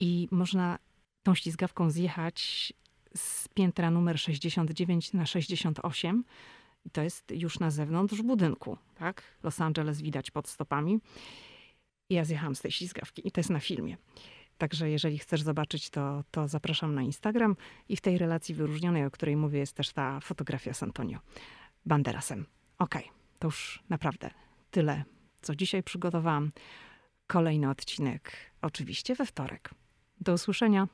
I 0.00 0.28
można 0.30 0.78
tą 1.24 1.34
ślizgawką 1.34 1.90
zjechać 1.90 2.72
z 3.16 3.48
piętra 3.48 3.90
numer 3.90 4.20
69 4.20 5.12
na 5.12 5.26
68 5.26 6.24
i 6.84 6.90
to 6.90 7.02
jest 7.02 7.30
już 7.30 7.58
na 7.58 7.70
zewnątrz 7.70 8.22
budynku, 8.22 8.78
tak? 8.94 9.22
Los 9.42 9.60
Angeles 9.60 10.00
widać 10.00 10.30
pod 10.30 10.48
stopami. 10.48 11.00
I 12.08 12.14
ja 12.14 12.24
zjechałam 12.24 12.54
z 12.54 12.60
tej 12.60 12.72
ślizgawki 12.72 13.28
i 13.28 13.30
to 13.32 13.40
jest 13.40 13.50
na 13.50 13.60
filmie. 13.60 13.96
Także 14.58 14.90
jeżeli 14.90 15.18
chcesz 15.18 15.42
zobaczyć, 15.42 15.90
to, 15.90 16.24
to 16.30 16.48
zapraszam 16.48 16.94
na 16.94 17.02
Instagram. 17.02 17.56
I 17.88 17.96
w 17.96 18.00
tej 18.00 18.18
relacji 18.18 18.54
wyróżnionej, 18.54 19.04
o 19.04 19.10
której 19.10 19.36
mówię, 19.36 19.58
jest 19.58 19.72
też 19.72 19.92
ta 19.92 20.20
fotografia 20.20 20.74
z 20.74 20.82
Antonio 20.82 21.18
Banderasem. 21.86 22.46
Okej, 22.78 23.02
okay, 23.02 23.14
to 23.38 23.48
już 23.48 23.82
naprawdę 23.88 24.30
tyle, 24.70 25.04
co 25.42 25.54
dzisiaj 25.54 25.82
przygotowałam. 25.82 26.52
Kolejny 27.26 27.70
odcinek 27.70 28.32
oczywiście 28.62 29.14
we 29.14 29.26
wtorek. 29.26 29.70
Do 30.20 30.32
usłyszenia. 30.32 30.88